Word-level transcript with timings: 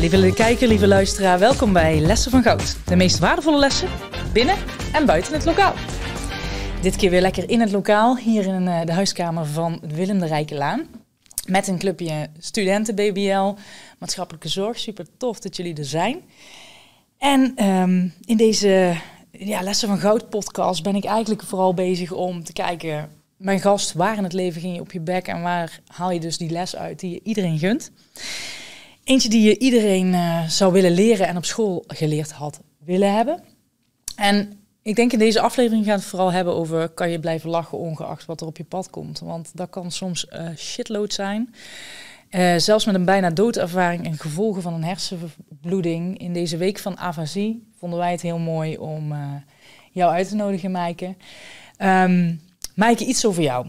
Lieve 0.00 0.32
kijker, 0.34 0.68
lieve 0.68 0.86
luisteraar, 0.86 1.38
welkom 1.38 1.72
bij 1.72 2.00
Lessen 2.00 2.30
van 2.30 2.42
Goud. 2.42 2.76
De 2.86 2.96
meest 2.96 3.18
waardevolle 3.18 3.58
lessen 3.58 3.88
binnen 4.32 4.56
en 4.92 5.06
buiten 5.06 5.32
het 5.32 5.44
lokaal. 5.44 5.74
Dit 6.82 6.96
keer 6.96 7.10
weer 7.10 7.20
lekker 7.20 7.50
in 7.50 7.60
het 7.60 7.70
lokaal, 7.70 8.16
hier 8.16 8.46
in 8.46 8.68
eh, 8.68 8.80
de 8.84 8.92
huiskamer 8.92 9.46
van 9.46 9.80
Willem 9.94 10.18
de 10.18 10.26
Rijkelaan. 10.26 10.86
Met 11.46 11.68
een 11.68 11.78
clubje 11.78 12.28
studenten 12.38 12.94
BBL, 12.94 13.54
maatschappelijke 13.98 14.48
zorg. 14.48 14.78
Super 14.78 15.06
tof 15.16 15.40
dat 15.40 15.56
jullie 15.56 15.76
er 15.76 15.84
zijn. 15.84 16.20
En 17.18 17.52
ehm, 17.56 18.08
in 18.24 18.36
deze 18.36 18.96
ja, 19.30 19.62
Lessen 19.62 19.88
van 19.88 19.98
Goud 19.98 20.28
podcast 20.28 20.82
ben 20.82 20.94
ik 20.94 21.04
eigenlijk 21.04 21.42
vooral 21.42 21.74
bezig 21.74 22.12
om 22.12 22.44
te 22.44 22.52
kijken... 22.52 23.10
Mijn 23.36 23.60
gast, 23.60 23.92
waar 23.92 24.16
in 24.16 24.24
het 24.24 24.32
leven 24.32 24.60
ging 24.60 24.74
je 24.74 24.80
op 24.80 24.92
je 24.92 25.00
bek 25.00 25.26
en 25.26 25.42
waar 25.42 25.80
haal 25.86 26.10
je 26.10 26.20
dus 26.20 26.38
die 26.38 26.50
les 26.50 26.76
uit 26.76 27.00
die 27.00 27.10
je 27.10 27.20
iedereen 27.22 27.58
gunt? 27.58 27.90
Eentje 29.06 29.28
die 29.28 29.42
je 29.42 29.58
iedereen 29.58 30.12
uh, 30.12 30.48
zou 30.48 30.72
willen 30.72 30.92
leren 30.92 31.26
en 31.26 31.36
op 31.36 31.44
school 31.44 31.84
geleerd 31.86 32.32
had 32.32 32.60
willen 32.78 33.14
hebben. 33.14 33.42
En 34.16 34.60
ik 34.82 34.96
denk 34.96 35.12
in 35.12 35.18
deze 35.18 35.40
aflevering 35.40 35.84
gaan 35.84 35.94
we 35.94 36.00
het 36.00 36.10
vooral 36.10 36.32
hebben 36.32 36.54
over 36.54 36.88
kan 36.88 37.10
je 37.10 37.20
blijven 37.20 37.50
lachen 37.50 37.78
ongeacht 37.78 38.24
wat 38.24 38.40
er 38.40 38.46
op 38.46 38.56
je 38.56 38.64
pad 38.64 38.90
komt. 38.90 39.18
Want 39.18 39.50
dat 39.54 39.70
kan 39.70 39.90
soms 39.90 40.26
uh, 40.32 40.48
shitload 40.56 41.12
zijn. 41.12 41.54
Uh, 42.30 42.56
zelfs 42.56 42.84
met 42.84 42.94
een 42.94 43.04
bijna 43.04 43.30
doodervaring 43.30 44.04
en 44.04 44.18
gevolgen 44.18 44.62
van 44.62 44.74
een 44.74 44.84
hersenbloeding. 44.84 46.18
In 46.18 46.32
deze 46.32 46.56
week 46.56 46.78
van 46.78 46.98
avasie 46.98 47.68
vonden 47.78 47.98
wij 47.98 48.10
het 48.10 48.22
heel 48.22 48.38
mooi 48.38 48.78
om 48.78 49.14
jou 49.92 50.12
uit 50.12 50.28
te 50.28 50.34
nodigen, 50.34 50.70
Maaike. 50.70 51.14
Um, 51.78 52.40
Maaike, 52.74 53.04
iets 53.04 53.26
over 53.26 53.42
jou. 53.42 53.66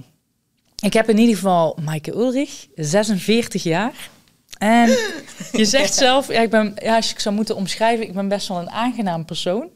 Ik 0.84 0.94
heb 0.94 1.10
in 1.10 1.18
ieder 1.18 1.36
geval 1.36 1.78
Maaike 1.84 2.12
Ulrich, 2.12 2.68
46 2.76 3.64
jaar. 3.64 4.10
En 4.58 4.90
je 5.62 5.66
zegt 5.66 5.94
zelf, 5.94 6.28
ja, 6.28 6.42
ik 6.42 6.50
ben, 6.50 6.74
ja, 6.82 6.96
als 6.96 7.12
ik 7.12 7.20
zou 7.20 7.36
moeten 7.36 7.56
omschrijven, 7.56 8.08
ik 8.08 8.14
ben 8.14 8.28
best 8.28 8.48
wel 8.48 8.60
een 8.60 8.70
aangenaam 8.70 9.26
persoon. 9.26 9.70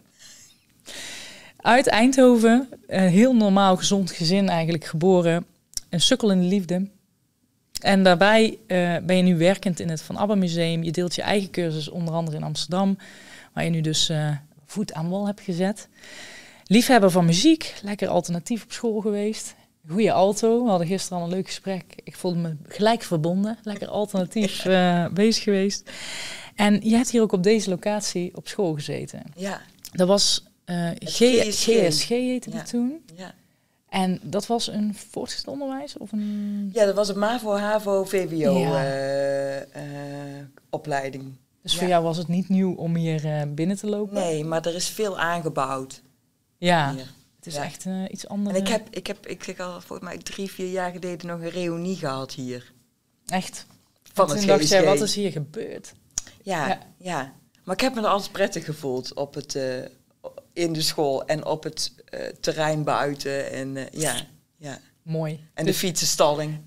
Uit 1.58 1.88
Eindhoven, 1.88 2.70
een 2.88 3.10
heel 3.10 3.36
normaal 3.36 3.78
gezond 3.78 4.12
gezin 4.12 4.50
eigenlijk 4.50 4.86
geboren. 4.86 5.46
Een 5.90 6.02
sukkel 6.02 6.32
in 6.32 6.40
de 6.40 6.48
liefde. 6.48 6.88
En 7.82 8.04
daarbij 8.04 8.58
uh, 8.68 8.98
ben 9.04 9.18
je 9.18 9.24
nu 9.24 9.38
werkend 9.38 9.80
in 9.80 9.90
het 9.90 10.02
Van 10.02 10.18
Abba 10.18 10.36
Museum. 10.36 10.84
Je 10.84 10.92
deelt 10.92 11.16
je 11.16 11.22
eigen 11.22 11.50
cursus 11.50 11.90
onder 11.90 12.14
andere 12.14 12.38
in 12.38 12.44
Amsterdam, 12.44 12.98
waar 13.54 13.64
je 13.64 13.70
nu 13.70 13.82
dus 13.82 14.10
uh, 14.10 14.30
voet 14.66 14.94
aan 14.94 15.10
wal 15.10 15.26
hebt 15.26 15.42
gezet. 15.42 15.88
Liefhebber 16.66 17.12
van 17.12 17.26
muziek, 17.26 17.74
lekker 17.84 18.08
alternatief 18.08 18.64
op 18.64 18.72
school 18.72 19.00
geweest. 19.00 19.56
Goede 19.90 20.10
auto. 20.10 20.64
We 20.64 20.70
hadden 20.70 20.88
gisteren 20.88 21.18
al 21.18 21.24
een 21.24 21.34
leuk 21.34 21.46
gesprek. 21.46 21.84
Ik 22.04 22.16
voelde 22.16 22.40
me 22.40 22.56
gelijk 22.68 23.04
verbonden. 23.04 23.58
Lekker 23.64 23.88
alternatief 23.88 24.66
uh, 24.66 25.08
bezig 25.14 25.44
geweest. 25.44 25.92
En 26.56 26.80
je 26.84 26.96
hebt 26.96 27.10
hier 27.10 27.22
ook 27.22 27.32
op 27.32 27.44
deze 27.44 27.70
locatie 27.70 28.36
op 28.36 28.48
school 28.48 28.74
gezeten. 28.74 29.24
Ja. 29.36 29.62
Dat 29.92 30.08
was 30.08 30.46
uh, 30.66 30.90
GSG. 31.00 31.66
GSG 31.66 32.08
heette 32.08 32.52
ja. 32.52 32.64
toen. 32.64 33.06
Ja. 33.16 33.34
En 33.90 34.20
dat 34.24 34.48
was 34.48 34.68
een 34.68 34.96
voortgezet 34.96 35.48
onderwijs? 35.48 35.98
Of 35.98 36.12
een... 36.12 36.70
Ja, 36.74 36.86
dat 36.86 36.96
was 36.96 37.10
een 37.10 37.20
MAVO, 37.20 37.56
HAVO, 37.56 38.04
VWO 38.04 38.58
ja. 38.58 38.86
uh, 38.86 39.56
uh, 39.58 40.44
opleiding. 40.70 41.24
Dus 41.62 41.74
ja. 41.74 41.80
voor 41.80 41.88
jou 41.88 42.04
was 42.04 42.18
het 42.18 42.28
niet 42.28 42.50
nieuw 42.50 42.74
om 42.74 42.96
hier 42.96 43.48
binnen 43.54 43.78
te 43.78 43.88
lopen? 43.88 44.14
Nee, 44.14 44.44
maar 44.44 44.66
er 44.66 44.76
is 44.76 44.88
veel 44.88 45.20
aangebouwd. 45.20 46.02
Ja. 46.58 46.94
Hier. 46.94 47.08
Het 47.42 47.54
is 47.54 47.60
ja. 47.60 47.64
echt 47.64 47.86
uh, 47.86 48.04
iets 48.10 48.28
anders. 48.28 48.56
En 48.58 48.62
ik 48.62 48.68
heb, 48.68 48.88
ik 48.90 49.08
heb, 49.08 49.28
ik 49.28 49.44
zeg 49.44 49.60
al, 49.60 49.82
volgens 49.82 50.10
mij 50.10 50.18
drie, 50.18 50.52
vier 50.52 50.72
jaar 50.72 50.92
geleden 50.92 51.28
nog 51.28 51.40
een 51.40 51.50
reunie 51.50 51.96
gehad 51.96 52.34
hier. 52.34 52.74
Echt? 53.26 53.66
Van 54.14 54.26
en 54.26 54.32
het 54.32 54.40
toen 54.40 54.48
dacht 54.48 54.68
jij, 54.68 54.84
wat 54.84 55.02
is 55.02 55.16
hier 55.16 55.32
gebeurd? 55.32 55.94
Ja, 56.42 56.68
ja, 56.68 56.80
ja. 56.98 57.34
Maar 57.64 57.76
ik 57.76 57.82
heb 57.82 57.94
me 57.94 58.02
er 58.02 58.08
altijd 58.08 58.32
prettig 58.32 58.66
gevoeld 58.66 59.14
op 59.14 59.34
het, 59.34 59.56
uh, 59.56 59.86
in 60.54 60.74
de 60.74 60.82
school 60.82 61.26
en 61.26 61.46
op 61.46 61.64
het 61.64 61.94
uh, 62.14 62.28
terrein 62.28 62.84
buiten. 62.84 63.52
En 63.52 63.88
ja, 63.92 64.16
ja. 64.58 64.80
Mooi. 65.02 65.48
En 65.54 65.66
dus 65.66 65.74
de 65.74 65.80
fietsenstalling. 65.80 66.60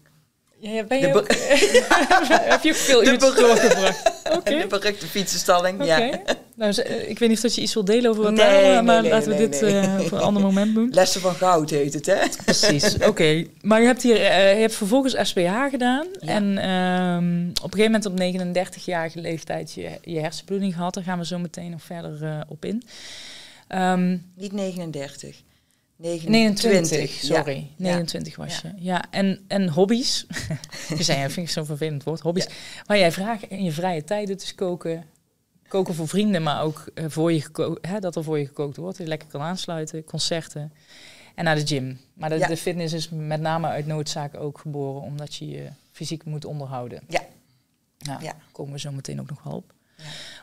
Ja, 0.73 0.83
ben 0.83 0.99
je 0.99 1.15
ook, 1.15 1.27
heb 2.53 2.63
je 2.63 2.71
ook 2.71 2.77
veel 2.77 3.19
doorgebracht? 3.19 4.13
Okay. 4.37 4.61
De 4.61 4.67
beruchte 4.67 5.07
fietsenstalling, 5.07 5.83
okay. 5.83 6.09
ja. 6.09 6.21
Nou, 6.55 6.81
ik 7.07 7.19
weet 7.19 7.29
niet 7.29 7.37
of 7.37 7.43
dat 7.43 7.55
je 7.55 7.61
iets 7.61 7.75
wilt 7.75 7.87
delen 7.87 8.11
over 8.11 8.23
wat 8.23 8.33
nee, 8.33 8.63
daar, 8.63 8.85
maar 8.85 9.03
nee, 9.03 9.11
laten 9.11 9.31
we 9.31 9.37
dit 9.37 9.63
uh, 9.63 10.01
voor 10.01 10.19
een 10.19 10.25
ander 10.25 10.43
moment 10.43 10.75
doen. 10.75 10.91
Lessen 10.95 11.21
van 11.21 11.35
goud 11.35 11.71
heet 11.71 11.95
het, 11.95 12.07
hè? 12.07 12.17
Precies, 12.45 12.95
oké. 12.95 13.07
Okay. 13.07 13.51
Maar 13.63 13.81
je 13.81 13.87
hebt 13.87 14.03
hier, 14.03 14.17
uh, 14.17 14.55
je 14.55 14.61
hebt 14.61 14.75
vervolgens 14.75 15.29
SPH 15.29 15.53
gedaan 15.71 16.07
ja. 16.21 16.29
en 16.29 16.71
um, 16.71 17.51
op 17.63 17.73
een 17.73 17.79
gegeven 17.79 18.15
moment 18.15 18.57
op 18.57 18.75
39-jarige 18.75 19.21
leeftijd 19.21 19.73
je, 19.73 19.91
je 20.03 20.21
hersenbloeding 20.21 20.75
gehad. 20.75 20.95
Daar 20.95 21.05
gaan 21.05 21.19
we 21.19 21.27
zo 21.27 21.39
meteen 21.39 21.71
nog 21.71 21.83
verder 21.83 22.23
uh, 22.23 22.41
op 22.49 22.65
in. 22.65 22.83
Um, 23.69 24.25
niet 24.37 24.53
39. 24.53 25.37
29, 25.97 26.63
29 26.63 27.11
sorry. 27.11 27.71
Ja. 27.77 27.85
29 27.85 28.37
was 28.37 28.61
je. 28.61 28.69
Ja, 28.69 28.75
ja 28.77 29.05
en, 29.11 29.45
en 29.49 29.69
hobby's. 29.69 30.27
je 30.97 31.03
zei, 31.03 31.19
ja, 31.19 31.31
vind 31.31 31.47
ik 31.47 31.53
zo'n 31.53 31.67
vervelend 31.67 32.03
woord. 32.03 32.21
Hobby's. 32.21 32.47
Maar 32.87 32.99
jij 32.99 33.13
vraagt 33.13 33.43
in 33.43 33.65
je 33.65 33.73
vrije 33.73 34.05
tijden 34.05 34.37
dus 34.37 34.55
koken. 34.55 35.05
Koken 35.69 35.95
voor 35.95 36.09
vrienden, 36.09 36.43
maar 36.43 36.63
ook 36.63 36.91
uh, 36.95 37.05
voor 37.09 37.33
je 37.33 37.79
hè, 37.81 38.01
dat 38.01 38.17
er 38.17 38.25
voor 38.25 38.39
je 38.39 38.47
gekookt 38.47 38.77
wordt. 38.77 38.99
Je 38.99 39.07
lekker 39.07 39.29
kan 39.29 39.41
aansluiten. 39.41 40.05
Concerten. 40.05 40.73
En 41.35 41.45
naar 41.45 41.55
de 41.55 41.67
gym. 41.67 42.01
Maar 42.15 42.31
de, 42.31 42.47
de 42.47 42.57
fitness 42.57 42.95
is 42.95 43.09
met 43.09 43.41
name 43.41 43.67
uit 43.67 43.87
noodzaak 43.87 44.35
ook 44.37 44.59
geboren. 44.59 45.03
Omdat 45.03 45.35
je 45.35 45.49
je 45.49 45.69
fysiek 45.93 46.25
moet 46.25 46.45
onderhouden. 46.45 47.03
Ja. 47.09 47.21
Nou, 47.99 48.23
ja. 48.23 48.37
komen 48.53 48.73
we 48.73 48.79
zo 48.79 48.93
meteen 48.93 49.21
ook 49.21 49.29
nog 49.29 49.43
wel 49.43 49.53
op. 49.53 49.73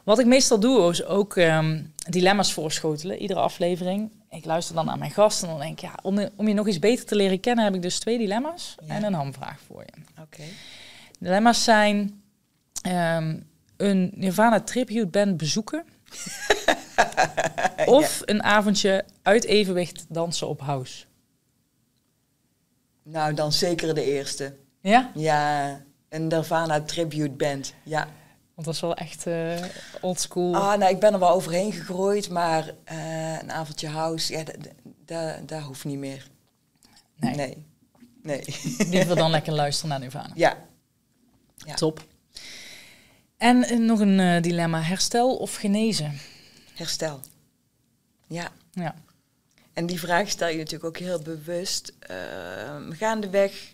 Wat 0.03 0.19
ik 0.19 0.25
meestal 0.25 0.59
doe, 0.59 0.89
is 0.89 1.05
ook 1.05 1.35
um, 1.35 1.93
dilemma's 2.09 2.53
voorschotelen. 2.53 3.17
Iedere 3.17 3.39
aflevering 3.39 4.11
ik 4.31 4.45
luister 4.45 4.75
dan 4.75 4.85
naar 4.85 4.97
mijn 4.97 5.11
gasten 5.11 5.47
en 5.47 5.53
dan 5.53 5.63
denk 5.63 5.81
ik, 5.81 5.89
ja, 5.89 5.95
om, 6.01 6.29
om 6.35 6.47
je 6.47 6.53
nog 6.53 6.67
iets 6.67 6.79
beter 6.79 7.05
te 7.05 7.15
leren 7.15 7.39
kennen, 7.39 7.63
heb 7.63 7.75
ik 7.75 7.81
dus 7.81 7.99
twee 7.99 8.17
dilemma's 8.17 8.75
ja. 8.85 8.95
en 8.95 9.03
een 9.03 9.13
hamvraag 9.13 9.59
voor 9.67 9.81
je. 9.81 10.01
Oké. 10.11 10.21
Okay. 10.21 10.53
Dilemma's 11.19 11.63
zijn 11.63 12.23
um, 12.87 13.49
een 13.77 14.11
Nirvana 14.15 14.61
tribute 14.61 15.07
band 15.07 15.37
bezoeken. 15.37 15.85
of 17.85 18.19
ja. 18.19 18.25
een 18.25 18.43
avondje 18.43 19.05
uit 19.21 19.45
evenwicht 19.45 20.05
dansen 20.09 20.47
op 20.47 20.61
house. 20.61 21.05
Nou, 23.03 23.33
dan 23.33 23.51
zeker 23.51 23.95
de 23.95 24.03
eerste. 24.03 24.55
Ja? 24.81 25.11
Ja, 25.13 25.81
een 26.09 26.27
Nirvana 26.27 26.81
tribute 26.81 27.29
band, 27.29 27.73
ja. 27.83 28.07
Want 28.61 28.77
dat 28.79 28.89
is 28.89 28.95
wel 28.95 29.07
echt 29.07 29.25
uh, 29.27 29.65
oldschool. 30.01 30.55
Ah, 30.55 30.77
nou, 30.77 30.91
ik 30.91 30.99
ben 30.99 31.13
er 31.13 31.19
wel 31.19 31.29
overheen 31.29 31.71
gegroeid, 31.73 32.29
maar 32.29 32.73
uh, 32.91 33.41
een 33.41 33.51
avondje 33.51 33.87
house, 33.87 34.33
ja, 34.33 34.43
daar 35.45 35.61
hoeft 35.61 35.85
niet 35.85 35.97
meer. 35.97 36.27
Nee. 37.15 37.35
Nee. 37.35 37.65
nee. 38.21 38.43
Liever 38.77 39.15
dan 39.15 39.31
lekker 39.31 39.53
luisteren 39.53 39.89
naar 39.89 39.99
Nirvana. 39.99 40.31
Ja. 40.35 40.57
ja. 41.55 41.73
Top. 41.73 42.03
En 43.37 43.73
uh, 43.73 43.79
nog 43.79 43.99
een 43.99 44.41
dilemma, 44.41 44.81
herstel 44.81 45.37
of 45.37 45.55
genezen? 45.55 46.19
Herstel. 46.73 47.19
Ja. 48.27 48.51
Ja. 48.71 48.95
En 49.73 49.85
die 49.85 49.99
vraag 49.99 50.29
stel 50.29 50.47
je 50.47 50.57
natuurlijk 50.57 50.85
ook 50.85 50.97
heel 50.97 51.19
bewust. 51.19 51.93
gaandeweg 52.89 53.71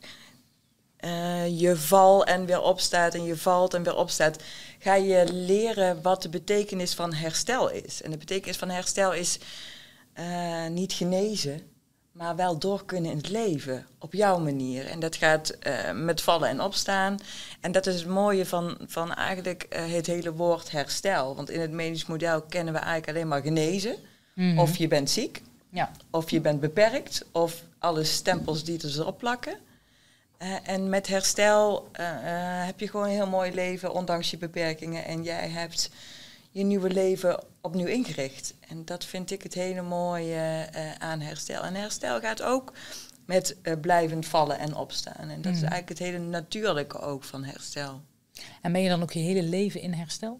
uh, 1.00 1.60
je 1.60 1.76
val 1.76 2.26
en 2.26 2.46
weer 2.46 2.62
opstaat 2.62 3.14
en 3.14 3.24
je 3.24 3.38
valt 3.38 3.74
en 3.74 3.84
weer 3.84 3.96
opstaat, 3.96 4.44
ga 4.88 4.96
je 4.96 5.34
leren 5.34 6.02
wat 6.02 6.22
de 6.22 6.30
betekenis 6.30 6.94
van 6.94 7.14
herstel 7.14 7.70
is. 7.70 8.02
En 8.02 8.12
de 8.12 8.18
betekenis 8.18 8.58
van 8.58 8.70
herstel 8.70 9.14
is 9.14 9.40
uh, 10.20 10.68
niet 10.68 10.94
genezen, 10.94 11.62
maar 12.12 12.36
wel 12.36 12.58
door 12.58 12.86
kunnen 12.86 13.12
in 13.12 13.18
het 13.18 13.30
leven 13.30 13.86
op 14.00 14.14
jouw 14.14 14.40
manier. 14.40 14.86
En 14.86 15.00
dat 15.00 15.16
gaat 15.16 15.58
uh, 15.68 15.92
met 15.92 16.22
vallen 16.22 16.50
en 16.50 16.62
opstaan. 16.62 17.18
En 17.62 17.72
dat 17.72 17.86
is 17.86 17.96
het 17.96 18.08
mooie 18.08 18.46
van, 18.46 18.78
van 18.86 19.14
eigenlijk 19.14 19.66
het 19.70 20.08
hele 20.08 20.34
woord 20.34 20.72
herstel. 20.72 21.36
Want 21.36 21.50
in 21.50 21.60
het 21.60 21.72
medisch 21.72 22.06
model 22.06 22.42
kennen 22.42 22.74
we 22.74 22.80
eigenlijk 22.80 23.10
alleen 23.10 23.28
maar 23.28 23.42
genezen. 23.42 23.96
Mm-hmm. 24.34 24.60
Of 24.60 24.78
je 24.78 24.88
bent 24.88 25.10
ziek, 25.10 25.42
ja. 25.70 25.92
of 26.12 26.30
je 26.30 26.42
bent 26.42 26.60
beperkt, 26.60 27.26
of 27.32 27.64
alle 27.80 28.04
stempels 28.04 28.64
die 28.64 28.82
er 28.82 29.00
erop 29.00 29.18
plakken. 29.18 29.58
Uh, 30.42 30.70
en 30.70 30.90
met 30.90 31.08
herstel 31.08 31.90
uh, 32.00 32.06
uh, 32.06 32.66
heb 32.66 32.80
je 32.80 32.88
gewoon 32.88 33.06
een 33.06 33.12
heel 33.12 33.28
mooi 33.28 33.54
leven, 33.54 33.94
ondanks 33.94 34.32
je 34.32 34.38
beperkingen. 34.38 35.06
En 35.06 35.24
jij 35.24 35.50
hebt 35.50 35.90
je 36.52 36.64
nieuwe 36.64 36.90
leven 36.90 37.44
opnieuw 37.62 37.88
ingericht. 37.88 38.54
En 38.68 38.86
dat 38.86 39.06
vind 39.06 39.32
ik 39.32 39.44
het 39.44 39.54
hele 39.54 39.82
mooie 39.82 40.70
aan 41.00 41.20
herstel. 41.20 41.64
En 41.64 41.76
herstel 41.76 42.20
gaat 42.20 42.42
ook 42.42 42.74
met 43.26 43.58
blijvend 43.82 44.26
vallen 44.26 44.60
en 44.60 44.76
opstaan. 44.76 45.30
En 45.30 45.42
dat 45.42 45.52
mm. 45.52 45.58
is 45.58 45.62
eigenlijk 45.62 45.90
het 45.90 46.00
hele 46.00 46.18
natuurlijke 46.18 47.00
ook 47.00 47.24
van 47.24 47.44
herstel. 47.44 48.02
En 48.62 48.72
ben 48.72 48.82
je 48.82 48.90
dan 48.90 49.02
ook 49.02 49.12
je 49.12 49.20
hele 49.20 49.44
leven 49.44 49.82
in 49.82 49.94
herstel? 49.94 50.40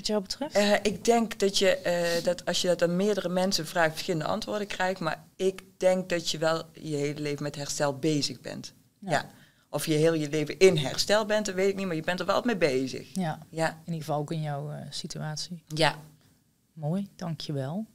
Wat 0.00 0.08
jou 0.08 0.22
betreft? 0.22 0.56
Uh, 0.56 0.72
ik 0.82 1.04
denk 1.04 1.38
dat 1.38 1.58
je 1.58 1.80
uh, 2.18 2.24
dat 2.24 2.44
als 2.44 2.60
je 2.60 2.68
dat 2.68 2.82
aan 2.82 2.96
meerdere 2.96 3.28
mensen 3.28 3.66
vraagt, 3.66 3.90
verschillende 3.90 4.26
antwoorden 4.26 4.66
krijgt. 4.66 5.00
Maar 5.00 5.24
ik 5.36 5.62
denk 5.76 6.08
dat 6.08 6.30
je 6.30 6.38
wel 6.38 6.62
je 6.72 6.96
hele 6.96 7.20
leven 7.20 7.42
met 7.42 7.56
herstel 7.56 7.98
bezig 7.98 8.40
bent. 8.40 8.72
Ja. 8.98 9.10
ja. 9.10 9.30
Of 9.70 9.86
je 9.86 9.94
heel 9.94 10.14
je 10.14 10.30
leven 10.30 10.58
in 10.58 10.76
herstel 10.76 11.26
bent, 11.26 11.46
dat 11.46 11.54
weet 11.54 11.68
ik 11.68 11.76
niet, 11.76 11.86
maar 11.86 11.96
je 11.96 12.02
bent 12.02 12.20
er 12.20 12.26
wel 12.26 12.42
mee 12.44 12.56
bezig. 12.56 13.08
Ja, 13.14 13.38
Ja, 13.50 13.68
in 13.68 13.92
ieder 13.92 14.00
geval 14.00 14.18
ook 14.18 14.32
in 14.32 14.42
jouw 14.42 14.70
eh, 14.70 14.78
situatie. 14.90 15.62
ja. 15.66 15.94
Mooi, 16.72 17.08
dankjewel. 17.16 17.86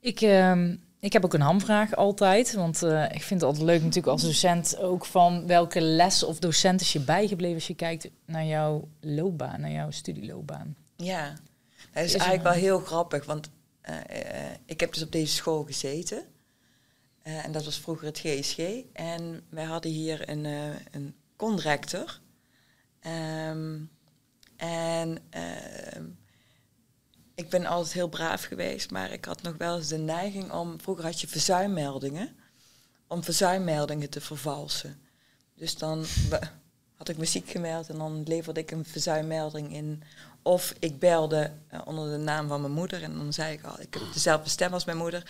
Ik, 0.00 0.20
ehm, 0.20 0.76
ik 1.00 1.12
heb 1.12 1.24
ook 1.24 1.34
een 1.34 1.40
hamvraag 1.40 1.96
altijd, 1.96 2.54
want 2.54 2.82
eh, 2.82 3.04
ik 3.04 3.22
vind 3.22 3.40
het 3.40 3.42
altijd 3.42 3.64
leuk 3.64 3.80
natuurlijk 3.80 4.06
als 4.06 4.22
docent 4.22 4.78
ook 4.78 5.04
van 5.04 5.46
welke 5.46 5.80
les 5.80 6.22
of 6.22 6.38
docent 6.38 6.80
is 6.80 6.92
je 6.92 7.00
bijgebleven 7.00 7.54
als 7.54 7.66
je 7.66 7.74
kijkt 7.74 8.10
naar 8.24 8.44
jouw 8.44 8.88
loopbaan, 9.00 9.60
naar 9.60 9.70
jouw 9.70 9.90
studieloopbaan. 9.90 10.76
Ja, 11.02 11.28
dat 11.92 12.04
is, 12.04 12.14
Is 12.14 12.20
eigenlijk 12.20 12.42
wel 12.42 12.52
heel 12.52 12.78
grappig, 12.80 13.24
want 13.24 13.50
eh, 13.80 14.50
eh, 14.50 14.54
ik 14.64 14.80
heb 14.80 14.92
dus 14.92 15.02
op 15.02 15.12
deze 15.12 15.34
school 15.34 15.64
gezeten. 15.64 16.22
Eh, 17.22 17.44
en 17.44 17.52
dat 17.52 17.64
was 17.64 17.78
vroeger 17.78 18.06
het 18.06 18.18
GSG. 18.18 18.58
En 18.92 19.46
wij 19.48 19.64
hadden 19.64 19.90
hier 19.90 20.28
een, 20.28 20.44
een 20.90 21.14
conrector. 21.36 22.20
Ehm, 23.00 23.80
en 24.56 25.18
ehm, 25.30 26.04
ik 27.34 27.48
ben 27.48 27.66
altijd 27.66 27.92
heel 27.92 28.08
braaf 28.08 28.44
geweest, 28.44 28.90
maar 28.90 29.12
ik 29.12 29.24
had 29.24 29.42
nog 29.42 29.56
wel 29.56 29.76
eens 29.76 29.88
de 29.88 29.98
neiging 29.98 30.52
om... 30.52 30.80
Vroeger 30.80 31.04
had 31.04 31.20
je 31.20 31.28
verzuimmeldingen, 31.28 32.36
om 33.06 33.24
verzuimmeldingen 33.24 34.10
te 34.10 34.20
vervalsen. 34.20 35.00
Dus 35.54 35.76
dan 35.76 36.04
had 36.94 37.08
ik 37.08 37.16
me 37.16 37.24
ziek 37.24 37.50
gemeld 37.50 37.88
en 37.88 37.98
dan 37.98 38.22
leverde 38.22 38.60
ik 38.60 38.70
een 38.70 38.84
verzuimmelding 38.84 39.72
in. 39.72 40.02
Of 40.48 40.74
ik 40.78 40.98
belde 40.98 41.52
eh, 41.68 41.80
onder 41.84 42.10
de 42.10 42.16
naam 42.16 42.48
van 42.48 42.60
mijn 42.60 42.72
moeder 42.72 43.02
en 43.02 43.16
dan 43.16 43.32
zei 43.32 43.52
ik 43.52 43.64
al, 43.64 43.80
ik 43.80 43.94
heb 43.94 44.02
dezelfde 44.12 44.48
stem 44.48 44.72
als 44.72 44.84
mijn 44.84 44.96
moeder. 44.96 45.22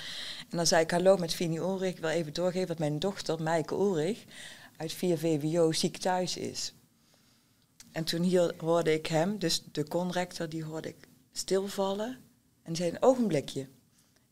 En 0.50 0.56
dan 0.56 0.66
zei 0.66 0.82
ik, 0.82 0.90
hallo 0.90 1.16
met 1.16 1.34
Fini 1.34 1.56
Ulrich, 1.56 1.90
ik 1.90 1.98
wil 1.98 2.10
even 2.10 2.32
doorgeven 2.32 2.66
dat 2.66 2.78
mijn 2.78 2.98
dochter, 2.98 3.42
Maaike 3.42 3.74
Ulrich, 3.74 4.24
uit 4.76 4.92
4 4.92 5.18
VWO 5.18 5.72
ziek 5.72 5.96
thuis 5.96 6.36
is. 6.36 6.72
En 7.92 8.04
toen 8.04 8.22
hier 8.22 8.54
hoorde 8.58 8.92
ik 8.92 9.06
hem, 9.06 9.38
dus 9.38 9.62
de 9.72 9.88
conrector, 9.88 10.48
die 10.48 10.64
hoorde 10.64 10.88
ik 10.88 11.08
stilvallen. 11.32 12.18
En 12.62 12.72
die 12.72 12.76
zei 12.76 12.90
een 12.90 13.02
ogenblikje. 13.02 13.66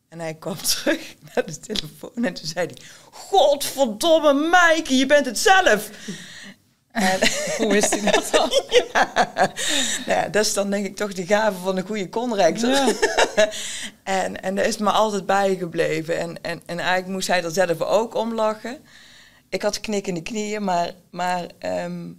En 0.07 0.19
hij 0.19 0.33
kwam 0.33 0.57
terug 0.73 1.15
naar 1.33 1.45
de 1.45 1.59
telefoon 1.59 2.25
en 2.25 2.33
toen 2.33 2.47
zei 2.47 2.65
hij... 2.65 2.77
Godverdomme 3.11 4.33
Maaike, 4.33 4.95
je 4.95 5.05
bent 5.05 5.25
het 5.25 5.39
zelf! 5.39 5.89
Hoe 7.57 7.77
is 7.77 7.89
die 7.89 8.01
dat 8.01 8.29
dan? 8.31 8.49
nou 10.05 10.19
ja, 10.19 10.27
dat 10.27 10.45
is 10.45 10.53
dan 10.53 10.69
denk 10.69 10.85
ik 10.85 10.95
toch 10.95 11.13
de 11.13 11.25
gave 11.25 11.57
van 11.57 11.77
een 11.77 11.85
goede 11.85 12.09
conrector. 12.09 12.69
Ja. 12.69 12.93
en, 14.23 14.41
en 14.41 14.55
dat 14.55 14.65
is 14.65 14.77
me 14.77 14.89
altijd 14.89 15.25
bijgebleven. 15.25 16.17
En, 16.17 16.41
en, 16.41 16.61
en 16.65 16.79
eigenlijk 16.79 17.07
moest 17.07 17.27
hij 17.27 17.43
er 17.43 17.51
zelf 17.51 17.81
ook 17.81 18.15
om 18.15 18.33
lachen. 18.33 18.77
Ik 19.49 19.61
had 19.61 19.79
knikkende 19.79 20.21
knieën, 20.21 20.63
maar, 20.63 20.91
maar 21.09 21.45
ehm, 21.59 22.11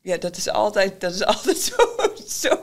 ja, 0.00 0.16
dat 0.16 0.36
is 0.36 0.48
altijd, 0.48 1.00
dat 1.00 1.14
is 1.14 1.24
altijd 1.24 1.58
zo, 1.58 1.76
zo, 2.28 2.62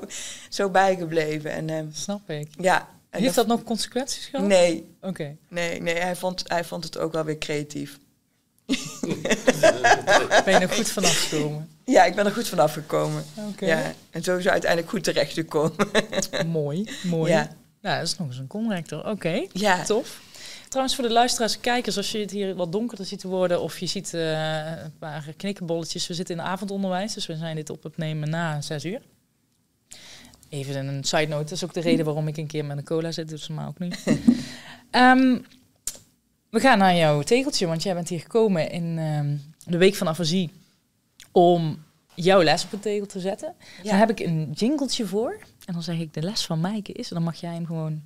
zo 0.49 0.69
bijgebleven. 0.69 1.51
En, 1.51 1.69
ehm, 1.69 1.87
Snap 1.91 2.29
ik. 2.29 2.47
ja, 2.59 2.89
en 3.09 3.21
Heeft 3.21 3.35
dat 3.35 3.47
nog 3.47 3.63
consequenties 3.63 4.25
gehad? 4.25 4.47
Nee, 4.47 4.95
Oké. 5.01 5.37
nee, 5.49 5.81
nee 5.81 5.95
hij, 5.95 6.15
vond, 6.15 6.43
hij 6.47 6.63
vond 6.63 6.83
het 6.83 6.97
ook 6.97 7.11
wel 7.11 7.23
weer 7.23 7.37
creatief. 7.37 7.97
Ben 10.45 10.53
je 10.53 10.59
er 10.59 10.69
goed 10.69 10.89
vanaf 10.89 11.27
gekomen? 11.29 11.69
Ja, 11.85 12.03
ik 12.05 12.15
ben 12.15 12.25
er 12.25 12.31
goed 12.31 12.47
vanaf 12.47 12.73
gekomen. 12.73 13.23
Oké. 13.35 13.65
Ja, 13.65 13.93
en 14.11 14.23
zo 14.23 14.37
is 14.37 14.43
hij 14.43 14.51
uiteindelijk 14.51 14.91
goed 14.91 15.03
terecht 15.03 15.33
gekomen. 15.33 15.75
Mooi, 16.47 16.89
mooi. 17.03 17.31
Ja. 17.31 17.49
Ja. 17.81 17.97
dat 17.97 18.07
is 18.07 18.17
nog 18.17 18.27
eens 18.27 18.37
een 18.37 18.47
conrector. 18.47 19.05
Oké, 19.09 19.45
Ja. 19.51 19.83
tof. 19.83 20.21
Trouwens, 20.69 20.95
voor 20.97 21.07
de 21.07 21.13
luisteraars 21.13 21.53
en 21.53 21.59
kijkers, 21.59 21.97
als 21.97 22.11
je 22.11 22.17
het 22.19 22.31
hier 22.31 22.55
wat 22.55 22.71
donkerder 22.71 23.05
ziet 23.05 23.23
worden 23.23 23.61
of 23.61 23.79
je 23.79 23.85
ziet 23.85 24.13
eh, 24.13 24.31
een 24.83 24.97
paar 24.99 25.33
knikkenbolletjes. 25.37 26.07
We 26.07 26.13
zitten 26.13 26.35
in 26.35 26.41
avondonderwijs, 26.41 27.13
dus 27.13 27.25
we 27.25 27.35
zijn 27.35 27.55
dit 27.55 27.69
op 27.69 27.83
het 27.83 27.97
nemen 27.97 28.29
na 28.29 28.61
zes 28.61 28.85
uur. 28.85 29.01
Even 30.49 30.87
een 30.87 31.03
side 31.03 31.27
note, 31.27 31.43
dat 31.43 31.51
is 31.51 31.63
ook 31.63 31.73
de 31.73 31.79
reden 31.79 32.05
waarom 32.05 32.27
ik 32.27 32.37
een 32.37 32.47
keer 32.47 32.65
met 32.65 32.77
een 32.77 32.83
cola 32.83 33.11
zit, 33.11 33.29
dus 33.29 33.47
maar 33.47 33.67
ook 33.67 33.79
nu. 33.79 33.89
Ehm, 34.91 35.37
we 36.49 36.59
gaan 36.59 36.77
naar 36.77 36.95
jouw 36.95 37.21
tegeltje, 37.21 37.67
want 37.67 37.83
jij 37.83 37.93
bent 37.93 38.09
hier 38.09 38.19
gekomen 38.19 38.69
in 38.71 38.97
ehm, 38.97 39.37
de 39.71 39.77
week 39.77 39.95
van 39.95 40.07
afasie 40.07 40.51
om 41.31 41.83
jouw 42.15 42.43
les 42.43 42.63
op 42.63 42.73
een 42.73 42.79
tegel 42.79 43.05
te 43.05 43.19
zetten. 43.19 43.55
Ja. 43.83 43.89
Daar 43.89 43.99
heb 43.99 44.09
ik 44.09 44.19
een 44.19 44.51
jingletje 44.51 45.05
voor. 45.05 45.37
En 45.65 45.73
dan 45.73 45.83
zeg 45.83 45.99
ik, 45.99 46.13
de 46.13 46.21
les 46.21 46.45
van 46.45 46.59
Maaike 46.59 46.91
is. 46.91 47.09
En 47.09 47.15
dan 47.15 47.23
mag 47.23 47.35
jij 47.35 47.53
hem 47.53 47.65
gewoon... 47.65 48.01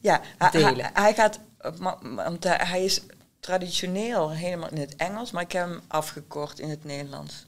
Ja, 0.00 0.20
Delen. 0.50 0.74
hij, 0.74 0.90
hij 0.92 1.14
gaat, 1.14 1.40
eh, 1.58 1.70
want 2.00 2.44
hij- 2.44 2.60
hij 2.66 2.84
is 2.84 3.00
traditioneel 3.40 4.30
helemaal 4.30 4.68
in 4.70 4.76
het 4.80 4.96
Engels, 4.96 5.30
maar 5.30 5.42
ik 5.42 5.52
heb 5.52 5.66
hem 5.68 5.80
afgekort 5.86 6.58
in 6.58 6.68
het 6.68 6.84
Nederlands. 6.84 7.46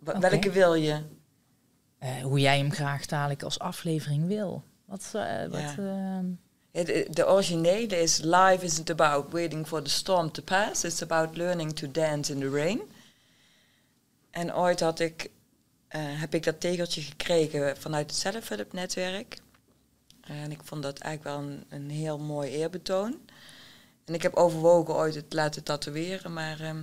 Welke 0.00 0.50
wil 0.50 0.74
je? 0.74 1.00
eh, 1.98 2.10
hoe 2.22 2.40
jij 2.40 2.58
hem 2.58 2.72
graag 2.72 3.06
dadelijk 3.06 3.42
als 3.42 3.58
aflevering 3.58 4.26
wil. 4.26 4.62
Wat... 4.84 5.10
eh, 5.12 5.46
wat 5.50 5.60
Ja. 5.60 5.74
ehm, 5.78 6.24
De, 6.84 7.24
originele 7.26 8.00
is 8.00 8.18
Life 8.22 8.64
isn't 8.64 8.90
about 8.90 9.32
waiting 9.32 9.66
for 9.66 9.82
the 9.82 9.90
storm 9.90 10.30
to 10.30 10.42
pass, 10.42 10.84
it's 10.84 11.02
about 11.02 11.36
learning 11.36 11.72
to 11.72 11.90
dance 11.90 12.32
in 12.32 12.40
the 12.40 12.50
rain. 12.50 12.80
En 14.30 14.54
ooit 14.54 14.80
had 14.80 15.00
ik, 15.00 15.30
eh, 15.88 16.00
heb 16.02 16.34
ik 16.34 16.44
dat 16.44 16.60
tegeltje 16.60 17.00
gekregen 17.00 17.76
vanuit 17.76 18.10
het 18.10 18.20
zelfhulpnetwerk. 18.20 19.38
En 20.20 20.50
ik 20.50 20.60
vond 20.64 20.82
dat 20.82 20.98
eigenlijk 20.98 21.36
wel 21.36 21.48
een, 21.48 21.64
een 21.68 21.90
heel 21.90 22.18
mooi 22.18 22.50
eerbetoon. 22.50 23.20
En 24.04 24.14
ik 24.14 24.22
heb 24.22 24.34
overwogen 24.34 24.94
ooit 24.94 25.14
het 25.14 25.32
laten 25.32 25.62
tatoeëren, 25.62 26.32
maar 26.32 26.60
ehm 26.60 26.82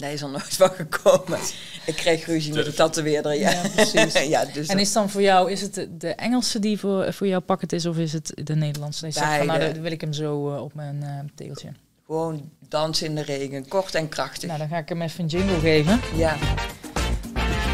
daar 0.00 0.12
is 0.12 0.22
er 0.22 0.30
nooit 0.30 0.56
van 0.56 0.70
gekomen. 0.70 1.38
Ik 1.86 1.94
kreeg 1.94 2.26
ruzie 2.26 2.54
met 2.54 2.64
de 2.64 2.74
tatoeëerder. 2.74 3.34
Ja, 3.34 3.50
Ja, 3.50 3.68
precies. 3.74 4.12
ja, 4.34 4.44
dus 4.44 4.66
en 4.66 4.78
is 4.78 4.92
dan 4.92 5.10
voor 5.10 5.22
jou, 5.22 5.50
is 5.50 5.60
het 5.60 5.88
de, 5.98 6.08
Engelse 6.08 6.58
die 6.58 6.78
voor, 6.78 7.12
voor 7.12 7.26
jou 7.26 7.42
pakket 7.42 7.72
is, 7.72 7.86
of 7.86 7.96
is 7.96 8.12
het 8.12 8.32
de 8.44 8.54
Nederlandse? 8.54 9.06
Je 9.06 9.12
zegt 9.12 9.36
van, 9.36 9.46
nou, 9.46 9.58
dan 9.58 9.82
wil 9.82 9.92
ik 9.92 10.00
hem 10.00 10.12
zo 10.12 10.54
eh, 10.54 10.62
op 10.62 10.74
mijn 10.74 11.02
eh, 11.02 11.18
tegeltje. 11.34 11.72
gewoon 12.06 12.50
dansen 12.68 13.06
in 13.06 13.14
de 13.14 13.22
regen, 13.22 13.68
kort 13.68 13.94
en 13.94 14.08
krachtig. 14.08 14.48
Nou, 14.48 14.58
dan 14.58 14.68
ga 14.68 14.78
ik 14.78 14.88
hem 14.88 15.02
even 15.02 15.22
een 15.22 15.28
jingle 15.28 15.58
geven. 15.58 16.00
Ja, 16.16 16.36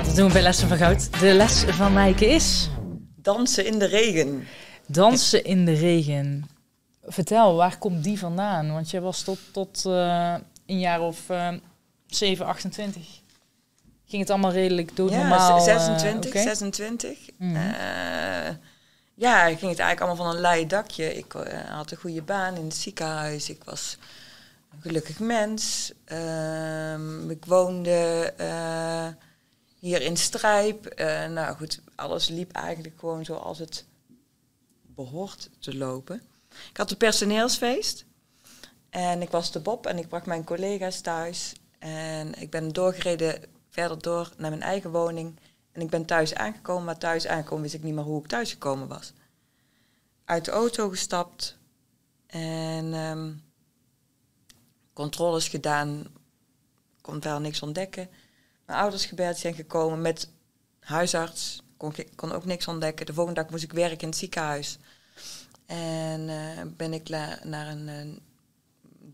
Dat 0.05 0.17
doen 0.17 0.26
we 0.26 0.32
bij 0.32 0.43
Lessen 0.43 0.69
van 0.69 0.76
Goud. 0.76 1.20
De 1.20 1.32
les 1.34 1.64
van 1.64 1.93
Maaike 1.93 2.26
is... 2.26 2.69
dansen 3.14 3.67
in 3.67 3.78
de 3.78 3.87
regen. 3.87 4.46
Dansen 4.87 5.44
in 5.44 5.64
de 5.64 5.75
regen. 5.75 6.44
Vertel, 7.05 7.55
waar 7.55 7.78
komt 7.78 8.05
die 8.05 8.19
vandaan? 8.19 8.73
Want 8.73 8.90
jij 8.90 9.00
was 9.00 9.23
tot, 9.23 9.38
tot 9.52 9.84
eh, 9.87 10.35
een 10.66 10.78
jaar 10.78 11.00
of 11.00 11.30
eh 11.30 11.49
7, 12.16 12.46
28. 12.46 13.02
Ging 14.06 14.23
het 14.23 14.30
allemaal 14.30 14.52
redelijk 14.52 14.96
dood 14.96 15.11
Ja, 15.11 15.16
normaal? 15.16 15.56
eh, 15.56 15.62
26, 15.64 16.30
oké? 16.30 16.42
26. 16.42 17.18
Mhm. 17.37 17.56
Eh, 17.56 18.54
ja, 19.14 19.44
ging 19.44 19.70
het 19.70 19.78
eigenlijk 19.78 20.00
allemaal 20.00 20.16
van 20.16 20.35
een 20.35 20.40
leien 20.40 20.68
dakje. 20.68 21.14
Ik 21.14 21.35
eh, 21.35 21.70
had 21.70 21.90
een 21.90 21.96
goede 21.96 22.23
baan 22.23 22.56
in 22.56 22.64
het 22.64 22.76
ziekenhuis. 22.76 23.50
Ik 23.50 23.64
was 23.64 23.99
een 24.73 24.80
gelukkig 24.82 25.18
mens. 25.18 25.92
Ehm, 26.04 27.30
ik 27.30 27.44
woonde 27.44 28.32
eh, 28.37 29.06
hier 29.78 30.02
in 30.02 30.16
Strijp. 30.16 30.87
Eh, 30.87 31.26
nou 31.26 31.56
goed, 31.56 31.80
alles 31.94 32.28
liep 32.28 32.52
eigenlijk 32.52 32.94
gewoon 32.99 33.25
zoals 33.25 33.58
het 33.58 33.85
behoort 34.87 35.49
te 35.58 35.76
lopen. 35.76 36.23
Ik 36.70 36.76
had 36.76 36.90
een 36.90 36.96
personeelsfeest. 36.96 38.04
En 38.90 39.23
ik 39.23 39.30
was 39.30 39.52
de 39.52 39.61
Bob 39.61 39.87
en 39.87 39.99
ik 39.99 40.08
bracht 40.08 40.26
mijn 40.26 40.44
collega's 40.44 41.00
thuis. 41.00 41.52
En 41.78 42.40
ik 42.40 42.50
ben 42.50 42.73
doorgereden 42.73 43.42
verder 43.68 44.02
door 44.02 44.33
naar 44.37 44.50
mijn 44.50 44.62
eigen 44.62 44.90
woning. 44.90 45.40
En 45.73 45.80
ik 45.80 45.90
ben 45.90 46.04
thuis 46.04 46.35
aangekomen, 46.35 46.85
maar 46.85 46.99
thuis 46.99 47.26
aangekomen 47.26 47.62
wist 47.62 47.75
ik 47.75 47.83
niet 47.83 47.95
meer 47.95 48.04
hoe 48.04 48.21
ik 48.23 48.28
thuis 48.28 48.50
gekomen 48.50 48.88
was. 48.88 49.12
Uit 50.25 50.45
de 50.45 50.50
auto 50.50 50.88
gestapt 50.88 51.59
en 52.26 52.95
ehm, 52.95 53.33
controles 54.92 55.49
gedaan. 55.49 56.06
Kon 57.00 57.23
verder 57.23 57.40
niks 57.40 57.62
ontdekken. 57.62 58.09
Mijn 58.66 58.78
ouders 58.78 59.06
gebeld 59.06 59.37
zijn 59.37 59.54
gekomen 59.54 60.00
met 60.00 60.28
huisarts. 60.80 61.62
Kon, 61.76 61.95
kon 62.14 62.33
ook 62.33 62.45
niks 62.45 62.68
ontdekken. 62.68 63.06
De 63.06 63.14
volgende 63.14 63.40
dag 63.40 63.50
moest 63.50 63.64
ik 63.64 63.73
werken 63.73 64.00
in 64.00 64.09
het 64.09 64.16
ziekenhuis. 64.16 64.78
En 65.66 66.28
eh, 66.28 66.62
ben 66.76 66.92
ik 66.92 67.09
naar 67.42 67.68
een, 67.68 67.88
een 67.88 68.21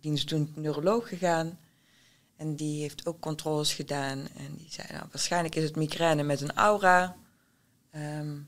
dienstdoend 0.01 0.57
neuroloog 0.57 1.09
gegaan. 1.09 1.59
En 2.37 2.57
die 2.57 2.81
heeft 2.81 3.07
ook 3.07 3.21
controles 3.21 3.75
gedaan. 3.75 4.19
En 4.37 4.57
die 4.57 4.71
zei, 4.71 4.89
nou, 4.93 5.05
waarschijnlijk 5.11 5.55
is 5.55 5.65
het 5.65 5.77
migraine 5.77 6.23
met 6.23 6.41
een 6.41 6.53
aura. 6.53 7.17
Ehm, 7.91 8.39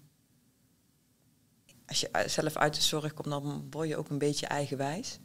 als 1.86 2.00
je 2.00 2.24
zelf 2.26 2.56
uit 2.56 2.74
de 2.74 2.82
zorg 2.82 3.14
komt, 3.14 3.28
dan 3.28 3.66
word 3.70 3.88
je 3.88 3.96
ook 3.96 4.08
een 4.08 4.18
beetje 4.18 4.46
eigenwijs. 4.46 5.18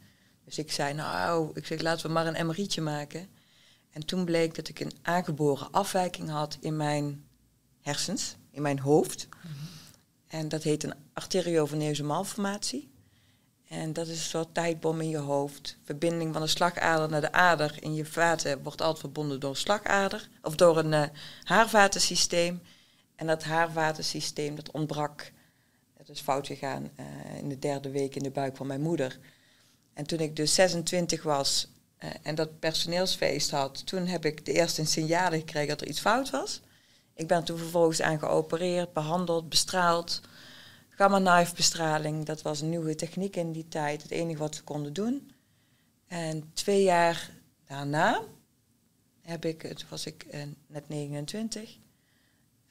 Dus 0.44 0.58
ik 0.58 0.72
zei, 0.72 0.94
nou, 0.94 1.50
ik 1.54 1.66
zeg, 1.66 1.80
laten 1.80 2.06
we 2.06 2.12
maar 2.12 2.26
een 2.26 2.46
MRI'tje 2.46 2.80
maken. 2.80 3.28
En 3.90 4.06
toen 4.06 4.24
bleek 4.24 4.54
dat 4.54 4.68
ik 4.68 4.80
een 4.80 4.92
aangeboren 5.02 5.70
afwijking 5.70 6.28
had 6.28 6.56
in 6.60 6.76
mijn 6.76 7.24
hersens, 7.80 8.36
in 8.50 8.62
mijn 8.62 8.78
hoofd. 8.78 9.28
En 10.26 10.48
dat 10.48 10.62
heet 10.62 10.82
een 10.82 10.94
arterioveneuze 11.12 12.02
malformatie. 12.02 12.89
En 13.70 13.92
dat 13.92 14.06
is 14.06 14.18
een 14.18 14.30
soort 14.30 14.54
tijdbom 14.54 15.00
in 15.00 15.08
je 15.08 15.18
hoofd. 15.18 15.76
Verbinding 15.84 16.32
van 16.32 16.42
de 16.42 16.48
slagader 16.48 17.08
naar 17.08 17.20
de 17.20 17.32
ader 17.32 17.76
in 17.80 17.94
je 17.94 18.04
vaten 18.04 18.62
wordt 18.62 18.80
altijd 18.80 19.00
verbonden 19.00 19.40
door 19.40 19.50
een 19.50 19.56
slagader. 19.56 20.28
Of 20.42 20.54
door 20.54 20.78
een 20.78 20.92
uh, 20.92 21.02
haarvatensysteem. 21.42 22.62
En 23.16 23.26
dat 23.26 23.44
haarvatensysteem 23.44 24.54
dat 24.54 24.70
ontbrak. 24.70 25.32
Dat 25.96 26.08
is 26.08 26.20
fout 26.20 26.46
gegaan 26.46 26.90
uh, 27.00 27.38
in 27.38 27.48
de 27.48 27.58
derde 27.58 27.90
week 27.90 28.16
in 28.16 28.22
de 28.22 28.30
buik 28.30 28.56
van 28.56 28.66
mijn 28.66 28.80
moeder. 28.80 29.18
En 29.94 30.06
toen 30.06 30.18
ik 30.18 30.36
dus 30.36 30.54
26 30.54 31.22
was 31.22 31.68
uh, 32.04 32.10
en 32.22 32.34
dat 32.34 32.58
personeelsfeest 32.58 33.50
had, 33.50 33.86
toen 33.86 34.06
heb 34.06 34.24
ik 34.24 34.46
de 34.46 34.52
eerste 34.52 34.84
signalen 34.84 35.38
gekregen 35.38 35.68
dat 35.68 35.80
er 35.80 35.88
iets 35.88 36.00
fout 36.00 36.30
was. 36.30 36.60
Ik 37.14 37.26
ben 37.26 37.44
toen 37.44 37.58
vervolgens 37.58 38.02
aan 38.02 38.18
geopereerd, 38.18 38.92
behandeld, 38.92 39.48
bestraald. 39.48 40.20
Gamma-knife 41.00 41.54
bestraling, 41.54 42.24
dat 42.26 42.42
was 42.42 42.60
een 42.60 42.68
nieuwe 42.68 42.94
techniek 42.94 43.36
in 43.36 43.52
die 43.52 43.68
tijd. 43.68 44.02
Het 44.02 44.10
enige 44.10 44.38
wat 44.38 44.54
ze 44.54 44.62
konden 44.62 44.92
doen. 44.92 45.30
En 46.06 46.50
twee 46.52 46.82
jaar 46.82 47.30
daarna 47.66 48.22
heb 49.20 49.44
ik, 49.44 49.62
toen 49.62 49.88
was 49.88 50.06
ik 50.06 50.26
uh, 50.34 50.42
net 50.66 50.88
29, 50.88 51.76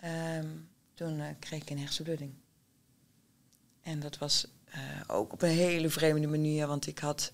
um, 0.03 0.69
toen 0.93 1.19
uh, 1.19 1.25
kreeg 1.39 1.61
ik 1.61 1.69
een 1.69 1.79
hersenbloeding. 1.79 2.33
En 3.81 3.99
dat 3.99 4.17
was 4.17 4.47
uh, 4.67 4.75
ook 5.07 5.33
op 5.33 5.41
een 5.41 5.49
hele 5.49 5.89
vreemde 5.89 6.27
manier, 6.27 6.67
want 6.67 6.87
ik 6.87 6.99
had 6.99 7.31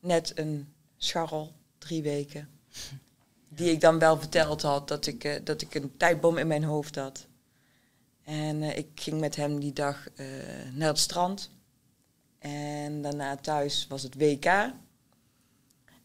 net 0.00 0.38
een 0.38 0.72
scharrel, 0.96 1.52
drie 1.78 2.02
weken. 2.02 2.48
Die 3.48 3.70
ik 3.70 3.80
dan 3.80 3.98
wel 3.98 4.18
verteld 4.18 4.62
had 4.62 4.88
dat 4.88 5.06
ik, 5.06 5.46
dat 5.46 5.62
ik 5.62 5.74
een 5.74 5.96
tijdbom 5.96 6.38
in 6.38 6.46
mijn 6.46 6.64
hoofd 6.64 6.96
had. 6.96 7.26
En 8.24 8.62
uh, 8.62 8.76
ik 8.76 8.88
ging 8.94 9.20
met 9.20 9.36
hem 9.36 9.60
die 9.60 9.72
dag 9.72 10.08
uh, 10.16 10.26
naar 10.74 10.88
het 10.88 10.98
strand. 10.98 11.50
En 12.38 13.02
daarna 13.02 13.36
thuis 13.36 13.86
was 13.88 14.02
het 14.02 14.14
WK. 14.14 14.72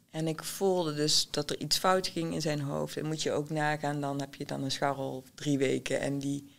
En 0.10 0.28
ik 0.28 0.44
voelde 0.44 0.94
dus 0.94 1.28
dat 1.32 1.50
er 1.50 1.60
iets 1.60 1.78
fout 1.78 2.08
ging 2.08 2.34
in 2.34 2.42
zijn 2.42 2.62
hoofd. 2.62 2.98
En 2.98 3.06
moet 3.06 3.24
je 3.24 3.32
ook 3.32 3.50
nagaan, 3.50 4.02
dan 4.02 4.20
heb 4.20 4.36
je 4.36 4.46
dan 4.46 4.64
een 4.64 4.72
scharrel 4.72 5.24
drie 5.36 5.58
weken. 5.58 6.00
En 6.00 6.20
die 6.20 6.52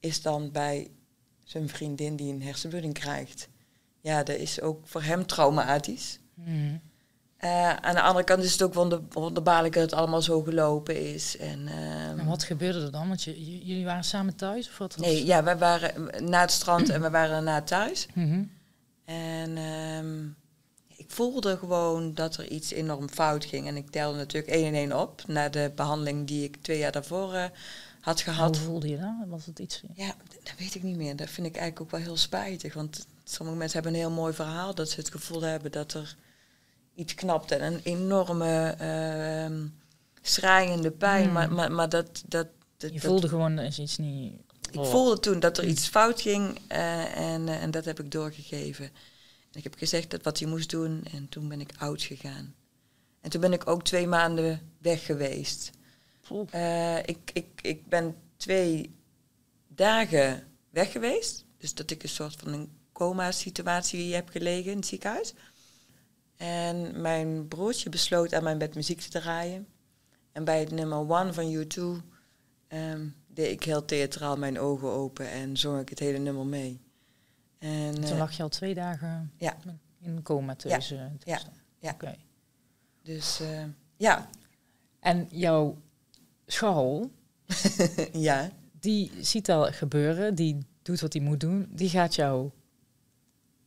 is 0.00 0.22
dan 0.22 0.50
bij 0.50 0.90
zijn 1.44 1.68
vriendin 1.68 2.16
die 2.16 2.32
een 2.32 2.42
hersenbloeding 2.42 2.94
krijgt. 2.94 3.48
Ja, 4.00 4.22
dat 4.22 4.36
is 4.36 4.60
ook 4.60 4.86
voor 4.86 5.02
hem 5.02 5.26
traumatisch. 5.26 6.18
Mm. 6.34 6.80
Uh, 7.44 7.72
aan 7.72 7.94
de 7.94 8.00
andere 8.00 8.24
kant 8.24 8.42
is 8.42 8.52
het 8.52 8.62
ook 8.62 8.74
wonder, 8.74 9.00
wonderbaarlijk 9.10 9.74
dat 9.74 9.82
het 9.82 9.92
allemaal 9.92 10.22
zo 10.22 10.42
gelopen 10.42 11.14
is. 11.14 11.36
En, 11.36 11.60
uh, 11.60 12.08
en 12.08 12.26
wat 12.26 12.42
gebeurde 12.42 12.80
er 12.80 12.90
dan? 12.90 13.08
Want 13.08 13.22
je, 13.22 13.64
jullie 13.64 13.84
waren 13.84 14.04
samen 14.04 14.36
thuis? 14.36 14.68
Of 14.68 14.78
wat 14.78 14.96
nee, 14.96 15.24
ja, 15.24 15.42
wij 15.42 15.58
waren 15.58 16.10
na 16.30 16.40
het 16.40 16.50
strand 16.50 16.88
en 16.88 17.02
we 17.02 17.10
waren 17.10 17.44
na 17.44 17.62
thuis. 17.62 18.06
Mm 18.14 18.30
-hmm. 18.30 18.50
En 19.04 19.58
um, 19.58 20.36
ik 20.96 21.10
voelde 21.10 21.56
gewoon 21.56 22.14
dat 22.14 22.36
er 22.36 22.48
iets 22.48 22.72
enorm 22.72 23.08
fout 23.08 23.44
ging. 23.44 23.66
En 23.66 23.76
ik 23.76 23.90
telde 23.90 24.16
natuurlijk 24.18 24.52
één 24.52 24.66
en 24.66 24.74
één 24.74 25.00
op 25.00 25.22
na 25.26 25.48
de 25.48 25.72
behandeling 25.74 26.26
die 26.26 26.44
ik 26.44 26.56
twee 26.62 26.78
jaar 26.78 26.92
daarvoor 26.92 27.34
uh, 27.34 27.44
had 28.00 28.20
gehad. 28.20 28.56
Hoe 28.56 28.66
voelde 28.66 28.88
je 28.88 28.98
dat? 28.98 29.14
Was 29.26 29.46
het 29.46 29.58
iets? 29.58 29.82
Ja, 29.94 30.14
dat 30.42 30.54
weet 30.58 30.74
ik 30.74 30.82
niet 30.82 30.96
meer. 30.96 31.16
Dat 31.16 31.30
vind 31.30 31.46
ik 31.46 31.56
eigenlijk 31.56 31.80
ook 31.80 31.90
wel 31.90 32.06
heel 32.06 32.16
spijtig. 32.16 32.74
Want 32.74 33.06
sommige 33.24 33.58
mensen 33.58 33.82
hebben 33.82 34.00
een 34.00 34.06
heel 34.06 34.16
mooi 34.16 34.32
verhaal 34.32 34.74
dat 34.74 34.90
ze 34.90 35.00
het 35.00 35.10
gevoel 35.10 35.42
hebben 35.42 35.72
dat 35.72 35.92
er 35.92 36.16
iets 36.94 37.14
knapt 37.14 37.50
en 37.50 37.62
een 37.62 37.80
enorme 37.82 38.76
uh, 38.80 39.68
schrijnende 40.20 40.90
pijn. 40.90 41.24
Hmm. 41.24 41.32
Maar, 41.32 41.52
maar, 41.52 41.72
maar 41.72 41.88
dat, 41.88 42.22
dat, 42.26 42.46
dat 42.76 42.92
Je 42.92 43.00
voelde 43.00 43.28
gewoon 43.28 43.56
dat 43.56 43.64
is 43.64 43.78
iets 43.78 43.98
niet. 43.98 44.32
Ik 44.70 44.80
oh. 44.80 44.90
voelde 44.90 45.20
toen 45.20 45.40
dat 45.40 45.58
er 45.58 45.64
iets 45.64 45.88
fout 45.88 46.20
ging 46.20 46.58
uh, 46.72 47.16
en, 47.16 47.46
uh, 47.46 47.62
en 47.62 47.70
dat 47.70 47.84
heb 47.84 48.00
ik 48.00 48.10
doorgegeven. 48.10 48.84
En 49.50 49.58
ik 49.58 49.62
heb 49.62 49.74
gezegd 49.74 50.10
dat 50.10 50.22
wat 50.22 50.38
hij 50.38 50.48
moest 50.48 50.70
doen 50.70 51.04
en 51.12 51.28
toen 51.28 51.48
ben 51.48 51.60
ik 51.60 51.70
oud 51.78 52.02
gegaan. 52.02 52.54
En 53.20 53.30
toen 53.30 53.40
ben 53.40 53.52
ik 53.52 53.66
ook 53.66 53.84
twee 53.84 54.06
maanden 54.06 54.72
weg 54.78 55.04
geweest. 55.04 55.70
Uh, 56.54 56.98
ik, 56.98 57.30
ik, 57.32 57.46
ik 57.62 57.86
ben 57.88 58.16
twee 58.36 58.94
dagen 59.68 60.46
weg 60.70 60.92
geweest. 60.92 61.44
Dus 61.58 61.74
dat 61.74 61.90
ik 61.90 62.02
een 62.02 62.08
soort 62.08 62.36
van 62.36 62.52
een 62.52 62.68
coma-situatie 62.92 64.14
heb 64.14 64.28
gelegen 64.28 64.70
in 64.70 64.76
het 64.76 64.86
ziekenhuis. 64.86 65.34
En 66.36 67.00
mijn 67.00 67.48
broertje 67.48 67.90
besloot 67.90 68.34
aan 68.34 68.42
mijn 68.42 68.58
bed 68.58 68.74
muziek 68.74 69.00
te 69.00 69.08
draaien. 69.08 69.66
En 70.32 70.44
bij 70.44 70.60
het 70.60 70.70
nummer 70.70 70.98
One 70.98 71.32
van 71.32 71.54
U2 71.54 71.80
um, 72.68 73.14
deed 73.26 73.50
ik 73.50 73.62
heel 73.62 73.84
theatraal 73.84 74.36
mijn 74.36 74.58
ogen 74.58 74.88
open 74.88 75.30
en 75.30 75.56
zong 75.56 75.80
ik 75.80 75.88
het 75.88 75.98
hele 75.98 76.18
nummer 76.18 76.46
mee. 76.46 76.80
En, 77.58 77.94
toen 77.94 78.12
uh, 78.12 78.18
lag 78.18 78.36
je 78.36 78.42
al 78.42 78.48
twee 78.48 78.74
dagen 78.74 79.32
ja. 79.36 79.56
in 80.00 80.22
coma 80.22 80.54
tussen. 80.54 80.96
Ja, 80.96 81.12
ja, 81.24 81.40
ja. 81.78 81.92
Okay. 81.92 82.18
Dus 83.02 83.40
uh, 83.40 83.64
ja. 83.96 84.28
En 85.00 85.28
jouw 85.30 85.82
scharrel, 86.46 87.10
ja. 88.12 88.50
die 88.80 89.12
ziet 89.20 89.46
dat 89.46 89.74
gebeuren, 89.74 90.34
die 90.34 90.58
doet 90.82 91.00
wat 91.00 91.12
hij 91.12 91.22
moet 91.22 91.40
doen, 91.40 91.68
die 91.70 91.88
gaat 91.88 92.14
jou 92.14 92.50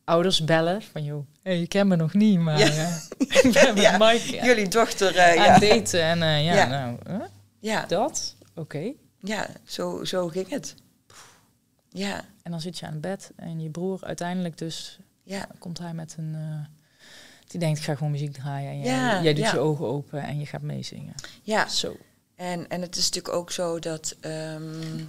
ouders 0.04 0.44
bellen 0.44 0.82
van 0.82 1.04
joh, 1.04 1.28
hey, 1.48 1.60
je 1.60 1.68
kent 1.68 1.90
me 1.90 1.96
nog 1.96 2.14
niet, 2.14 2.40
maar 2.40 2.60
ja. 2.60 2.68
uh, 2.68 2.98
ik 3.44 3.52
ben 3.54 3.74
met. 3.74 3.98
Mike 4.00 4.46
Jullie 4.46 4.68
dochter 4.68 5.16
uh, 5.16 5.48
aan 5.48 5.60
daten 5.60 6.02
en 6.02 6.22
uh, 6.22 6.46
ja, 6.46 6.68
nou, 6.68 6.98
huh? 7.08 7.26
ja. 7.60 7.86
dat, 7.86 8.36
oké. 8.56 8.94
Ja, 9.20 9.48
zo, 9.64 10.04
zo 10.04 10.28
ging 10.28 10.50
het. 10.50 10.76
Ja, 11.90 12.26
En 12.44 12.52
dan 12.52 12.62
zit 12.62 12.80
je 12.80 12.86
aan 12.86 12.92
het 12.92 13.02
bed 13.02 13.32
en 13.36 13.60
je 13.60 13.70
broer 13.70 14.00
uiteindelijk 14.04 14.58
dus 14.58 15.00
ja, 15.24 15.48
komt 15.60 15.80
hij 15.80 15.94
met 15.94 16.16
een, 16.18 16.36
eh, 16.36 16.66
die 17.48 17.60
denkt 17.60 17.78
ik 17.80 17.84
ga 17.86 17.96
gewoon 17.96 18.12
muziek 18.12 18.34
draaien 18.34 18.70
en 18.70 18.80
jij, 18.80 18.96
Ja, 18.96 19.22
jij 19.24 19.34
doet 19.34 19.44
ja. 19.44 19.52
je 19.52 19.60
ogen 19.60 19.86
open 19.86 20.24
en 20.24 20.40
je 20.40 20.46
gaat 20.46 20.62
meezingen. 20.62 21.14
ja. 21.44 21.68
Zo. 21.68 21.98
En, 22.36 22.70
en 22.70 22.82
het 22.82 22.96
is 22.96 23.06
natuurlijk 23.06 23.36
ook 23.36 23.52
zo 23.52 23.80
dat 23.80 24.16
ehm, 24.20 25.00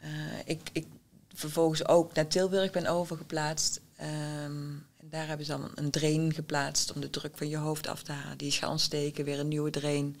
eh, 0.00 0.10
ik, 0.44 0.60
ik 0.72 0.86
vervolgens 1.34 1.88
ook 1.88 2.14
naar 2.14 2.26
Tilburg 2.26 2.70
ben 2.70 2.86
overgeplaatst. 2.86 3.80
Ehm, 3.96 4.74
en 5.00 5.08
daar 5.10 5.26
hebben 5.26 5.46
ze 5.46 5.52
dan 5.52 5.70
een 5.74 5.90
drain 5.90 6.34
geplaatst 6.34 6.92
om 6.94 7.00
de 7.00 7.10
druk 7.10 7.36
van 7.36 7.48
je 7.48 7.56
hoofd 7.56 7.86
af 7.86 8.02
te 8.02 8.12
halen. 8.12 8.38
Die 8.38 8.48
is 8.48 8.58
gaan 8.58 8.70
ontsteken, 8.70 9.24
weer 9.24 9.38
een 9.38 9.48
nieuwe 9.48 9.70
drain. 9.70 10.20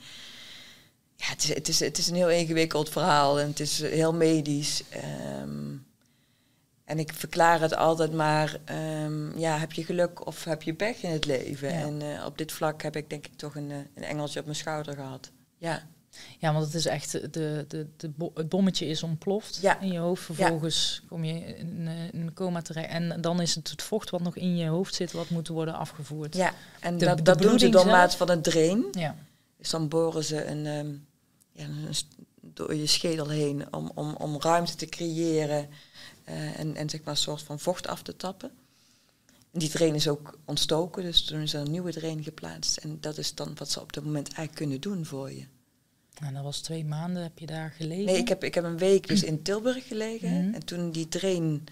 Ja, 1.16 1.26
het 1.28 1.42
is, 1.42 1.54
het 1.54 1.68
is, 1.68 1.80
het 1.80 1.98
is 1.98 2.08
een 2.08 2.14
heel 2.14 2.30
ingewikkeld 2.30 2.88
verhaal 2.88 3.40
en 3.40 3.46
het 3.46 3.60
is 3.60 3.80
heel 3.80 4.14
medisch. 4.14 4.82
Ehm, 4.88 5.76
en 6.84 6.98
ik 6.98 7.12
verklaar 7.12 7.60
het 7.60 7.76
altijd 7.76 8.12
maar, 8.12 8.60
ehm, 8.64 9.38
ja, 9.38 9.58
heb 9.58 9.72
je 9.72 9.84
geluk 9.84 10.26
of 10.26 10.44
heb 10.44 10.62
je 10.62 10.74
pech 10.74 11.02
in 11.02 11.10
het 11.10 11.24
leven? 11.24 11.68
Ja. 11.68 11.80
En 11.80 12.02
eh, 12.02 12.24
op 12.24 12.38
dit 12.38 12.52
vlak 12.52 12.82
heb 12.82 12.96
ik 12.96 13.10
denk 13.10 13.26
ik 13.26 13.36
toch 13.36 13.54
een, 13.54 13.70
eh, 13.70 13.76
een 13.94 14.02
engeltje 14.02 14.38
op 14.38 14.44
mijn 14.44 14.56
schouder 14.56 14.94
gehad. 14.94 15.30
Ja. 15.56 15.86
Ja, 16.38 16.52
want 16.52 16.64
het 16.64 16.74
is 16.74 16.86
echt, 16.86 17.12
de, 17.12 17.64
de, 17.68 17.86
de, 17.96 18.08
bo- 18.08 18.30
het 18.34 18.48
bommetje 18.48 18.86
is 18.86 19.02
ontploft 19.02 19.58
Ja. 19.62 19.80
in 19.80 19.92
je 19.92 19.98
hoofd. 19.98 20.22
Vervolgens 20.24 21.02
kom 21.08 21.24
je 21.24 21.56
in, 21.56 21.82
eh, 21.88 22.04
in 22.12 22.20
een 22.20 22.34
coma 22.34 22.62
terecht. 22.62 22.88
En 22.88 23.20
dan 23.20 23.40
is 23.40 23.54
het 23.54 23.70
het 23.70 23.82
vocht 23.82 24.10
wat 24.10 24.20
nog 24.22 24.36
in 24.36 24.56
je 24.56 24.66
hoofd 24.68 24.94
zit, 24.94 25.12
wat 25.12 25.28
moet 25.30 25.48
worden 25.48 25.74
afgevoerd. 25.74 26.34
Ja, 26.36 26.54
en 26.80 26.98
De- 26.98 27.04
dat, 27.04 27.24
dat 27.24 27.38
doen 27.42 27.58
ze 27.58 27.68
door 27.68 27.86
maat 27.86 28.14
van 28.14 28.30
een 28.30 28.42
drain. 28.42 28.84
Ja. 28.90 29.16
Dus 29.56 29.70
dan 29.70 29.88
boren 29.88 30.24
ze 30.24 30.44
een, 30.44 30.66
ehm, 30.66 30.92
ja, 31.52 31.64
een 31.64 31.94
door 32.40 32.74
je 32.74 32.86
schedel 32.86 33.28
heen 33.28 33.72
om, 33.74 33.90
om, 33.94 34.14
om 34.14 34.40
ruimte 34.40 34.74
te 34.74 34.86
creëren 34.86 35.68
eh, 36.24 36.58
en, 36.58 36.76
en 36.76 36.90
zeg 36.90 37.00
maar 37.02 37.14
een 37.14 37.20
soort 37.20 37.42
van 37.42 37.58
vocht 37.60 37.86
af 37.86 38.02
te 38.02 38.16
tappen. 38.16 38.50
En 39.52 39.58
die 39.58 39.68
drain 39.68 39.94
is 39.94 40.08
ook 40.08 40.38
ontstoken, 40.44 41.02
dus 41.02 41.24
toen 41.24 41.40
is 41.40 41.52
er 41.54 41.60
een 41.60 41.70
nieuwe 41.70 41.92
drain 41.92 42.22
geplaatst. 42.22 42.76
En 42.76 42.98
dat 43.00 43.18
is 43.18 43.34
dan 43.34 43.52
wat 43.54 43.70
ze 43.70 43.80
op 43.80 43.92
dat 43.92 44.04
moment 44.04 44.26
eigenlijk 44.26 44.54
kunnen 44.56 44.80
doen 44.80 45.04
voor 45.04 45.32
je. 45.32 45.44
En 46.20 46.34
dat 46.34 46.42
was 46.42 46.60
twee 46.60 46.84
maanden, 46.84 47.22
heb 47.22 47.38
je 47.38 47.46
daar 47.46 47.70
gelegen? 47.70 48.04
Nee, 48.04 48.16
ik 48.16 48.28
heb, 48.28 48.44
ik 48.44 48.54
heb 48.54 48.64
een 48.64 48.78
week 48.78 49.08
dus 49.08 49.22
in 49.22 49.42
Tilburg 49.42 49.86
gelegen. 49.86 50.44
Mhm. 50.44 50.54
En 50.54 50.64
toen 50.64 50.90
die 50.90 51.08
drain, 51.08 51.64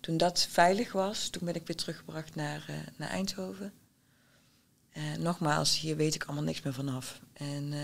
toen 0.00 0.16
dat 0.16 0.46
veilig 0.50 0.92
was, 0.92 1.28
toen 1.28 1.44
ben 1.44 1.54
ik 1.54 1.66
weer 1.66 1.76
teruggebracht 1.76 2.34
naar, 2.34 2.64
eh, 2.68 2.74
naar 2.96 3.08
Eindhoven. 3.08 3.72
Eh, 4.92 5.02
nogmaals, 5.18 5.80
hier 5.80 5.96
weet 5.96 6.14
ik 6.14 6.24
allemaal 6.24 6.44
niks 6.44 6.62
meer 6.62 6.74
vanaf. 6.74 7.20
En 7.32 7.72
eh, 7.72 7.80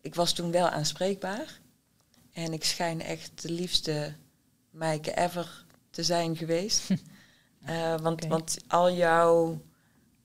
ik 0.00 0.14
was 0.14 0.32
toen 0.32 0.50
wel 0.50 0.68
aanspreekbaar. 0.68 1.60
En 2.32 2.52
ik 2.52 2.64
schijn 2.64 3.00
echt 3.00 3.42
de 3.42 3.52
liefste 3.52 4.14
meike 4.70 5.16
ever 5.16 5.64
te 5.90 6.02
zijn 6.02 6.36
geweest. 6.36 6.88
Want, 8.00 8.26
want 8.26 8.56
al 8.66 8.92
jouw, 8.92 9.62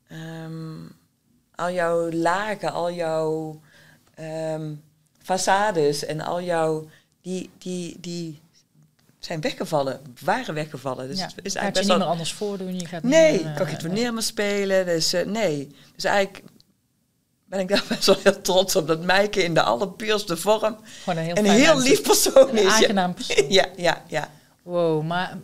ehm, 0.08 0.86
al 1.56 1.72
jouw 1.72 2.12
lagen, 2.12 2.72
al 2.72 2.92
jouw 2.92 3.62
ehm, 4.14 4.76
façades 5.24 6.06
en 6.06 6.22
al 6.22 6.42
jouw, 6.42 6.90
die, 7.22 7.50
die, 7.58 7.98
die 8.00 8.42
zijn 9.20 9.42
weggevallen, 9.42 10.02
waren 10.24 10.54
weggevallen. 10.54 11.08
Dus 11.08 11.20
ja. 11.20 11.30
het 11.36 11.46
is 11.46 11.54
gaat 11.54 11.54
je 11.54 11.60
eigenlijk 11.60 11.76
niet 11.76 11.88
best 11.88 11.88
meer 11.88 11.98
wel... 11.98 12.08
anders 12.08 12.34
voordoen? 12.34 12.80
Je 12.80 12.86
gaat 12.86 13.04
Nee, 13.04 13.32
niet 13.32 13.40
ik 13.40 13.46
meer, 13.46 13.56
kan 13.56 13.66
eh, 13.66 13.72
geen 13.72 13.82
toneel 13.90 14.14
meer 14.14 14.22
spelen, 14.22 14.86
dus 14.86 15.14
eh, 15.14 15.26
nee. 15.26 15.76
Dus 15.96 16.04
eigenlijk 16.04 16.44
ben 17.46 17.60
ik 17.60 17.68
daar 17.68 17.84
best 17.90 18.06
wel 18.06 18.18
heel 18.24 18.42
trots 18.42 18.76
op 18.76 18.88
dat 18.88 19.04
Meike 19.04 19.44
in 19.44 19.54
de 19.54 19.62
allerpuurste 19.62 20.38
vorm 20.38 20.78
Gewoon 21.04 21.20
een 21.20 21.26
heel, 21.26 21.38
een 21.38 21.46
heel 21.46 21.80
lief 21.80 22.02
persoon 22.02 22.50
Een 22.50 22.58
is. 22.58 22.64
Ja. 22.64 22.70
aangenaam 22.70 23.14
persoon. 23.14 23.52
Ja, 23.52 23.68
ja, 23.76 24.04
ja. 24.08 24.30
Wow, 24.62 25.04
maar 25.04 25.38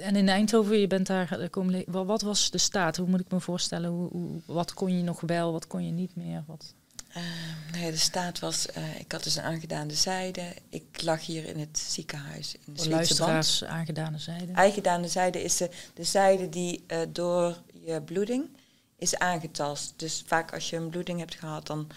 En 0.00 0.16
in 0.16 0.28
Eindhoven, 0.28 0.80
je 0.80 0.86
bent 0.86 1.06
daar 1.06 1.48
komen. 1.50 1.84
Wat 1.86 2.22
was 2.22 2.50
de 2.50 2.58
staat? 2.58 2.96
Hoe 2.96 3.08
moet 3.08 3.20
ik 3.20 3.30
me 3.30 3.40
voorstellen? 3.40 3.90
Hoe, 3.90 4.08
hoe 4.10 4.40
wat 4.44 4.74
kon 4.74 4.96
je 4.96 5.02
nog 5.02 5.20
wel, 5.20 5.52
wat 5.52 5.66
kon 5.66 5.86
je 5.86 5.92
niet 5.92 6.16
meer? 6.16 6.42
Wat? 6.46 6.74
Uh, 7.18 7.80
nee, 7.80 7.90
de 7.90 7.96
staat 7.96 8.38
was, 8.38 8.66
uh, 8.76 9.00
ik 9.00 9.12
had 9.12 9.22
dus 9.22 9.36
een 9.36 9.42
aangedane 9.42 9.94
zijde. 9.94 10.54
Ik 10.68 11.02
lag 11.02 11.26
hier 11.26 11.44
in 11.44 11.58
het 11.58 11.78
ziekenhuis 11.78 12.56
in 12.66 12.74
de 12.74 12.88
luisteraars, 12.88 13.64
aangedane 13.64 14.18
zijde? 14.18 14.54
Aangedane 14.54 15.08
zijde 15.08 15.42
is 15.42 15.56
de, 15.56 15.70
de 15.94 16.04
zijde 16.04 16.48
die 16.48 16.84
uh, 16.86 16.98
door 17.08 17.62
je 17.84 18.02
bloeding 18.02 18.48
is 18.96 19.18
aangetast. 19.18 19.92
Dus 19.96 20.22
vaak 20.26 20.52
als 20.52 20.70
je 20.70 20.76
een 20.76 20.90
bloeding 20.90 21.18
hebt 21.18 21.34
gehad, 21.34 21.66
dan 21.66 21.90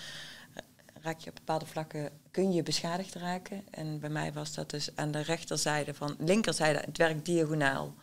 raak 1.01 1.19
je 1.19 1.29
op 1.29 1.35
bepaalde 1.35 1.65
vlakken, 1.65 2.09
kun 2.31 2.51
je 2.51 2.63
beschadigd 2.63 3.15
raken. 3.15 3.63
En 3.71 3.99
bij 3.99 4.09
mij 4.09 4.33
was 4.33 4.53
dat 4.53 4.69
dus 4.69 4.89
aan 4.95 5.11
de 5.11 5.21
rechterzijde 5.21 5.93
van, 5.93 6.15
linkerzijde, 6.19 6.79
het 6.79 6.97
werkt 6.97 7.25
diagonaal. 7.25 7.95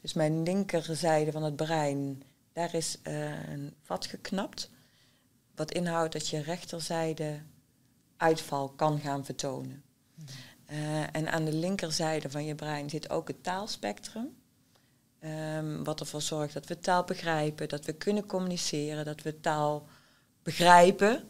Dus 0.00 0.12
mijn 0.12 0.42
linkerzijde 0.42 1.32
van 1.32 1.42
het 1.42 1.56
brein, 1.56 2.22
daar 2.52 2.74
is 2.74 2.96
een 3.02 3.74
vat 3.82 4.06
geknapt. 4.06 4.70
Wat 5.56 5.72
inhoudt 5.72 6.12
dat 6.12 6.28
je 6.28 6.42
rechterzijde 6.42 7.40
uitval 8.16 8.68
kan 8.68 9.00
gaan 9.00 9.24
vertonen. 9.24 9.82
Uh, 10.70 11.16
en 11.16 11.32
aan 11.32 11.44
de 11.44 11.52
linkerzijde 11.52 12.30
van 12.30 12.44
je 12.44 12.54
brein 12.54 12.90
zit 12.90 13.10
ook 13.10 13.28
het 13.28 13.42
taalspectrum. 13.42 14.36
Um, 15.20 15.84
wat 15.84 16.00
ervoor 16.00 16.22
zorgt 16.22 16.54
dat 16.54 16.66
we 16.66 16.78
taal 16.78 17.04
begrijpen, 17.04 17.68
dat 17.68 17.84
we 17.84 17.92
kunnen 17.92 18.26
communiceren, 18.26 19.04
dat 19.04 19.22
we 19.22 19.40
taal 19.40 19.86
begrijpen. 20.42 21.28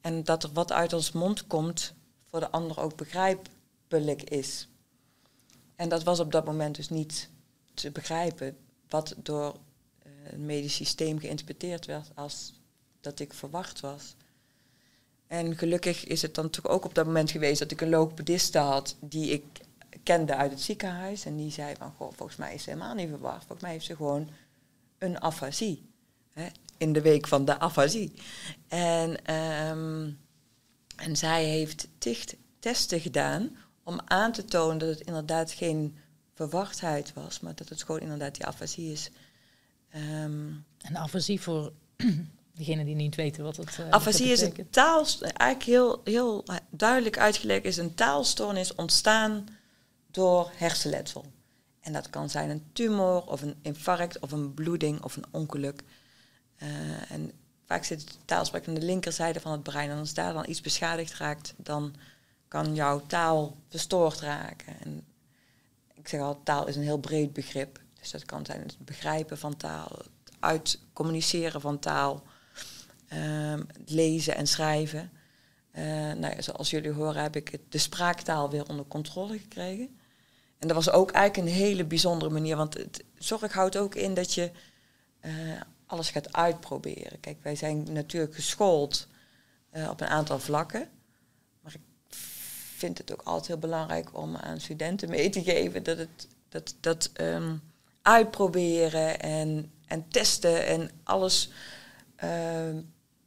En 0.00 0.24
dat 0.24 0.42
er 0.42 0.52
wat 0.52 0.72
uit 0.72 0.92
ons 0.92 1.12
mond 1.12 1.46
komt 1.46 1.94
voor 2.24 2.40
de 2.40 2.50
ander 2.50 2.80
ook 2.80 2.96
begrijpelijk 2.96 4.22
is. 4.22 4.68
En 5.76 5.88
dat 5.88 6.02
was 6.02 6.20
op 6.20 6.32
dat 6.32 6.44
moment 6.44 6.76
dus 6.76 6.88
niet 6.88 7.30
te 7.74 7.90
begrijpen, 7.90 8.56
wat 8.88 9.14
door 9.16 9.54
uh, 10.06 10.12
het 10.22 10.38
medisch 10.38 10.74
systeem 10.74 11.18
geïnterpreteerd 11.18 11.86
werd 11.86 12.10
als 12.14 12.57
dat 13.08 13.20
ik 13.20 13.34
verwacht 13.34 13.80
was. 13.80 14.14
En 15.26 15.56
gelukkig 15.56 16.04
is 16.04 16.22
het 16.22 16.34
dan 16.34 16.50
toch 16.50 16.66
ook 16.66 16.84
op 16.84 16.94
dat 16.94 17.06
moment 17.06 17.30
geweest 17.30 17.58
dat 17.58 17.70
ik 17.70 17.80
een 17.80 17.88
logopediste 17.88 18.58
had 18.58 18.96
die 19.00 19.30
ik 19.30 19.44
kende 20.02 20.34
uit 20.34 20.50
het 20.50 20.60
ziekenhuis. 20.60 21.24
En 21.24 21.36
die 21.36 21.50
zei 21.50 21.74
van, 21.78 21.92
goh, 21.96 22.12
volgens 22.12 22.38
mij 22.38 22.54
is 22.54 22.62
ze 22.62 22.70
helemaal 22.70 22.94
niet 22.94 23.08
verwacht. 23.08 23.38
Volgens 23.38 23.60
mij 23.60 23.70
heeft 23.70 23.84
ze 23.84 23.96
gewoon 23.96 24.30
een 24.98 25.20
afasie. 25.20 25.90
Hè, 26.32 26.46
in 26.76 26.92
de 26.92 27.00
week 27.00 27.26
van 27.26 27.44
de 27.44 27.58
afasie. 27.58 28.12
En, 28.68 29.34
um, 29.34 30.18
en 30.96 31.16
zij 31.16 31.44
heeft 31.44 31.88
ticht 31.98 32.36
testen 32.58 33.00
gedaan 33.00 33.56
om 33.82 34.00
aan 34.04 34.32
te 34.32 34.44
tonen 34.44 34.78
dat 34.78 34.88
het 34.88 35.00
inderdaad 35.00 35.52
geen 35.52 35.96
verwachtheid 36.34 37.12
was, 37.12 37.40
maar 37.40 37.54
dat 37.54 37.68
het 37.68 37.82
gewoon 37.82 38.00
inderdaad 38.00 38.34
die 38.34 38.46
afasie 38.46 38.92
is. 38.92 39.10
Um, 39.94 40.64
en 40.78 40.96
afasie 40.96 41.40
voor 41.40 41.72
Degene 42.58 42.84
die 42.84 42.94
niet 42.94 43.14
weten 43.14 43.42
wat 43.42 43.56
het 43.56 43.78
uh, 43.80 43.88
Afasie 43.90 44.26
is 44.26 44.40
een 44.40 44.66
taal, 44.70 45.06
eigenlijk 45.20 45.62
heel, 45.62 46.00
heel 46.04 46.44
duidelijk 46.70 47.18
uitgelegd, 47.18 47.64
is 47.64 47.76
een 47.76 47.94
taalstoornis 47.94 48.74
ontstaan 48.74 49.46
door 50.10 50.50
hersenletsel. 50.54 51.24
En 51.80 51.92
dat 51.92 52.10
kan 52.10 52.30
zijn 52.30 52.50
een 52.50 52.64
tumor 52.72 53.26
of 53.26 53.42
een 53.42 53.54
infarct 53.62 54.18
of 54.18 54.32
een 54.32 54.54
bloeding 54.54 55.02
of 55.02 55.16
een 55.16 55.24
ongeluk. 55.30 55.82
Uh, 56.62 57.10
en 57.10 57.32
vaak 57.66 57.84
zit 57.84 58.00
het 58.00 58.18
taalsprek 58.24 58.68
aan 58.68 58.74
de 58.74 58.82
linkerzijde 58.82 59.40
van 59.40 59.52
het 59.52 59.62
brein. 59.62 59.90
En 59.90 59.98
als 59.98 60.14
daar 60.14 60.32
dan 60.32 60.48
iets 60.48 60.60
beschadigd 60.60 61.14
raakt, 61.14 61.54
dan 61.56 61.94
kan 62.48 62.74
jouw 62.74 63.06
taal 63.06 63.56
verstoord 63.68 64.20
raken. 64.20 64.80
En 64.80 65.06
ik 65.94 66.08
zeg 66.08 66.20
al, 66.20 66.40
taal 66.42 66.66
is 66.66 66.76
een 66.76 66.82
heel 66.82 66.98
breed 66.98 67.32
begrip. 67.32 67.80
Dus 68.00 68.10
dat 68.10 68.24
kan 68.24 68.46
zijn 68.46 68.60
het 68.60 68.76
begrijpen 68.78 69.38
van 69.38 69.56
taal, 69.56 69.88
het 69.96 70.36
uitcommuniceren 70.38 71.60
van 71.60 71.78
taal, 71.78 72.22
Ehm, 73.08 73.62
lezen 73.86 74.36
en 74.36 74.46
schrijven. 74.46 75.10
Uh, 75.78 76.12
nou, 76.12 76.42
zoals 76.42 76.70
jullie 76.70 76.90
horen 76.90 77.22
heb 77.22 77.36
ik 77.36 77.58
de 77.68 77.78
spraaktaal 77.78 78.50
weer 78.50 78.68
onder 78.68 78.86
controle 78.86 79.38
gekregen. 79.38 79.98
En 80.58 80.68
dat 80.68 80.76
was 80.76 80.90
ook 80.90 81.10
eigenlijk 81.10 81.48
een 81.48 81.54
hele 81.54 81.84
bijzondere 81.84 82.30
manier, 82.30 82.56
want 82.56 82.74
het, 82.74 83.04
zorg 83.18 83.52
houdt 83.52 83.76
ook 83.76 83.94
in 83.94 84.14
dat 84.14 84.34
je 84.34 84.50
uh, 85.20 85.32
alles 85.86 86.10
gaat 86.10 86.32
uitproberen. 86.32 87.20
Kijk, 87.20 87.42
wij 87.42 87.56
zijn 87.56 87.92
natuurlijk 87.92 88.34
geschoold 88.34 89.08
uh, 89.72 89.90
op 89.90 90.00
een 90.00 90.06
aantal 90.06 90.38
vlakken, 90.38 90.88
maar 91.60 91.74
ik 91.74 91.80
vind 92.76 92.98
het 92.98 93.12
ook 93.12 93.22
altijd 93.22 93.46
heel 93.46 93.58
belangrijk 93.58 94.16
om 94.16 94.36
aan 94.36 94.60
studenten 94.60 95.10
mee 95.10 95.30
te 95.30 95.42
geven 95.42 95.82
dat 95.82 95.98
het 95.98 96.28
dat, 96.48 96.74
dat 96.80 97.10
um, 97.20 97.62
uitproberen 98.02 99.20
en, 99.20 99.72
en 99.86 100.08
testen 100.08 100.66
en 100.66 100.90
alles 101.04 101.50
uh, 102.24 102.76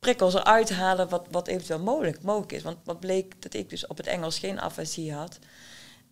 prikkels 0.01 0.33
eruit 0.33 0.69
halen 0.69 1.09
wat, 1.09 1.27
wat 1.31 1.47
eventueel 1.47 1.79
mogelijk, 1.79 2.21
mogelijk 2.21 2.51
is. 2.51 2.61
Want 2.61 2.77
wat 2.83 2.99
bleek 2.99 3.41
dat 3.41 3.53
ik 3.53 3.69
dus 3.69 3.87
op 3.87 3.97
het 3.97 4.07
Engels 4.07 4.39
geen 4.39 4.59
afasie 4.59 5.13
had. 5.13 5.39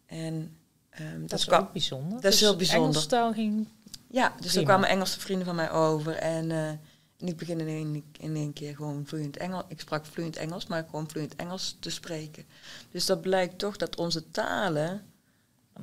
En, 0.05 0.57
um, 0.99 1.27
dat, 1.27 1.39
is 1.39 1.49
ook 1.49 1.71
bijzonder. 1.71 2.21
Dat 2.21 2.33
is 2.33 2.39
dus 2.39 2.47
heel 2.47 2.55
bijzonder. 2.55 2.87
Engelstaal 2.87 3.33
ging 3.33 3.67
Ja, 4.07 4.35
dus 4.39 4.55
er 4.55 4.63
kwamen 4.63 4.89
Engelse 4.89 5.19
vrienden 5.19 5.45
van 5.45 5.55
mij 5.55 5.71
over. 5.71 6.15
En, 6.15 6.49
uh, 6.49 6.67
en 6.67 7.27
ik 7.27 7.37
begin 7.37 7.59
in 7.59 7.67
één, 7.67 8.03
in 8.19 8.35
één 8.35 8.53
keer 8.53 8.75
gewoon 8.75 9.03
vloeiend 9.05 9.37
Engels. 9.37 9.63
Ik 9.67 9.79
sprak 9.79 10.05
vloeiend 10.05 10.37
Engels, 10.37 10.67
maar 10.67 10.85
gewoon 10.89 11.09
vloeiend 11.09 11.35
Engels 11.35 11.77
te 11.79 11.89
spreken. 11.89 12.45
Dus 12.91 13.05
dat 13.05 13.21
blijkt 13.21 13.57
toch 13.57 13.77
dat 13.77 13.95
onze 13.95 14.31
talen 14.31 15.05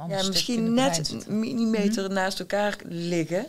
ja, 0.09 0.27
misschien 0.27 0.75
net 0.75 1.09
een 1.27 1.39
millimeter 1.39 2.05
mhm. 2.05 2.13
naast 2.13 2.41
elkaar 2.41 2.77
liggen. 2.85 3.47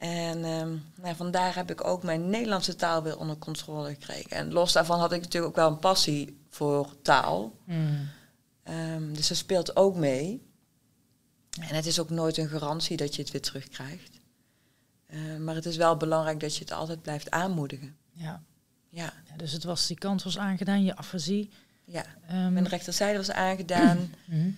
En 0.00 0.44
um, 0.44 0.82
nou, 0.94 1.16
vandaar 1.16 1.54
heb 1.54 1.70
ik 1.70 1.84
ook 1.84 2.02
mijn 2.02 2.30
Nederlandse 2.30 2.76
taal 2.76 3.02
weer 3.02 3.18
onder 3.18 3.38
controle 3.38 3.88
gekregen. 3.88 4.30
En 4.30 4.52
los 4.52 4.72
daarvan 4.72 4.98
had 4.98 5.12
ik 5.12 5.20
natuurlijk 5.20 5.52
ook 5.52 5.56
wel 5.56 5.70
een 5.70 5.78
passie 5.78 6.40
voor 6.48 6.94
taal. 7.02 7.56
Mm. 7.64 8.08
Um, 8.64 9.14
dus 9.14 9.28
dat 9.28 9.36
speelt 9.36 9.76
ook 9.76 9.96
mee. 9.96 10.42
En 11.60 11.74
het 11.74 11.86
is 11.86 12.00
ook 12.00 12.10
nooit 12.10 12.36
een 12.36 12.48
garantie 12.48 12.96
dat 12.96 13.14
je 13.14 13.22
het 13.22 13.30
weer 13.30 13.40
terugkrijgt. 13.40 14.20
Uh, 15.08 15.36
maar 15.36 15.54
het 15.54 15.66
is 15.66 15.76
wel 15.76 15.96
belangrijk 15.96 16.40
dat 16.40 16.54
je 16.54 16.60
het 16.60 16.72
altijd 16.72 17.02
blijft 17.02 17.30
aanmoedigen. 17.30 17.96
Ja. 18.12 18.42
Ja. 18.88 19.12
ja 19.28 19.36
dus 19.36 19.52
het 19.52 19.64
was, 19.64 19.86
die 19.86 19.98
kant 19.98 20.22
was 20.22 20.38
aangedaan, 20.38 20.84
je 20.84 20.96
afasie. 20.96 21.50
Ja, 21.84 22.04
um, 22.30 22.52
mijn 22.52 22.68
rechterzijde 22.68 23.18
was 23.18 23.30
aangedaan. 23.30 24.14
mm. 24.26 24.56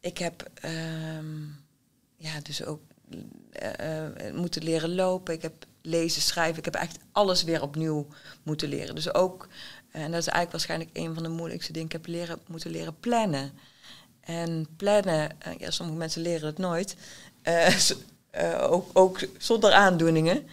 ik 0.00 0.18
heb 0.18 0.50
ja, 2.16 2.40
dus 2.42 2.64
ook 2.64 2.80
uh, 3.10 4.32
moeten 4.34 4.62
leren 4.62 4.94
lopen. 4.94 5.34
Ik 5.34 5.42
heb 5.42 5.66
lezen, 5.82 6.22
schrijven. 6.22 6.58
Ik 6.58 6.64
heb 6.64 6.74
echt 6.74 6.98
alles 7.12 7.44
weer 7.44 7.62
opnieuw 7.62 8.06
moeten 8.42 8.68
leren. 8.68 8.94
Dus 8.94 9.14
ook, 9.14 9.48
en 9.90 10.10
dat 10.10 10.20
is 10.20 10.26
eigenlijk 10.26 10.50
waarschijnlijk 10.50 10.90
een 10.92 11.14
van 11.14 11.22
de 11.22 11.28
moeilijkste 11.28 11.72
dingen. 11.72 11.86
Ik 11.86 11.92
heb 11.92 12.06
leren, 12.06 12.38
moeten 12.46 12.70
leren 12.70 13.00
plannen. 13.00 13.52
En 14.20 14.66
plannen, 14.76 15.36
ja, 15.58 15.70
sommige 15.70 15.98
mensen 15.98 16.22
leren 16.22 16.46
het 16.46 16.58
nooit. 16.58 16.96
Ook, 18.60 18.90
ook 18.92 19.18
zonder 19.38 19.72
aandoeningen. 19.72 20.46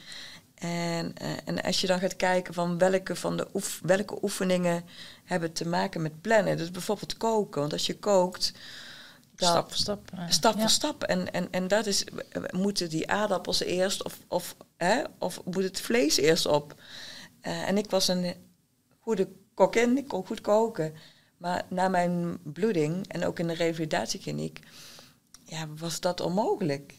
En, 0.55 1.13
en 1.45 1.61
als 1.61 1.81
je 1.81 1.87
dan 1.87 1.99
gaat 1.99 2.15
kijken 2.15 2.53
van 2.53 2.77
welke, 2.77 3.15
van 3.15 3.37
de 3.37 3.47
oef, 3.53 3.79
welke 3.83 4.17
oefeningen 4.21 4.83
hebben 5.23 5.53
te 5.53 5.67
maken 5.67 6.01
met 6.01 6.21
plannen. 6.21 6.57
Dus 6.57 6.71
bijvoorbeeld 6.71 7.17
koken. 7.17 7.61
Want 7.61 7.73
als 7.73 7.85
je 7.85 7.97
kookt, 7.97 8.53
stap 9.47 9.67
voor 9.67 9.77
stap. 9.77 10.11
stap 10.29 10.59
voor 10.59 10.69
stap. 10.69 11.03
En, 11.03 11.31
en, 11.31 11.47
en 11.51 11.67
dat 11.67 11.85
is, 11.85 12.03
moeten 12.49 12.89
die 12.89 13.11
aardappels 13.11 13.61
eerst 13.63 14.03
of, 14.03 14.17
of, 14.27 14.55
hè, 14.77 15.03
of 15.17 15.41
moet 15.45 15.63
het 15.63 15.81
vlees 15.81 16.17
eerst 16.17 16.45
op? 16.45 16.81
Uh, 17.41 17.67
en 17.67 17.77
ik 17.77 17.89
was 17.89 18.07
een 18.07 18.33
goede 18.99 19.27
kokin, 19.53 19.97
ik 19.97 20.07
kon 20.07 20.25
goed 20.25 20.41
koken. 20.41 20.93
Maar 21.37 21.65
na 21.67 21.87
mijn 21.87 22.39
bloeding 22.43 23.07
en 23.07 23.25
ook 23.25 23.39
in 23.39 23.47
de 23.47 23.53
revalidatiekliniek, 23.53 24.59
ja, 25.43 25.67
was 25.77 25.99
dat 25.99 26.21
onmogelijk. 26.21 26.93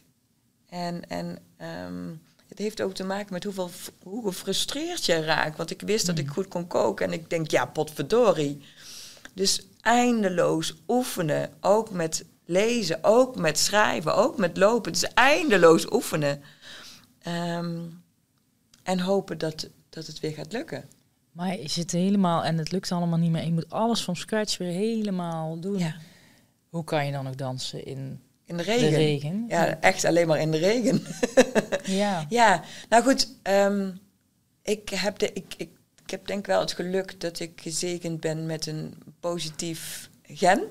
En, 0.68 1.08
en 1.08 1.38
um, 1.86 2.22
het 2.48 2.58
heeft 2.58 2.82
ook 2.82 2.94
te 2.94 3.04
maken 3.04 3.32
met 3.32 3.44
hoeveel, 3.44 3.70
hoe 4.02 4.24
gefrustreerd 4.26 5.06
je 5.06 5.24
raakt. 5.24 5.56
Want 5.56 5.70
ik 5.70 5.80
wist 5.80 6.06
dat 6.06 6.18
ik 6.18 6.26
mm. 6.26 6.32
goed 6.32 6.48
kon 6.48 6.66
koken 6.66 7.06
en 7.06 7.12
ik 7.12 7.30
denk, 7.30 7.50
ja, 7.50 7.66
potverdorie. 7.66 8.62
Dus 9.34 9.66
eindeloos 9.80 10.74
oefenen, 10.88 11.52
ook 11.60 11.90
met 11.90 12.24
lezen, 12.50 12.98
ook 13.04 13.36
met 13.36 13.58
schrijven, 13.58 14.14
ook 14.14 14.36
met 14.36 14.56
lopen. 14.56 14.92
Het 14.92 15.02
is 15.02 15.12
eindeloos 15.14 15.92
oefenen. 15.92 16.42
Um, 17.26 18.02
en 18.82 19.00
hopen 19.00 19.38
dat, 19.38 19.68
dat 19.88 20.06
het 20.06 20.20
weer 20.20 20.32
gaat 20.32 20.52
lukken. 20.52 20.84
Maar 21.32 21.58
je 21.60 21.68
zit 21.68 21.90
helemaal 21.90 22.44
en 22.44 22.58
het 22.58 22.72
lukt 22.72 22.92
allemaal 22.92 23.18
niet 23.18 23.30
meer. 23.30 23.44
Je 23.44 23.52
moet 23.52 23.70
alles 23.70 24.02
van 24.04 24.16
scratch 24.16 24.58
weer 24.58 24.72
helemaal 24.72 25.60
doen. 25.60 25.78
Ja. 25.78 25.96
Hoe 26.68 26.84
kan 26.84 27.06
je 27.06 27.12
dan 27.12 27.28
ook 27.28 27.38
dansen 27.38 27.84
in, 27.84 28.20
in 28.44 28.56
de 28.56 28.62
regen? 28.62 28.90
De 28.90 28.96
regen? 28.96 29.44
Ja, 29.48 29.80
echt 29.80 30.04
alleen 30.04 30.26
maar 30.26 30.40
in 30.40 30.50
de 30.50 30.58
regen. 30.58 31.02
ja. 32.02 32.26
ja, 32.28 32.64
nou 32.88 33.02
goed. 33.02 33.28
Um, 33.42 33.98
ik, 34.62 34.88
heb 34.88 35.18
de, 35.18 35.32
ik, 35.32 35.54
ik, 35.56 35.70
ik 36.04 36.10
heb 36.10 36.26
denk 36.26 36.46
wel 36.46 36.60
het 36.60 36.72
geluk 36.72 37.20
dat 37.20 37.40
ik 37.40 37.60
gezegend 37.60 38.20
ben 38.20 38.46
met 38.46 38.66
een 38.66 38.94
positief 39.20 40.10
gen. 40.22 40.62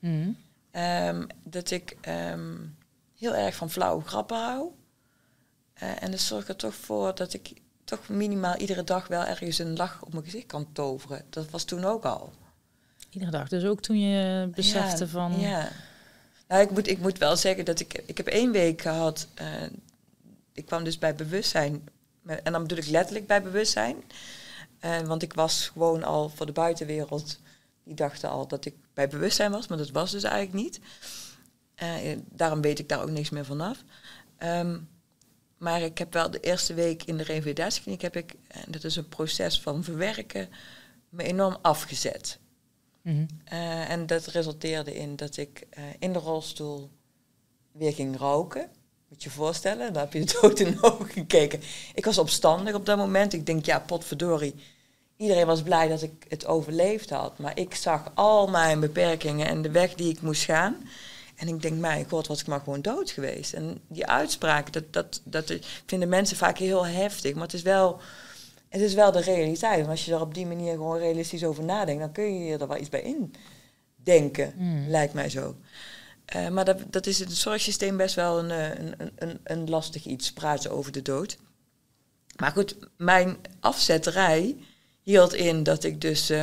Mm. 0.00 0.36
Um, 0.78 1.26
dat 1.44 1.70
ik 1.70 1.96
um, 2.08 2.76
heel 3.18 3.34
erg 3.34 3.54
van 3.54 3.70
flauwe 3.70 4.04
grappen 4.04 4.36
hou. 4.36 4.70
Eh, 5.72 6.02
en 6.02 6.10
dat 6.10 6.20
zorgt 6.20 6.48
er 6.48 6.56
toch 6.56 6.74
voor 6.74 7.14
dat 7.14 7.34
ik 7.34 7.52
toch 7.84 8.08
minimaal 8.08 8.56
iedere 8.56 8.84
dag 8.84 9.06
wel 9.06 9.24
ergens 9.24 9.58
een 9.58 9.76
lach 9.76 10.02
op 10.02 10.12
mijn 10.12 10.24
gezicht 10.24 10.46
kan 10.46 10.72
toveren. 10.72 11.24
Dat 11.30 11.50
was 11.50 11.64
toen 11.64 11.84
ook 11.84 12.04
al. 12.04 12.32
Iedere 13.10 13.30
dag. 13.30 13.48
Dus 13.48 13.64
ook 13.64 13.80
toen 13.80 14.00
je 14.00 14.48
besefte 14.54 15.04
ja, 15.04 15.10
van... 15.10 15.40
Ja. 15.40 15.68
Nou, 16.48 16.62
ik 16.62 16.70
moet, 16.70 16.88
ik 16.88 16.98
moet 16.98 17.18
wel 17.18 17.36
zeggen 17.36 17.64
dat 17.64 17.80
ik... 17.80 18.02
Ik 18.06 18.16
heb 18.16 18.26
één 18.26 18.52
week 18.52 18.82
gehad... 18.82 19.28
Uh, 19.40 19.46
ik 20.52 20.66
kwam 20.66 20.84
dus 20.84 20.98
bij 20.98 21.14
bewustzijn. 21.14 21.88
En 22.24 22.52
dan 22.52 22.62
bedoel 22.62 22.78
ik 22.78 22.86
letterlijk 22.86 23.26
bij 23.26 23.42
bewustzijn. 23.42 23.96
Uh, 24.80 25.00
want 25.00 25.22
ik 25.22 25.32
was 25.32 25.68
gewoon 25.68 26.04
al 26.04 26.28
voor 26.28 26.46
de 26.46 26.52
buitenwereld... 26.52 27.38
Die 27.84 27.96
dachten 27.96 28.30
al 28.30 28.46
dat 28.46 28.64
ik 28.64 28.74
bij 28.98 29.08
bewustzijn 29.08 29.50
was. 29.50 29.66
Maar 29.66 29.78
dat 29.78 29.90
was 29.90 30.10
dus 30.10 30.22
eigenlijk 30.22 30.64
niet. 30.64 30.80
Uh, 31.82 32.18
daarom 32.30 32.60
weet 32.60 32.78
ik 32.78 32.88
daar 32.88 33.02
ook 33.02 33.10
niks 33.10 33.30
meer 33.30 33.44
vanaf. 33.44 33.84
Um, 34.38 34.88
maar 35.58 35.82
ik 35.82 35.98
heb 35.98 36.12
wel 36.12 36.30
de 36.30 36.40
eerste 36.40 36.74
week 36.74 37.04
in 37.04 37.16
de 37.16 37.22
revalidatiekliniek 37.22 38.02
heb 38.02 38.16
ik, 38.16 38.34
en 38.48 38.64
dat 38.66 38.84
is 38.84 38.96
een 38.96 39.08
proces 39.08 39.60
van 39.60 39.84
verwerken, 39.84 40.48
me 41.08 41.22
enorm 41.22 41.56
afgezet. 41.62 42.38
Mm 43.02 43.14
-hmm. 43.14 43.26
uh, 43.52 43.90
en 43.90 44.06
dat 44.06 44.26
resulteerde 44.26 44.94
in 44.94 45.16
dat 45.16 45.36
ik 45.36 45.66
uh, 45.78 45.84
in 45.98 46.12
de 46.12 46.18
rolstoel 46.18 46.90
weer 47.72 47.92
ging 47.92 48.16
roken. 48.16 48.70
Moet 49.08 49.22
je 49.22 49.28
je 49.28 49.34
voorstellen, 49.34 49.92
dan 49.92 50.02
heb 50.02 50.12
je 50.12 50.24
dood 50.40 50.60
in 50.60 50.70
de 50.70 50.82
ogen 50.82 51.08
gekeken. 51.08 51.60
Ik 51.94 52.04
was 52.04 52.18
opstandig 52.18 52.74
op 52.74 52.86
dat 52.86 52.98
moment. 52.98 53.32
Ik 53.32 53.46
denk, 53.46 53.64
ja, 53.64 53.80
potverdorie. 53.80 54.54
Iedereen 55.18 55.46
was 55.46 55.62
blij 55.62 55.88
dat 55.88 56.02
ik 56.02 56.24
het 56.28 56.46
overleefd 56.46 57.10
had. 57.10 57.38
Maar 57.38 57.58
ik 57.58 57.74
zag 57.74 58.10
al 58.14 58.46
mijn 58.46 58.80
beperkingen 58.80 59.46
en 59.46 59.62
de 59.62 59.70
weg 59.70 59.94
die 59.94 60.10
ik 60.10 60.20
moest 60.20 60.44
gaan. 60.44 60.76
En 61.36 61.48
ik 61.48 61.62
denk, 61.62 61.78
mijn 61.78 62.08
god, 62.08 62.26
was 62.26 62.40
ik 62.40 62.46
maar 62.46 62.60
gewoon 62.60 62.82
dood 62.82 63.10
geweest. 63.10 63.52
En 63.52 63.80
die 63.88 64.06
uitspraken, 64.06 64.72
dat, 64.72 64.84
dat, 64.90 65.20
dat 65.24 65.58
vinden 65.86 66.08
mensen 66.08 66.36
vaak 66.36 66.58
heel 66.58 66.86
heftig. 66.86 67.34
Maar 67.34 67.42
het 67.42 67.52
is 67.52 67.62
wel, 67.62 68.00
het 68.68 68.80
is 68.80 68.94
wel 68.94 69.12
de 69.12 69.20
realiteit. 69.20 69.84
En 69.84 69.90
als 69.90 70.04
je 70.04 70.12
er 70.12 70.20
op 70.20 70.34
die 70.34 70.46
manier 70.46 70.72
gewoon 70.72 70.98
realistisch 70.98 71.44
over 71.44 71.64
nadenkt, 71.64 72.00
dan 72.00 72.12
kun 72.12 72.44
je 72.44 72.58
er 72.58 72.68
wel 72.68 72.78
iets 72.80 72.88
bij 72.88 73.16
indenken, 73.96 74.52
mm. 74.56 74.88
lijkt 74.88 75.14
mij 75.14 75.28
zo. 75.28 75.56
Uh, 76.36 76.48
maar 76.48 76.64
dat, 76.64 76.80
dat 76.90 77.06
is 77.06 77.20
in 77.20 77.26
het 77.26 77.36
zorgsysteem 77.36 77.96
best 77.96 78.14
wel 78.14 78.38
een, 78.38 78.50
een, 78.50 79.10
een, 79.16 79.40
een 79.44 79.70
lastig 79.70 80.04
iets, 80.04 80.32
praten 80.32 80.70
over 80.70 80.92
de 80.92 81.02
dood. 81.02 81.38
Maar 82.36 82.50
goed, 82.50 82.76
mijn 82.96 83.36
afzetterij 83.60 84.56
hield 85.08 85.34
in 85.34 85.62
dat 85.62 85.84
ik 85.84 86.00
dus 86.00 86.30
uh, 86.30 86.42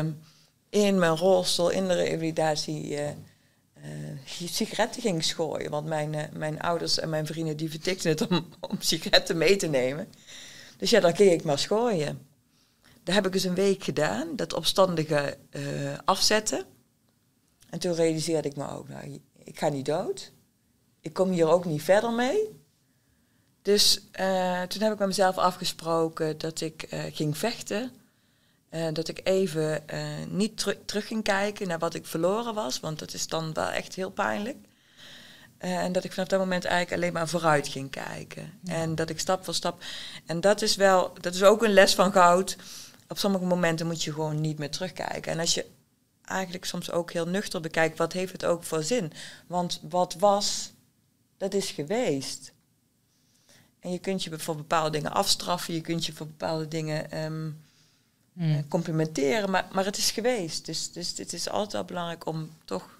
in 0.70 1.00
mijn 1.00 1.18
rolstoel, 1.18 1.70
in 1.70 1.88
de 1.88 1.94
revalidatie... 1.94 2.90
Uh, 2.90 3.10
uh, 3.10 4.20
sigaretten 4.46 5.02
ging 5.02 5.24
schooien. 5.24 5.72
Want 5.72 5.88
mijn, 5.88 6.14
uh, 6.14 6.24
mijn 6.34 6.62
ouders 6.62 7.00
en 7.00 7.10
mijn 7.10 7.26
vrienden 7.26 7.58
die 7.58 7.70
vertikten 7.70 8.10
het 8.10 8.28
om, 8.28 8.48
om 8.70 8.78
sigaretten 8.80 9.38
mee 9.38 9.56
te 9.56 9.68
nemen. 9.68 10.08
Dus 10.78 10.90
ja, 10.90 11.00
dan 11.00 11.16
ging 11.16 11.32
ik 11.32 11.44
maar 11.44 11.60
schooien. 11.60 12.28
Dat 13.04 13.16
heb 13.16 13.26
ik 13.26 13.34
eens 13.34 13.44
een 13.44 13.56
week 13.56 13.84
gedaan, 13.84 14.36
dat 14.36 14.54
opstandige 14.54 15.38
afzetten. 16.06 16.66
En 17.70 17.80
toen 17.80 17.94
realiseerde 17.94 18.48
ik 18.48 18.56
me 18.56 18.70
ook, 18.70 18.90
nou, 18.90 19.20
ik 19.44 19.60
ga 19.60 19.70
niet 19.70 19.86
dood. 19.86 20.32
Ik 21.02 21.14
kom 21.14 21.30
hier 21.30 21.48
ook 21.48 21.66
niet 21.66 21.84
verder 21.84 22.12
mee. 22.12 22.50
Dus 23.62 24.02
toen 24.68 24.82
heb 24.82 24.94
ik 24.94 25.00
met 25.00 25.08
mezelf 25.08 25.38
afgesproken 25.38 26.38
dat 26.38 26.62
ik 26.62 26.88
ging 27.12 27.38
vechten 27.38 27.92
uh, 28.76 28.88
dat 28.94 29.08
ik 29.08 29.20
even 29.24 29.84
uh, 29.94 30.04
niet 30.30 30.58
ter 30.58 30.86
terug 30.86 31.08
ging 31.08 31.24
kijken 31.24 31.68
naar 31.68 31.80
wat 31.80 31.94
ik 31.94 32.06
verloren 32.06 32.54
was, 32.54 32.80
want 32.80 33.00
dat 33.00 33.14
is 33.14 33.28
dan 33.28 33.54
wel 33.54 33.70
echt 33.70 33.96
heel 33.96 34.12
pijnlijk. 34.12 34.58
Uh, 35.60 35.78
en 35.78 35.92
dat 35.92 36.04
ik 36.04 36.14
vanaf 36.14 36.28
dat 36.28 36.40
moment 36.40 36.66
eigenlijk 36.66 37.02
alleen 37.02 37.14
maar 37.14 37.28
vooruit 37.28 37.68
ging 37.68 37.92
kijken. 37.92 38.60
Ja. 38.64 38.74
En 38.74 38.96
dat 38.96 39.10
ik 39.10 39.20
stap 39.20 39.44
voor 39.46 39.54
stap. 39.54 39.84
En 40.26 40.42
dat 40.42 40.62
is 40.62 40.76
wel, 40.76 41.14
dat 41.22 41.34
is 41.34 41.44
ook 41.44 41.64
een 41.64 41.74
les 41.74 41.96
van 41.96 42.12
goud. 42.12 42.58
Op 43.08 43.18
sommige 43.18 43.46
momenten 43.46 43.88
moet 43.88 44.04
je 44.04 44.14
gewoon 44.14 44.42
niet 44.42 44.60
meer 44.60 44.72
terugkijken. 44.72 45.32
En 45.32 45.40
als 45.40 45.54
je 45.54 45.66
eigenlijk 46.22 46.66
soms 46.66 46.92
ook 46.92 47.12
heel 47.12 47.28
nuchter 47.28 47.62
bekijkt, 47.62 47.98
wat 47.98 48.14
heeft 48.14 48.32
het 48.32 48.46
ook 48.46 48.64
voor 48.64 48.84
zin? 48.84 49.12
Want 49.48 49.82
wat 49.90 50.16
was, 50.20 50.72
dat 51.38 51.54
is 51.54 51.72
geweest. 51.72 52.54
En 53.80 53.92
je 53.92 54.00
kunt 54.00 54.24
je 54.24 54.40
voor 54.40 54.56
bepaalde 54.56 54.90
dingen 54.90 55.14
afstraffen, 55.14 55.74
je 55.74 55.82
kunt 55.82 56.06
je 56.06 56.14
voor 56.14 56.28
bepaalde 56.28 56.68
dingen 56.68 57.24
um, 57.24 57.65
mm. 58.36 58.68
complimenteren, 58.68 59.50
maar, 59.50 59.68
maar 59.72 59.86
het 59.86 59.98
is 59.98 60.12
geweest. 60.12 60.66
Dus, 60.66 60.92
dus 60.92 61.18
het 61.18 61.34
is 61.34 61.50
altijd 61.50 61.86
belangrijk 61.86 62.26
om 62.26 62.50
toch 62.66 63.00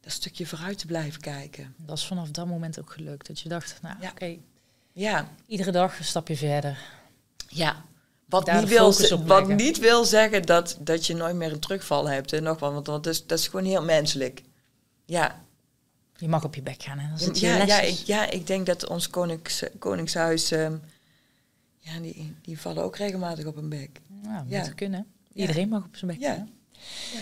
dat 0.00 0.12
stukje 0.12 0.46
vooruit 0.46 0.78
te 0.78 0.86
blijven 0.86 1.20
kijken. 1.20 1.74
Dat 1.76 1.96
is 1.98 2.06
vanaf 2.06 2.30
dat 2.30 2.46
moment 2.46 2.80
ook 2.80 2.92
gelukt. 2.92 3.26
Dat 3.26 3.40
je 3.40 3.48
dacht, 3.48 3.78
nou 3.82 3.96
ja. 4.00 4.10
oké, 4.10 4.36
ja. 4.92 5.28
iedere 5.46 5.70
dag 5.70 5.98
een 5.98 6.04
stapje 6.04 6.36
verder. 6.36 6.78
Ja, 7.48 7.84
wat, 8.24 8.52
niet 8.52 8.68
wil, 8.68 8.94
wat 9.24 9.48
niet 9.48 9.78
wil 9.78 10.04
zeggen 10.04 10.42
dat, 10.42 10.78
dat 10.80 11.06
je 11.06 11.14
nooit 11.14 11.36
meer 11.36 11.52
een 11.52 11.60
terugval 11.60 12.08
hebt. 12.08 12.32
En 12.32 12.42
nog 12.42 12.58
wel, 12.60 12.72
want 12.72 12.86
dat 12.86 13.06
is, 13.06 13.26
dat 13.26 13.38
is 13.38 13.48
gewoon 13.48 13.64
heel 13.64 13.84
menselijk. 13.84 14.42
Ja. 15.04 15.44
Je 16.16 16.28
mag 16.28 16.44
op 16.44 16.54
je 16.54 16.62
bek 16.62 16.82
gaan. 16.82 16.98
Hè? 16.98 17.26
Ja, 17.32 17.64
ja, 17.64 17.80
ik, 17.80 17.96
ja, 17.96 18.30
ik 18.30 18.46
denk 18.46 18.66
dat 18.66 18.86
ons 18.86 19.08
konings, 19.08 19.62
koningshuis... 19.78 20.50
Um, 20.50 20.82
ja, 21.78 22.00
die, 22.00 22.34
die 22.42 22.60
vallen 22.60 22.82
ook 22.82 22.96
regelmatig 22.96 23.44
op 23.44 23.56
een 23.56 23.68
bek. 23.68 24.00
Nou, 24.28 24.44
ja. 24.48 24.60
moet 24.60 24.74
kunnen. 24.74 25.06
Iedereen 25.32 25.68
mag 25.68 25.84
op 25.84 25.96
zijn 25.96 26.10
bek. 26.10 26.20
Ja. 26.20 26.46
ja. 27.12 27.20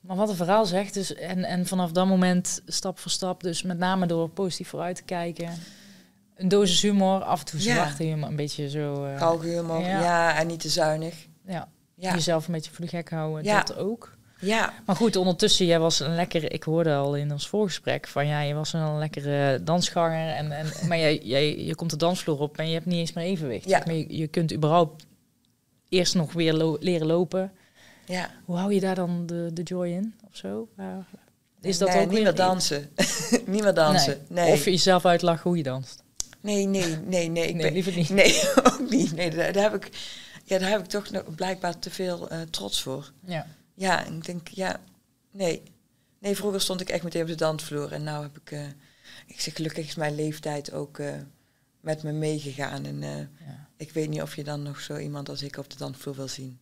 maar 0.00 0.16
wat 0.16 0.28
een 0.28 0.36
verhaal 0.36 0.66
zegt. 0.66 0.94
Dus, 0.94 1.14
en, 1.14 1.44
en 1.44 1.66
vanaf 1.66 1.92
dat 1.92 2.06
moment 2.06 2.62
stap 2.66 2.98
voor 2.98 3.10
stap, 3.10 3.42
dus 3.42 3.62
met 3.62 3.78
name 3.78 4.06
door 4.06 4.28
positief 4.28 4.68
vooruit 4.68 4.96
te 4.96 5.02
kijken. 5.02 5.50
Een 6.36 6.48
dosis 6.48 6.82
humor, 6.82 7.22
af 7.22 7.40
en 7.40 7.46
toe 7.46 7.60
zwarte 7.60 8.02
humor, 8.02 8.28
een 8.28 8.36
beetje 8.36 8.70
zo... 8.70 9.06
Uh, 9.06 9.40
humor, 9.40 9.80
ja. 9.80 10.00
ja. 10.00 10.38
en 10.38 10.46
niet 10.46 10.60
te 10.60 10.68
zuinig. 10.68 11.26
Ja. 11.46 11.68
jezelf 11.94 12.46
een 12.46 12.52
beetje 12.52 12.70
voor 12.70 12.84
de 12.84 12.90
gek 12.90 13.10
houden, 13.10 13.44
ja. 13.44 13.62
dat 13.62 13.76
ook. 13.76 14.16
Ja. 14.40 14.72
Maar 14.86 14.96
goed, 14.96 15.16
ondertussen, 15.16 15.66
jij 15.66 15.78
was 15.78 16.00
een 16.00 16.14
lekkere, 16.14 16.48
ik 16.48 16.62
hoorde 16.62 16.94
al 16.94 17.16
in 17.16 17.32
ons 17.32 17.48
voorgesprek 17.48 18.08
van 18.08 18.26
ja, 18.26 18.40
je 18.40 18.54
was 18.54 18.72
een 18.72 18.98
lekkere 18.98 19.62
dansganger. 19.62 20.34
En, 20.34 20.52
en, 20.52 20.66
maar 20.88 20.98
jij, 20.98 21.20
jij, 21.22 21.64
je 21.64 21.74
komt 21.74 21.90
de 21.90 21.96
dansvloer 21.96 22.40
op 22.40 22.58
en 22.58 22.68
je 22.68 22.74
hebt 22.74 22.86
niet 22.86 22.98
eens 22.98 23.12
meer 23.12 23.24
evenwicht. 23.24 23.68
Ja. 23.68 23.82
Maar 23.86 23.94
je, 23.94 24.16
je 24.16 24.26
kunt 24.26 24.52
überhaupt 24.52 25.06
eerst 25.94 26.14
nog 26.14 26.32
weer 26.32 26.52
lo 26.52 26.76
leren 26.80 27.06
lopen. 27.06 27.52
Ja. 28.06 28.30
Hoe 28.44 28.56
hou 28.56 28.74
je 28.74 28.80
daar 28.80 28.94
dan 28.94 29.26
de, 29.26 29.50
de 29.52 29.62
joy 29.62 29.88
in 29.88 30.14
of 30.28 30.36
zo? 30.36 30.68
Uh, 30.78 30.96
is 31.60 31.78
dat 31.78 31.88
nee, 31.88 32.02
ook 32.02 32.10
niet 32.10 32.22
meer 32.22 32.34
dansen. 32.34 32.90
niet 33.46 33.62
meer 33.62 33.74
dansen. 33.74 34.26
Nee. 34.28 34.52
Of 34.52 34.64
jezelf 34.64 35.04
uitlachen 35.04 35.42
hoe 35.42 35.56
je 35.56 35.62
danst. 35.62 36.02
Nee, 36.40 36.66
nee, 36.66 36.96
nee, 36.96 37.28
nee. 37.28 37.48
Ik 37.48 37.54
nee, 37.54 37.72
liever 37.72 37.96
niet. 37.96 38.08
Nee, 38.08 38.42
ook 38.72 38.90
niet. 38.90 39.12
Nee, 39.12 39.30
daar, 39.30 39.52
daar, 39.52 39.70
heb 39.70 39.84
ik, 39.84 39.90
ja, 40.44 40.58
daar 40.58 40.70
heb 40.70 40.80
ik 40.80 40.86
toch 40.86 41.10
nog 41.10 41.34
blijkbaar 41.34 41.78
te 41.78 41.90
veel 41.90 42.32
uh, 42.32 42.40
trots 42.40 42.82
voor. 42.82 43.12
Ja. 43.20 43.46
Ja, 43.74 44.04
ik 44.04 44.24
denk, 44.24 44.48
ja, 44.48 44.80
nee. 45.30 45.62
Nee, 46.18 46.36
vroeger 46.36 46.60
stond 46.60 46.80
ik 46.80 46.88
echt 46.88 47.02
meteen 47.02 47.22
op 47.22 47.28
de 47.28 47.34
dansvloer. 47.34 47.92
En 47.92 48.02
nu 48.02 48.10
heb 48.10 48.36
ik, 48.36 48.50
uh, 48.50 48.66
ik 49.26 49.40
zeg, 49.40 49.54
gelukkig 49.54 49.86
is 49.86 49.94
mijn 49.94 50.14
leeftijd 50.14 50.72
ook 50.72 50.98
uh, 50.98 51.14
met 51.80 52.02
me 52.02 52.12
meegegaan. 52.12 52.84
En 52.84 53.00
ja. 53.00 53.63
Ik 53.86 53.92
weet 53.92 54.08
niet 54.08 54.22
of 54.22 54.36
je 54.36 54.44
dan 54.44 54.62
nog 54.62 54.80
zo 54.80 54.96
iemand 54.96 55.28
als 55.28 55.42
ik 55.42 55.56
op 55.56 55.70
de 55.70 55.76
dansvloer 55.76 56.14
wil 56.14 56.28
zien. 56.28 56.58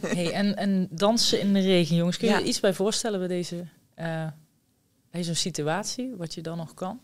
hey, 0.00 0.32
en, 0.32 0.56
en 0.56 0.88
dansen 0.90 1.40
in 1.40 1.52
de 1.52 1.60
regen, 1.60 1.96
jongens. 1.96 2.16
Kun 2.16 2.28
je 2.28 2.34
ja. 2.34 2.40
er 2.40 2.46
iets 2.46 2.60
bij 2.60 2.74
voorstellen 2.74 3.18
bij 3.18 3.28
deze, 3.28 3.66
bij 5.10 5.24
zo'n 5.24 5.34
situatie? 5.34 6.14
Wat 6.16 6.34
je 6.34 6.40
dan 6.40 6.56
nog 6.56 6.74
kan? 6.74 7.00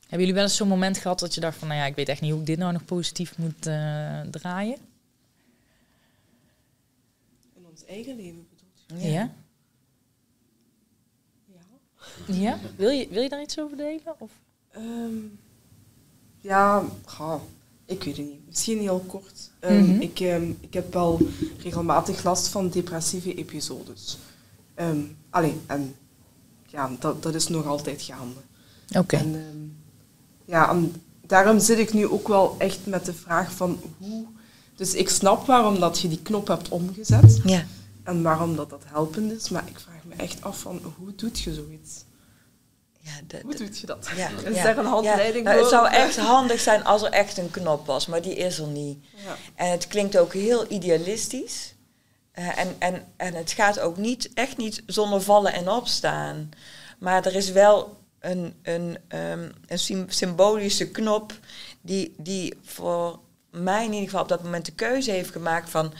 Hebben 0.00 0.18
jullie 0.18 0.34
wel 0.34 0.42
eens 0.42 0.56
zo'n 0.56 0.68
moment 0.68 0.98
gehad 0.98 1.18
dat 1.18 1.34
je 1.34 1.40
dacht 1.40 1.58
van... 1.58 1.68
nou 1.68 1.80
ja, 1.80 1.86
ik 1.86 1.94
weet 1.94 2.08
echt 2.08 2.20
niet 2.20 2.30
hoe 2.30 2.40
ik 2.40 2.46
dit 2.46 2.58
nou 2.58 2.72
nog 2.72 2.84
positief 2.84 3.38
moet 3.38 3.62
draaien? 4.30 4.78
eigen 7.88 8.16
leven 8.16 8.46
bedoelt. 8.48 9.02
Ja. 9.04 9.10
ja. 9.10 9.32
Ja. 12.26 12.34
Ja? 12.34 12.58
Wil 12.76 12.90
je, 12.90 13.08
wil 13.08 13.22
je 13.22 13.28
daar 13.28 13.42
iets 13.42 13.58
over 13.58 13.76
delen? 13.76 14.14
Of? 14.18 14.30
Um, 14.76 15.38
ja, 16.40 16.84
ik 17.84 18.04
weet 18.04 18.16
het 18.16 18.26
niet. 18.26 18.46
Misschien 18.46 18.78
heel 18.78 19.04
kort. 19.06 19.50
Um, 19.60 19.76
mm 19.76 19.90
-hmm. 19.90 20.00
ik, 20.00 20.20
um, 20.20 20.56
ik 20.60 20.74
heb 20.74 20.92
wel 20.92 21.20
regelmatig 21.62 22.24
last 22.24 22.48
van 22.48 22.68
depressieve 22.68 23.34
episodes. 23.34 24.18
Um, 24.76 25.16
alleen, 25.30 25.60
en 25.66 25.94
ja, 26.66 26.90
dat, 26.98 27.22
dat 27.22 27.34
is 27.34 27.48
nog 27.48 27.66
altijd 27.66 28.02
gaande. 28.02 28.40
Oké. 28.88 28.98
Okay. 28.98 29.44
ja, 30.44 30.70
en 30.70 30.94
daarom 31.26 31.58
zit 31.58 31.78
ik 31.78 31.92
nu 31.92 32.06
ook 32.06 32.28
wel 32.28 32.54
echt 32.58 32.86
met 32.86 33.04
de 33.04 33.14
vraag 33.14 33.52
van 33.52 33.80
hoe 33.98 34.26
dus 34.78 34.94
ik 34.94 35.08
snap 35.08 35.46
waarom 35.46 35.80
dat 35.80 36.00
je 36.00 36.08
die 36.08 36.22
knop 36.22 36.48
hebt 36.48 36.68
omgezet. 36.68 37.40
Ja. 37.44 37.64
En 38.02 38.22
waarom 38.22 38.56
dat, 38.56 38.70
dat 38.70 38.82
helpend 38.86 39.32
is. 39.32 39.48
Maar 39.48 39.64
ik 39.68 39.78
vraag 39.78 40.04
me 40.04 40.14
echt 40.14 40.42
af 40.42 40.60
van, 40.60 40.80
hoe 40.98 41.14
doet 41.14 41.38
je 41.38 41.54
zoiets? 41.54 42.04
Ja, 43.08 43.22
de, 43.26 43.40
hoe 43.42 43.54
doet 43.54 43.78
je 43.78 43.86
dat? 43.86 44.08
Ja, 44.16 44.28
is 44.44 44.56
ja, 44.56 44.62
daar 44.62 44.78
een 44.78 44.84
handleiding 44.84 45.44
nou, 45.44 45.58
Het 45.58 45.68
zou 45.68 45.88
echt 45.88 46.16
handig 46.16 46.60
zijn 46.60 46.84
als 46.84 47.02
er 47.02 47.10
echt 47.10 47.38
een 47.38 47.50
knop 47.50 47.86
was, 47.86 48.06
maar 48.06 48.22
die 48.22 48.34
is 48.34 48.58
er 48.58 48.66
niet. 48.66 49.04
Ja. 49.24 49.36
En 49.54 49.70
het 49.70 49.86
klinkt 49.86 50.18
ook 50.18 50.32
heel 50.32 50.72
idealistisch. 50.72 51.74
Eh, 52.32 52.58
en, 52.58 52.76
en, 52.78 53.06
en 53.16 53.34
het 53.34 53.52
gaat 53.52 53.80
ook 53.80 53.96
niet, 53.96 54.30
echt 54.34 54.56
niet 54.56 54.82
zonder 54.86 55.20
vallen 55.22 55.52
en 55.52 55.70
opstaan. 55.70 56.48
Maar 56.98 57.26
er 57.26 57.34
is 57.34 57.50
wel 57.50 57.96
een, 58.20 58.54
een, 58.62 58.98
um, 59.08 59.52
een 59.66 60.06
symbolische 60.08 60.90
knop 60.90 61.32
die, 61.80 62.14
die 62.16 62.58
voor 62.62 63.18
mij 63.50 63.84
in 63.84 63.92
ieder 63.92 64.08
geval 64.08 64.22
op 64.22 64.28
dat 64.28 64.42
moment 64.42 64.66
de 64.66 64.74
keuze 64.74 65.10
heeft 65.10 65.30
gemaakt 65.30 65.70
van... 65.70 65.92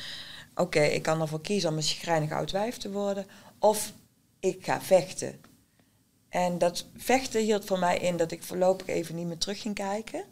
Oké, 0.54 0.80
ik 0.80 1.02
kan 1.02 1.20
ervoor 1.20 1.40
kiezen 1.40 1.70
om 1.70 1.76
een 1.76 1.82
schrijnig 1.82 2.32
oud 2.32 2.50
wijf 2.50 2.76
te 2.76 2.90
worden. 2.90 3.26
Of 3.58 3.92
ik 4.40 4.64
ga 4.64 4.80
vechten. 4.80 5.40
En 6.28 6.58
dat 6.58 6.86
vechten 6.96 7.42
hield 7.42 7.64
voor 7.64 7.78
mij 7.78 7.98
in 7.98 8.16
dat 8.16 8.30
ik 8.30 8.42
voorlopig 8.42 8.86
even 8.86 9.14
niet 9.14 9.26
meer 9.26 9.38
terug 9.38 9.60
ging 9.60 9.74
kijken. 9.74 10.24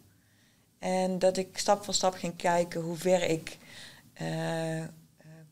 En 0.78 1.18
dat 1.18 1.36
ik 1.36 1.58
stap 1.58 1.84
voor 1.84 1.94
stap 1.94 2.14
ging 2.14 2.36
kijken 2.36 2.80
hoe 2.80 2.96
ver 2.96 3.22
ik 3.22 3.58
uh, 4.22 4.84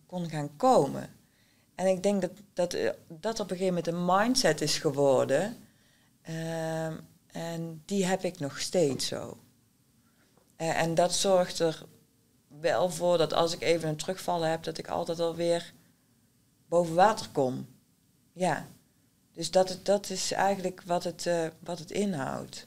kon 0.07 0.29
gaan 0.29 0.57
komen. 0.57 1.11
En 1.75 1.87
ik 1.87 2.03
denk 2.03 2.21
dat 2.21 2.31
dat, 2.53 2.73
eh, 2.73 2.91
dat 3.09 3.41
op 3.41 3.51
een 3.51 3.57
gegeven 3.57 3.75
moment 3.75 3.87
een 3.87 4.17
mindset 4.17 4.61
is 4.61 4.79
geworden. 4.79 5.57
Uh, 6.29 6.87
en 7.27 7.83
die 7.85 8.07
heb 8.07 8.23
ik 8.23 8.39
nog 8.39 8.61
steeds 8.61 9.07
zo. 9.07 9.39
En 10.57 10.95
dat 10.95 11.15
zorgt 11.15 11.59
er 11.59 11.87
wel 12.61 12.91
voor 12.91 13.19
dat 13.19 13.33
als 13.33 13.55
ik 13.55 13.63
even 13.63 13.89
een 13.89 13.97
terugvallen 13.97 14.51
heb, 14.51 14.63
dat 14.63 14.79
ik 14.79 14.89
altijd 14.89 15.21
alweer 15.21 15.73
boven 16.69 16.95
water 16.95 17.29
kom. 17.33 17.67
Ja. 18.33 18.67
Dus 19.35 19.51
dat, 19.51 19.79
dat 19.83 20.11
is 20.11 20.33
eigenlijk 20.33 20.83
wat 20.87 21.05
het, 21.05 21.25
uh, 21.29 21.47
wat 21.59 21.79
het 21.79 21.91
inhoudt. 21.91 22.67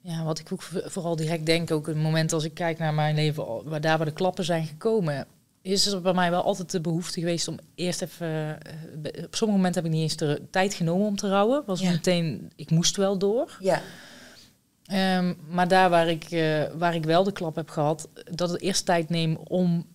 Ja, 0.00 0.24
wat 0.24 0.38
ik 0.38 0.52
ook 0.52 0.62
vooral 0.62 1.16
direct 1.16 1.46
denk, 1.46 1.70
ook 1.70 1.86
het 1.86 1.96
moment 1.96 2.32
als 2.32 2.44
ik 2.44 2.54
kijk 2.54 2.78
naar 2.78 2.94
mijn 2.94 3.14
leven, 3.14 3.68
waar 3.68 3.80
daar 3.80 3.96
waar 3.96 4.06
de 4.06 4.12
klappen 4.12 4.44
zijn 4.44 4.66
gekomen, 4.66 5.26
is 5.62 5.86
er 5.86 6.00
bij 6.00 6.12
mij 6.12 6.30
wel 6.30 6.42
altijd 6.42 6.70
de 6.70 6.80
behoefte 6.80 7.20
geweest 7.20 7.48
om 7.48 7.58
eerst 7.74 8.02
even. 8.02 8.58
Uh, 9.02 9.24
op 9.24 9.34
sommige 9.34 9.60
momenten 9.60 9.82
heb 9.82 9.92
ik 9.92 9.96
niet 9.96 10.02
eens 10.02 10.16
de 10.16 10.42
tijd 10.50 10.74
genomen 10.74 11.06
om 11.06 11.16
te 11.16 11.28
rouwen. 11.28 11.62
Was 11.66 11.80
ja. 11.80 11.90
meteen, 11.90 12.50
ik 12.56 12.70
moest 12.70 12.96
wel 12.96 13.18
door. 13.18 13.58
Ja. 13.60 13.82
Um, 15.18 15.36
maar 15.48 15.68
daar 15.68 15.90
waar 15.90 16.08
ik, 16.08 16.30
uh, 16.30 16.64
waar 16.74 16.94
ik 16.94 17.04
wel 17.04 17.24
de 17.24 17.32
klap 17.32 17.54
heb 17.54 17.68
gehad, 17.68 18.08
dat 18.30 18.50
het 18.50 18.60
eerst 18.60 18.84
tijd 18.84 19.08
neemt 19.08 19.48
om 19.48 19.86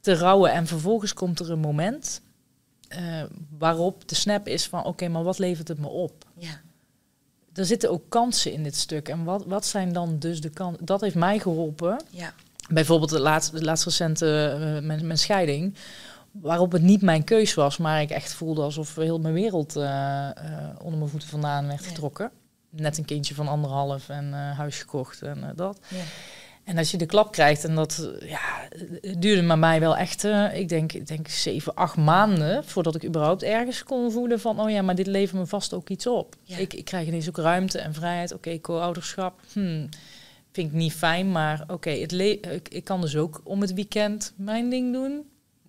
te 0.00 0.14
rouwen 0.14 0.52
en 0.52 0.66
vervolgens 0.66 1.12
komt 1.12 1.40
er 1.40 1.50
een 1.50 1.58
moment 1.58 2.20
uh, 2.98 3.22
waarop 3.58 4.08
de 4.08 4.14
snap 4.14 4.48
is 4.48 4.66
van 4.66 4.84
oké, 4.84 5.08
maar 5.08 5.22
wat 5.22 5.38
levert 5.38 5.68
het 5.68 5.78
me 5.78 5.88
op? 5.88 6.24
Ja. 6.38 6.60
Er 7.52 7.64
zitten 7.64 7.90
ook 7.90 8.02
kansen 8.08 8.52
in 8.52 8.62
dit 8.62 8.76
stuk. 8.76 9.08
En 9.08 9.24
wat, 9.24 9.44
wat 9.46 9.66
zijn 9.66 9.92
dan 9.92 10.18
dus 10.18 10.40
de 10.40 10.50
kansen? 10.50 10.84
Dat 10.84 11.00
heeft 11.00 11.14
mij 11.14 11.38
geholpen. 11.38 12.02
Ja. 12.10 12.32
Bijvoorbeeld 12.68 13.10
de 13.10 13.20
laatste, 13.20 13.58
de 13.58 13.64
laatste 13.64 13.88
recente 13.88 14.56
uh, 14.60 14.86
mijn, 14.86 15.06
mijn, 15.06 15.18
scheiding. 15.18 15.74
Waarop 16.30 16.72
het 16.72 16.82
niet 16.82 17.02
mijn 17.02 17.24
keus 17.24 17.54
was, 17.54 17.76
maar 17.76 18.00
ik 18.00 18.10
echt 18.10 18.32
voelde 18.32 18.62
alsof 18.62 18.94
heel 18.94 19.18
mijn 19.18 19.34
wereld 19.34 19.76
uh, 19.76 19.82
uh, 19.82 20.30
onder 20.82 20.98
mijn 20.98 21.10
voeten 21.10 21.28
vandaan 21.28 21.66
werd 21.66 21.86
getrokken. 21.86 22.30
Net 22.70 22.98
een 22.98 23.04
kindje 23.04 23.34
van 23.34 23.48
anderhalf 23.48 24.08
en 24.08 24.32
huis 24.32 24.78
gekocht 24.78 25.22
en 25.22 25.52
dat. 25.54 25.78
Ja. 25.88 26.02
En 26.66 26.78
als 26.78 26.90
je 26.90 26.96
de 26.96 27.06
klap 27.06 27.32
krijgt, 27.32 27.64
en 27.64 27.74
dat 27.74 28.10
ja, 28.20 28.68
het 29.00 29.22
duurde 29.22 29.42
maar 29.42 29.58
mij 29.58 29.80
wel 29.80 29.96
echt, 29.96 30.24
uh, 30.24 30.58
ik 30.58 30.68
denk, 30.68 30.92
ik 30.92 31.06
denk 31.06 31.28
zeven, 31.28 31.74
acht 31.74 31.96
maanden 31.96 32.64
voordat 32.64 32.94
ik 32.94 33.04
überhaupt 33.04 33.42
ergens 33.42 33.82
kon 33.82 34.12
voelen 34.12 34.40
van, 34.40 34.60
oh 34.60 34.70
ja, 34.70 34.82
maar 34.82 34.94
dit 34.94 35.06
levert 35.06 35.40
me 35.40 35.46
vast 35.46 35.74
ook 35.74 35.88
iets 35.88 36.06
op. 36.06 36.36
Ja. 36.42 36.56
Ik, 36.56 36.74
ik 36.74 36.84
krijg 36.84 37.06
ineens 37.06 37.28
ook 37.28 37.36
ruimte 37.36 37.78
en 37.78 37.94
vrijheid. 37.94 38.32
Oké, 38.32 38.48
okay, 38.48 38.60
co-ouderschap, 38.60 39.40
hmm, 39.52 39.88
vind 40.52 40.68
ik 40.68 40.72
niet 40.72 40.92
fijn, 40.92 41.32
maar 41.32 41.62
oké, 41.62 41.72
okay, 41.72 41.98
ik, 41.98 42.68
ik 42.68 42.84
kan 42.84 43.00
dus 43.00 43.16
ook 43.16 43.40
om 43.44 43.60
het 43.60 43.74
weekend 43.74 44.32
mijn 44.36 44.70
ding 44.70 44.92
doen. 44.92 45.24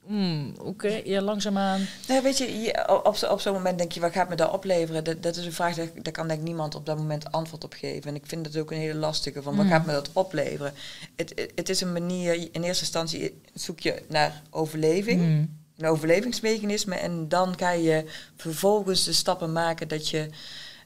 Mm, 0.08 0.54
Oké, 0.60 0.68
okay. 0.68 1.02
ja, 1.06 1.22
langzaamaan. 1.22 1.88
Nou, 2.08 2.24
weet 2.24 2.38
je, 2.38 2.60
je 2.62 3.04
op, 3.04 3.18
op 3.30 3.40
zo'n 3.40 3.54
moment 3.54 3.78
denk 3.78 3.92
je, 3.92 4.00
wat 4.00 4.12
gaat 4.12 4.30
me 4.30 4.36
dat 4.36 4.52
opleveren? 4.52 5.04
Dat, 5.04 5.24
dat 5.24 5.36
is 5.36 5.46
een 5.46 5.54
vraag, 5.54 5.76
daar, 5.76 5.90
daar 6.02 6.14
kan 6.14 6.28
denk 6.28 6.42
niemand 6.42 6.76
op 6.76 6.86
dat 6.86 6.98
moment 6.98 7.32
antwoord 7.32 7.64
op 7.64 7.74
geven. 7.74 8.10
En 8.10 8.16
ik 8.16 8.26
vind 8.26 8.46
het 8.46 8.58
ook 8.58 8.72
een 8.72 8.78
hele 8.78 9.00
lastige, 9.00 9.42
van 9.42 9.56
wat 9.56 9.66
mm. 9.66 9.72
gaat 9.72 9.86
me 9.86 9.92
dat 9.92 10.10
opleveren? 10.14 10.74
Het, 11.16 11.30
het, 11.36 11.52
het, 11.56 11.70
is 11.70 11.82
een 11.82 11.92
manier, 11.92 12.34
in 12.34 12.64
eerste 12.64 12.84
instantie 12.84 13.42
zoek 13.54 13.80
je 13.80 14.04
naar 14.08 14.42
overleving, 14.50 15.22
mm. 15.22 15.58
een 15.78 15.90
overlevingsmechanisme. 15.90 16.96
En 16.96 17.28
dan 17.28 17.58
ga 17.58 17.72
je 17.72 18.06
vervolgens 18.36 19.04
de 19.04 19.14
stappen 19.14 19.52
maken 19.52 19.88
dat 19.88 20.10
je 20.10 20.30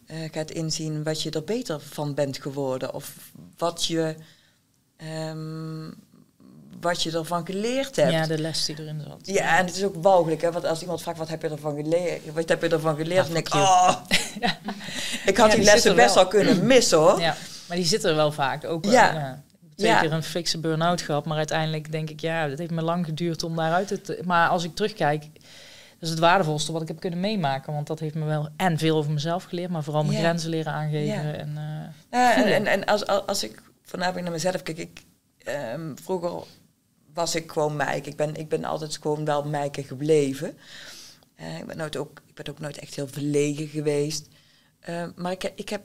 uh, 0.08 0.18
gaat 0.32 0.52
inzien 0.52 1.04
wat 1.04 1.22
je 1.22 1.30
er 1.30 1.44
beter 1.44 1.80
van 1.80 2.14
bent 2.14 2.38
geworden. 2.38 2.94
Of 2.94 3.32
wat 3.58 3.86
je... 3.86 4.16
Um, 5.30 5.94
wat 6.80 7.04
je 7.04 7.12
ervan 7.12 7.46
geleerd 7.46 7.96
hebt. 7.96 8.12
Ja, 8.12 8.28
de 8.28 8.38
les 8.38 8.66
die 8.66 8.80
erin 8.80 9.02
zat. 9.08 9.20
Ja, 9.24 9.58
en 9.58 9.66
het 9.66 9.76
is 9.76 9.84
ook 9.84 9.96
walgelijk, 10.02 10.42
hè? 10.42 10.52
Want 10.52 10.66
als 10.66 10.82
iemand 10.82 11.02
vraagt, 11.02 11.18
wat 11.18 11.30
heb 11.30 11.42
je 11.42 11.50
ervan 11.50 11.76
geleerd? 11.76 12.34
Wat 12.34 12.50
heb 12.50 12.62
je 12.62 12.70
ervan 12.70 12.96
geleerd? 12.96 13.16
Ja, 13.16 13.24
dan 13.24 13.34
denk 13.34 13.48
ik, 13.48 13.54
oh, 13.54 13.96
ik 15.26 15.38
had 15.38 15.52
ja, 15.52 15.56
die, 15.56 15.56
die 15.56 15.64
lessen 15.64 15.96
best 15.96 16.16
wel 16.16 16.28
kunnen 16.28 16.66
missen, 16.66 16.98
hoor. 16.98 17.20
Ja, 17.20 17.36
maar 17.68 17.78
die 17.78 17.86
zitten 17.86 18.10
er 18.10 18.16
wel 18.16 18.32
vaak. 18.32 18.66
Ook 18.66 18.86
ja. 18.86 18.92
ja. 19.14 19.44
Twee 19.76 20.00
keer 20.00 20.12
een 20.12 20.24
fikse 20.24 20.60
burn-out 20.60 21.02
gehad, 21.02 21.26
maar 21.26 21.38
uiteindelijk 21.38 21.92
denk 21.92 22.10
ik, 22.10 22.20
ja, 22.20 22.50
het 22.50 22.60
heeft 22.60 22.72
me 22.72 22.82
lang 22.82 23.06
geduurd 23.06 23.44
om 23.44 23.56
daaruit 23.56 23.88
te... 23.88 24.22
Maar 24.26 24.50
als 24.50 24.64
ik 24.64 24.76
terugkijk, 24.76 25.22
dat 25.22 26.10
is 26.10 26.10
het 26.10 26.20
waardevolste 26.20 26.72
wat 26.72 26.82
ik 26.82 26.88
heb 26.88 27.00
kunnen 27.00 27.20
meemaken. 27.20 27.74
Want 27.74 27.88
dat 27.88 28.00
heeft 28.00 28.16
me 28.16 28.26
wel 28.26 28.50
en 28.58 28.78
veel 28.78 28.98
over 28.98 29.12
mezelf 29.12 29.44
geleerd, 29.44 29.72
maar 29.72 29.84
vooral 29.84 30.04
mijn 30.04 30.18
grenzen 30.18 30.50
leren 30.50 30.74
aangeven. 30.74 31.40
En, 31.40 31.50
uh, 32.12 32.38
en, 32.38 32.46
en, 32.46 32.66
en, 32.66 32.86
als, 32.86 33.06
als 33.08 33.44
ik 33.44 33.62
vanavond 33.84 34.24
naar 34.24 34.32
mezelf 34.32 34.64
kijk, 34.64 34.78
ik, 34.78 35.02
um, 35.74 35.96
vroeger 36.04 36.44
was 37.14 37.36
ik 37.36 37.52
gewoon 37.52 37.76
Meike. 37.76 38.10
Ik 38.10 38.16
ben, 38.16 38.36
ik 38.36 38.50
ben 38.50 38.64
altijd 38.64 38.98
gewoon 39.02 39.26
wel 39.26 39.44
Meike 39.44 39.84
gebleven. 39.84 40.58
Uh, 41.42 41.60
ik, 41.60 41.66
ben 41.66 41.78
nooit 41.78 41.98
ook, 41.98 42.22
ik 42.28 42.36
ben 42.36 42.50
ook 42.50 42.60
nooit 42.60 42.78
echt 42.78 42.96
heel 42.96 43.08
verlegen 43.08 43.68
geweest. 43.68 44.28
Uh, 44.90 45.08
maar 45.16 45.32
ik, 45.32 45.52
ik 45.56 45.70
heb 45.70 45.82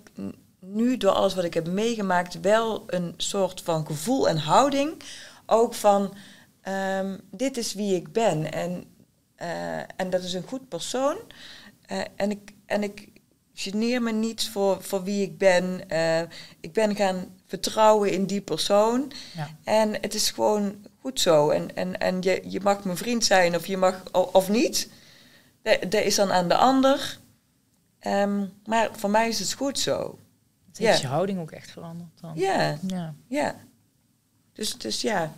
nu 0.61 0.97
door 0.97 1.11
alles 1.11 1.35
wat 1.35 1.45
ik 1.45 1.55
heb 1.55 1.69
meegemaakt 1.69 2.41
wel 2.41 2.85
een 2.87 3.15
soort 3.17 3.61
van 3.61 3.87
gevoel 3.87 4.29
en 4.29 4.37
houding. 4.37 5.03
Ook 5.47 5.75
van, 5.75 6.15
um, 6.69 7.21
dit 7.31 7.57
is 7.57 7.75
wie 7.75 7.95
ik 7.95 8.13
ben. 8.13 8.53
En, 8.53 8.85
uh, 9.43 9.79
en 9.79 10.11
dat 10.11 10.23
is 10.23 10.33
een 10.33 10.49
goed 10.49 10.69
persoon. 10.69 11.17
en, 12.17 12.31
ik, 12.31 12.53
en 12.67 12.83
ik 12.83 13.09
geneer 13.55 14.03
me 14.03 14.13
niet 14.13 14.49
voor, 14.49 14.83
voor 14.83 15.03
wie 15.03 15.23
ik 15.23 15.39
ben. 15.39 15.81
ik 16.61 16.73
ben 16.73 16.97
gaan 16.97 17.37
vertrouwen 17.47 18.13
in 18.13 18.27
die 18.27 18.41
persoon. 18.41 19.13
Ja. 19.35 19.57
En 19.65 19.93
het 19.93 20.15
is 20.15 20.31
gewoon 20.31 20.87
goed 21.07 21.21
zo. 21.21 21.51
En, 21.51 21.77
en, 21.77 21.99
en 21.99 22.23
je, 22.23 22.43
je 22.45 22.61
mag 22.61 22.85
mijn 22.85 22.97
vriend 22.97 23.25
zijn 23.25 23.55
of 23.57 23.67
je 23.67 23.77
mag 23.77 24.03
of 24.13 24.49
niet. 24.49 24.89
Dat, 25.63 25.95
is 25.95 26.15
dan 26.15 26.33
aan 26.33 26.49
de 26.49 26.57
ander. 26.57 27.19
Um, 28.07 28.53
maar 28.65 28.89
voor 28.93 29.11
mij 29.11 29.29
is 29.29 29.39
het 29.39 29.53
goed 29.53 29.79
zo. 29.79 30.19
Het 30.67 30.79
heeft 30.79 31.01
je 31.01 31.07
houding 31.07 31.41
ook 31.41 31.51
echt 31.51 31.71
veranderd 31.71 32.11
dan. 32.21 32.33
Ja. 32.35 32.79
Ja. 32.87 33.15
ja. 33.29 33.57
Dus, 34.53 34.79
dus 34.79 35.01
ja. 35.01 35.33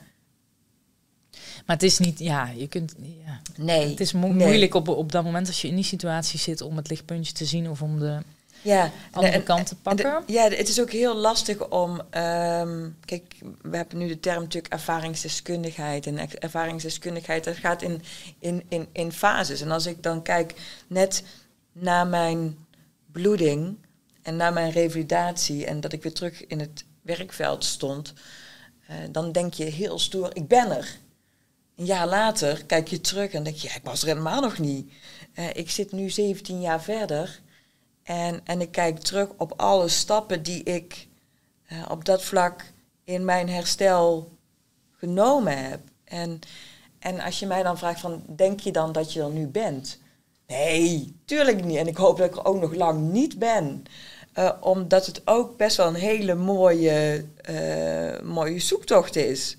Maar 1.67 1.77
het 1.77 1.83
is 1.83 1.99
niet, 1.99 2.19
ja, 2.19 2.49
je 2.49 2.69
kunt, 2.69 2.95
ja. 3.25 3.41
Nee. 3.57 3.89
Het 3.89 4.01
is 4.01 4.13
mo 4.13 4.29
nee. 4.29 4.47
moeilijk 4.47 4.75
op, 4.75 4.89
op 4.89 5.13
dat 5.13 5.25
moment 5.25 5.47
als 5.47 5.63
je 5.63 5.69
in 5.69 5.75
die 5.75 5.85
situatie 5.85 6.39
zit 6.39 6.61
om 6.61 6.77
het 6.77 6.89
lichtpuntje 6.89 7.33
te 7.33 7.45
zien 7.45 7.71
of 7.71 7.83
om 7.83 7.99
de 7.99 8.23
ja, 8.69 8.91
andere 9.11 9.33
en, 9.33 9.43
kant 9.43 9.67
te 9.67 9.77
pakken. 9.77 10.23
De, 10.27 10.33
ja, 10.33 10.49
het 10.49 10.69
is 10.69 10.81
ook 10.81 10.91
heel 10.91 11.15
lastig 11.15 11.69
om. 11.69 11.91
Um, 11.91 12.97
kijk, 13.05 13.35
we 13.63 13.77
hebben 13.77 13.99
nu 13.99 14.09
de 14.09 14.21
term 14.21 14.43
natuurlijk 14.43 14.73
ervaringsdeskundigheid. 14.73 16.07
En 16.07 16.31
ervaringsdeskundigheid, 16.39 17.45
dat 17.45 17.57
gaat 17.57 17.83
in, 17.83 18.03
in, 18.39 18.65
in, 18.69 18.89
in 18.93 19.13
fases. 19.13 19.61
En 19.61 19.71
als 19.71 19.87
ik 19.87 20.03
dan 20.03 20.23
kijk 20.23 20.55
net 20.87 21.23
na 21.73 22.05
mijn 22.05 22.67
bloeding 23.13 23.77
en 24.23 24.37
na 24.37 24.51
mijn 24.51 24.71
revalidatie 24.71 25.67
en 25.67 25.81
dat 25.81 25.93
ik 25.93 26.03
weer 26.03 26.13
terug 26.13 26.47
in 26.47 26.61
het 26.61 26.85
werkveld 27.03 27.65
stond, 27.65 28.13
uh, 28.91 28.97
dan 29.11 29.33
denk 29.33 29.55
je 29.55 29.65
heel 29.65 29.99
stoer, 29.99 30.31
ik 30.33 30.49
ben 30.49 30.77
er. 30.77 30.97
Een 31.77 31.85
jaar 31.85 32.07
later 32.07 32.65
kijk 32.65 32.89
je 32.89 33.01
terug 33.01 33.33
en 33.33 33.43
denk 33.43 33.57
je, 33.57 33.69
ja, 33.69 33.75
ik 33.75 33.85
was 33.85 34.03
er 34.03 34.09
helemaal 34.09 34.41
nog 34.41 34.59
niet. 34.59 34.93
Uh, 35.35 35.45
ik 35.53 35.71
zit 35.71 35.93
nu 35.93 36.11
17 36.11 36.61
jaar 36.61 36.83
verder 36.83 37.41
en, 38.09 38.41
en 38.45 38.61
ik 38.61 38.71
kijk 38.71 38.99
terug 38.99 39.29
op 39.37 39.53
alle 39.57 39.89
stappen 39.89 40.43
die 40.43 40.63
ik 40.63 41.09
uh, 41.73 41.85
op 41.91 42.05
dat 42.05 42.23
vlak 42.23 42.65
in 43.05 43.25
mijn 43.25 43.49
herstel 43.49 44.37
genomen 44.93 45.69
heb. 45.69 45.81
En, 46.05 46.41
en 46.99 47.21
als 47.21 47.39
je 47.39 47.47
mij 47.47 47.63
dan 47.63 47.79
vraagt 47.79 48.01
van, 48.01 48.23
denk 48.27 48.61
je 48.61 48.73
dan 48.73 48.93
dat 48.93 49.13
je 49.13 49.23
er 49.23 49.31
nu 49.31 49.47
bent? 49.47 49.99
Nee, 50.47 51.17
tuurlijk 51.25 51.65
niet. 51.65 51.77
En 51.77 51.87
ik 51.87 51.97
hoop 51.97 52.19
dat 52.19 52.27
ik 52.27 52.37
er 52.37 52.45
ook 52.45 52.61
nog 52.61 52.75
lang 52.75 53.13
niet 53.13 53.39
ben. 53.39 53.85
Uh, 54.35 54.53
omdat 54.61 55.07
het 55.07 55.23
ook 55.25 55.57
best 55.57 55.77
wel 55.77 55.87
een 55.87 55.95
hele 55.95 56.35
mooie, 56.35 57.25
uh, 57.51 58.21
mooie 58.21 58.59
zoektocht 58.59 59.17
is. 59.17 59.57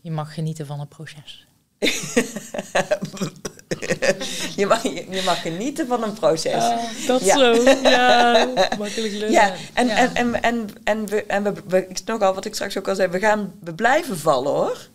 Je 0.00 0.10
mag 0.10 0.34
genieten 0.34 0.66
van 0.66 0.80
het 0.80 0.88
proces. 0.88 1.46
je, 4.56 4.66
mag, 4.66 4.82
je, 4.82 5.22
mag 5.24 5.42
genieten 5.42 5.86
van 5.86 6.02
een 6.02 6.12
proces. 6.12 6.64
Uh, 6.64 7.06
dat 7.06 7.24
ja. 7.24 7.36
zo, 7.38 7.70
ja, 7.82 8.46
makkelijk 8.78 9.12
lullen. 9.12 9.30
Ja, 9.30 9.54
en, 9.72 9.86
ja. 9.86 9.96
en, 9.96 10.14
en, 10.14 10.42
en, 10.42 10.68
en, 10.84 11.06
we, 11.06 11.24
en 11.24 11.42
we, 11.42 11.52
we, 11.66 11.86
ik 11.88 12.00
nog 12.04 12.20
al 12.20 12.34
wat 12.34 12.44
ik 12.44 12.54
straks 12.54 12.78
ook 12.78 12.88
al 12.88 12.94
zei, 12.94 13.08
we 13.08 13.18
gaan 13.18 13.54
we 13.60 13.74
blijven 13.74 14.18
vallen 14.18 14.52
hoor. 14.52 14.88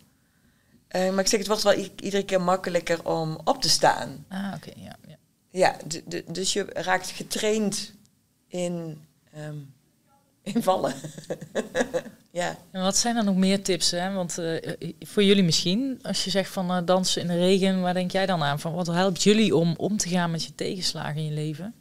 Eh, 0.87 1.09
maar 1.09 1.19
ik 1.19 1.27
zeg, 1.27 1.39
het 1.39 1.47
wordt 1.47 1.63
wel 1.63 1.89
iedere 1.95 2.25
keer 2.25 2.41
makkelijker 2.41 3.05
om 3.05 3.39
op 3.43 3.61
te 3.61 3.69
staan. 3.69 4.25
Ah, 4.29 4.53
oké, 4.55 4.71
ja, 4.75 4.95
ja. 5.07 5.17
Ja, 5.51 5.75
dus 6.25 6.53
je 6.53 6.65
raakt 6.73 7.09
getraind 7.09 7.93
in, 8.47 9.05
ehm, 9.33 9.55
in 10.53 10.63
vallen. 10.63 10.93
ja. 12.31 12.57
En 12.71 12.81
wat 12.81 12.97
zijn 12.97 13.15
er 13.15 13.23
nog 13.23 13.35
meer 13.35 13.63
tips? 13.63 13.91
Hè? 13.91 14.13
Want 14.13 14.37
eh, 14.37 14.73
voor 14.99 15.23
jullie 15.23 15.43
misschien, 15.43 15.99
als 16.01 16.23
je 16.23 16.29
zegt 16.29 16.51
van 16.51 16.71
eh, 16.71 16.77
dansen 16.85 17.21
in 17.21 17.27
de 17.27 17.37
regen, 17.37 17.81
waar 17.81 17.93
denk 17.93 18.11
jij 18.11 18.25
dan 18.25 18.43
aan? 18.43 18.59
Van 18.59 18.73
wat 18.73 18.87
helpt 18.87 19.23
jullie 19.23 19.55
om 19.55 19.73
om 19.77 19.97
te 19.97 20.09
gaan 20.09 20.31
met 20.31 20.43
je 20.43 20.55
tegenslagen 20.55 21.15
in 21.15 21.25
je 21.25 21.31
leven? 21.33 21.73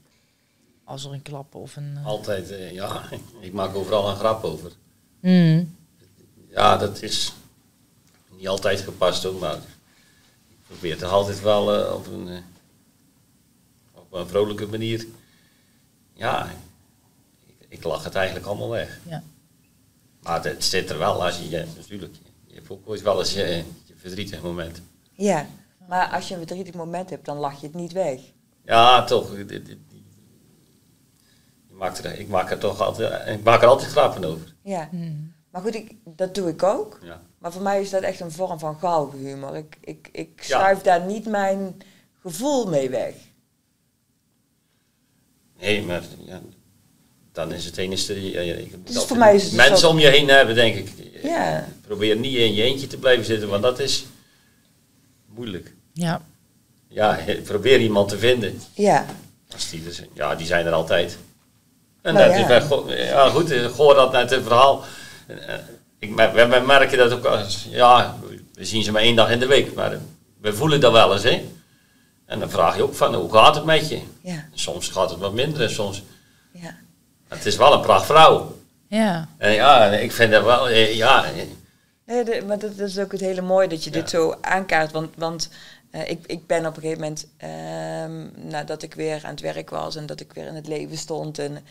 Als 0.85 1.05
er 1.05 1.13
een 1.13 1.23
klap 1.23 1.55
of 1.55 1.77
een. 1.77 1.97
eh, 1.97 2.07
Altijd, 2.07 2.55
ja, 2.73 3.03
ik 3.41 3.53
maak 3.53 3.75
overal 3.75 4.09
een 4.09 4.17
grap 4.17 4.45
over. 4.45 4.73
Mm. 5.21 5.77
Ja, 6.51 6.77
dat 6.77 7.03
is 7.03 7.33
niet 8.37 8.49
altijd 8.49 8.81
gepast 8.81 9.27
ook, 9.27 9.41
maar 9.41 9.55
ik 10.49 10.57
probeer 10.67 10.93
het 10.93 11.03
altijd 11.03 11.41
wel 11.43 11.95
op, 11.95 12.07
een, 12.07 12.29
op 13.95 14.13
een 14.13 14.29
vrolijke 14.29 14.67
manier. 14.67 15.07
Ja, 16.15 16.51
ik, 17.69 17.85
lach 17.85 18.05
het 18.05 18.15
eigenlijk 18.15 18.47
allemaal 18.47 18.69
weg. 18.71 18.99
Ja. 19.09 19.23
Maar 20.23 20.45
het 20.45 20.65
zit 20.65 20.91
er 20.91 20.99
wel 20.99 21.25
als 21.25 21.39
je, 21.39 21.49
ja, 21.49 21.65
natuurlijk, 21.77 22.15
je 22.47 22.55
hebt 22.55 22.71
ook 22.71 22.89
ooit 22.89 23.03
wel 23.03 23.19
eens 23.19 23.33
je, 23.33 23.65
je 23.85 23.95
verdrietig 23.97 24.43
moment. 24.43 24.83
ja, 25.13 25.47
maar 25.89 26.09
als 26.09 26.29
je 26.29 26.35
een 26.35 26.47
verdrietig 26.47 26.75
moment 26.75 27.11
hebt, 27.11 27.25
dan 27.25 27.37
lach 27.37 27.61
je 27.61 27.67
het 27.67 27.75
niet 27.75 27.93
weg. 27.93 28.21
Ja, 28.65 29.05
toch. 29.05 29.37
Je 29.37 29.77
maakt 31.71 32.05
er, 32.05 32.19
ik 32.19 32.29
maak 32.29 32.51
er 32.51 32.59
toch 32.59 32.81
altijd, 32.81 33.39
ik 33.39 33.45
maak 33.45 33.63
er 33.63 33.69
altijd 33.69 33.91
grappen 33.91 34.25
over. 34.25 34.55
Ja. 34.63 34.89
Mm. 34.93 35.33
Maar 35.51 35.63
goed, 35.63 35.75
ik, 35.75 35.95
dat 36.05 36.35
doe 36.35 36.49
ik 36.49 36.63
ook. 36.63 36.99
Ja. 37.03 37.21
Maar 37.39 37.53
voor 37.53 37.63
mij 37.63 37.81
is 37.81 37.91
dat 37.91 38.03
echt 38.03 38.21
een 38.21 38.31
vorm 38.31 38.59
van 38.59 38.79
galgenhumor. 38.79 39.57
Ik, 39.57 39.77
ik, 39.81 40.09
ik 40.13 40.43
Ja. 40.45 40.59
schuif 40.59 40.81
daar 40.81 41.05
niet 41.07 41.27
mijn 41.27 41.77
gevoel 42.21 42.69
mee 42.69 42.91
weg. 42.91 43.15
Nee, 45.61 45.83
maar 45.85 46.03
ja, 46.19 46.41
dan 47.39 47.53
is 47.53 47.65
het 47.65 47.77
enige. 47.77 48.31
Ja, 48.31 48.41
ik 48.55 48.71
moet 48.77 48.87
Dus 48.87 48.97
altijd 48.97 49.07
voor 49.07 49.17
mij 49.17 49.35
is 49.35 49.43
het 49.43 49.51
dus 49.51 49.69
mensen 49.69 49.89
ook- 49.89 49.95
om 49.95 50.01
je 50.01 50.07
heen 50.09 50.29
hebben, 50.29 50.55
denk 50.55 50.77
ik. 50.77 50.89
Ja. 51.23 51.69
Probeer 51.87 52.17
niet 52.17 52.35
in 52.37 52.55
je 52.55 52.63
eentje 52.63 52.87
te 52.87 52.97
blijven 52.97 53.25
zitten, 53.25 53.49
want 53.49 53.63
dat 53.63 53.79
is 53.79 54.07
moeilijk. 55.35 55.75
Ja. 55.93 56.23
Ja, 56.89 57.19
probeer 57.45 57.81
iemand 57.81 58.09
te 58.09 58.19
vinden. 58.19 58.61
Ja. 58.75 59.07
Als 59.53 59.71
die, 59.71 59.83
er 59.87 59.93
zijn. 59.93 60.09
ja, 60.15 60.35
die 60.35 60.47
zijn 60.47 60.67
er 60.67 60.73
altijd. 60.73 61.19
En 62.03 62.15
Nou 62.15 62.27
dat 62.27 62.35
ja. 62.37 62.41
is 62.43 62.47
bij 62.47 62.61
Go- 62.61 62.93
ja, 62.93 63.29
goed, 63.29 63.51
ik 63.51 63.71
hoor 63.71 63.95
dat 63.95 64.13
net 64.13 64.31
het 64.31 64.43
verhaal. 64.43 64.85
Eh, 65.27 65.55
Ik, 65.99 66.15
we, 66.17 66.31
we 66.49 66.63
merken 66.67 66.99
dat 66.99 67.13
ook 67.13 67.25
als, 67.25 67.67
ja, 67.71 68.19
we 68.55 68.65
zien 68.65 68.83
ze 68.83 68.93
maar 68.93 69.03
één 69.03 69.17
dag 69.17 69.31
in 69.31 69.39
de 69.39 69.47
week, 69.47 69.75
maar 69.75 69.99
we 70.41 70.55
voelen 70.55 70.81
dat 70.81 70.93
wel 70.93 71.13
eens, 71.13 71.23
hè. 71.23 71.49
En 72.27 72.39
dan 72.41 72.51
vraag 72.51 72.77
je 72.77 72.83
ook 72.83 72.95
van, 72.95 73.15
hoe 73.15 73.33
gaat 73.33 73.55
het 73.55 73.65
met 73.65 73.89
je? 73.89 74.01
Ja. 74.23 74.49
Soms 74.55 74.89
gaat 74.89 75.11
het 75.11 75.19
wat 75.19 75.33
minder 75.33 75.63
en 75.63 75.71
soms... 75.71 76.03
Ja. 76.53 76.77
Het 77.29 77.47
is 77.47 77.57
wel 77.57 77.73
een 77.73 77.81
prachtvrouw. 77.81 78.57
Ja. 78.87 79.29
En 79.39 79.53
ja, 79.53 79.87
ik 79.87 80.13
vind 80.13 80.33
dat 80.33 80.45
wel, 80.45 80.69
eh, 80.69 80.95
ja, 80.95 81.25
Nee, 82.05 82.25
de- 82.25 82.43
maar 82.47 82.59
dat, 82.59 82.77
dat 82.79 82.89
is 82.89 82.99
ook 82.99 83.13
het 83.13 83.21
hele 83.21 83.41
mooie 83.41 83.69
dat 83.69 83.85
je 83.85 83.91
dit 83.91 84.11
zo 84.11 84.35
aankaart. 84.41 84.93
Want, 84.93 85.15
want 85.17 85.49
eh, 85.91 86.11
ik, 86.11 86.27
ik 86.27 86.47
ben 86.47 86.67
op 86.67 86.77
een 86.77 86.83
gegeven 86.83 87.01
moment, 87.03 87.27
ehm, 87.37 88.49
nadat 88.49 88.83
ik 88.83 88.95
weer 88.95 89.21
aan 89.25 89.31
het 89.31 89.41
werk 89.41 89.71
was 89.71 89.97
en 89.97 90.07
dat 90.07 90.21
ik 90.21 90.33
weer 90.33 90.47
in 90.47 90.55
het 90.55 90.67
leven 90.67 90.97
stond, 90.99 91.39
en, 91.39 91.65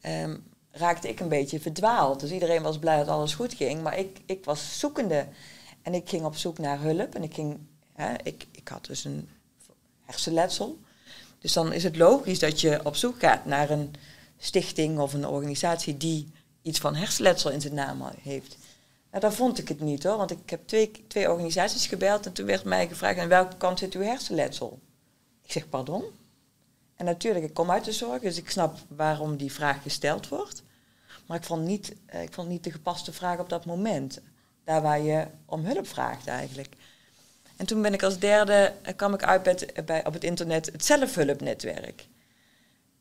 ehm, 0.00 0.36
raakte 0.72 1.08
ik 1.08 1.20
een 1.20 1.28
beetje 1.28 1.60
verdwaald. 1.60 2.20
Dus 2.20 2.30
iedereen 2.30 2.62
was 2.62 2.78
blij 2.78 2.96
dat 2.98 3.08
alles 3.08 3.34
goed 3.34 3.54
ging, 3.54 3.82
maar 3.82 3.98
ik, 3.98 4.18
ik 4.26 4.44
was 4.44 4.78
zoekende. 4.78 5.26
En 5.82 5.94
ik 5.94 6.08
ging 6.08 6.24
op 6.24 6.36
zoek 6.36 6.58
naar 6.58 6.80
hulp 6.80 7.14
en 7.14 7.22
ik 7.22 7.34
ging, 7.34 7.58
hè, 7.94 8.12
ik, 8.22 8.46
ik 8.52 8.68
had 8.68 8.84
dus 8.86 9.04
een 9.04 9.28
hersenletsel. 10.04 10.78
Dus 11.38 11.52
dan 11.52 11.72
is 11.72 11.84
het 11.84 11.96
logisch 11.96 12.38
dat 12.38 12.60
je 12.60 12.80
op 12.82 12.96
zoek 12.96 13.18
gaat 13.20 13.44
naar 13.44 13.70
een 13.70 13.94
stichting 14.44 14.98
of 14.98 15.12
een 15.12 15.26
organisatie 15.26 15.96
die 15.96 16.28
iets 16.62 16.78
van 16.78 16.94
hersenletsel 16.94 17.50
in 17.50 17.60
zijn 17.60 17.74
naam 17.74 18.02
heeft. 18.22 18.56
Nou, 19.10 19.22
daar 19.22 19.32
vond 19.32 19.58
ik 19.58 19.68
het 19.68 19.80
niet 19.80 20.02
hoor, 20.02 20.16
want 20.16 20.30
ik 20.30 20.50
heb 20.50 20.66
twee, 20.66 20.90
twee 21.08 21.30
organisaties 21.30 21.86
gebeld 21.86 22.26
en 22.26 22.32
toen 22.32 22.46
werd 22.46 22.64
mij 22.64 22.88
gevraagd 22.88 23.18
aan 23.18 23.28
welke 23.28 23.56
kant 23.56 23.78
zit 23.78 23.94
uw 23.94 24.02
hersenletsel? 24.02 24.78
Ik 25.42 25.52
zeg 25.52 25.68
pardon. 25.68 26.04
En 26.96 27.04
natuurlijk, 27.04 27.44
ik 27.44 27.54
kom 27.54 27.70
uit 27.70 27.84
de 27.84 27.92
zorg, 27.92 28.22
dus 28.22 28.36
ik 28.36 28.50
snap 28.50 28.78
waarom 28.88 29.36
die 29.36 29.52
vraag 29.52 29.82
gesteld 29.82 30.28
wordt. 30.28 30.62
Maar 31.26 31.36
ik 31.36 31.44
vond 31.44 31.64
niet, 31.64 31.94
eh, 32.06 32.22
ik 32.22 32.32
vond 32.32 32.48
niet 32.48 32.64
de 32.64 32.70
gepaste 32.70 33.12
vraag 33.12 33.38
op 33.38 33.48
dat 33.48 33.64
moment. 33.64 34.20
Daar 34.64 34.82
waar 34.82 35.00
je 35.00 35.26
om 35.46 35.64
hulp 35.64 35.86
vraagt 35.86 36.26
eigenlijk. 36.26 36.74
En 37.56 37.66
toen 37.66 37.82
ben 37.82 37.92
ik 37.94 38.02
als 38.02 38.18
derde, 38.18 38.72
eh, 38.82 38.96
kwam 38.96 39.14
ik 39.14 39.22
uit 39.22 39.42
bij, 39.42 39.52
het- 39.52 39.86
bij, 39.86 40.06
op 40.06 40.12
het 40.12 40.24
internet 40.24 40.66
het 40.66 40.84
zelfhulpnetwerk. 40.84 42.06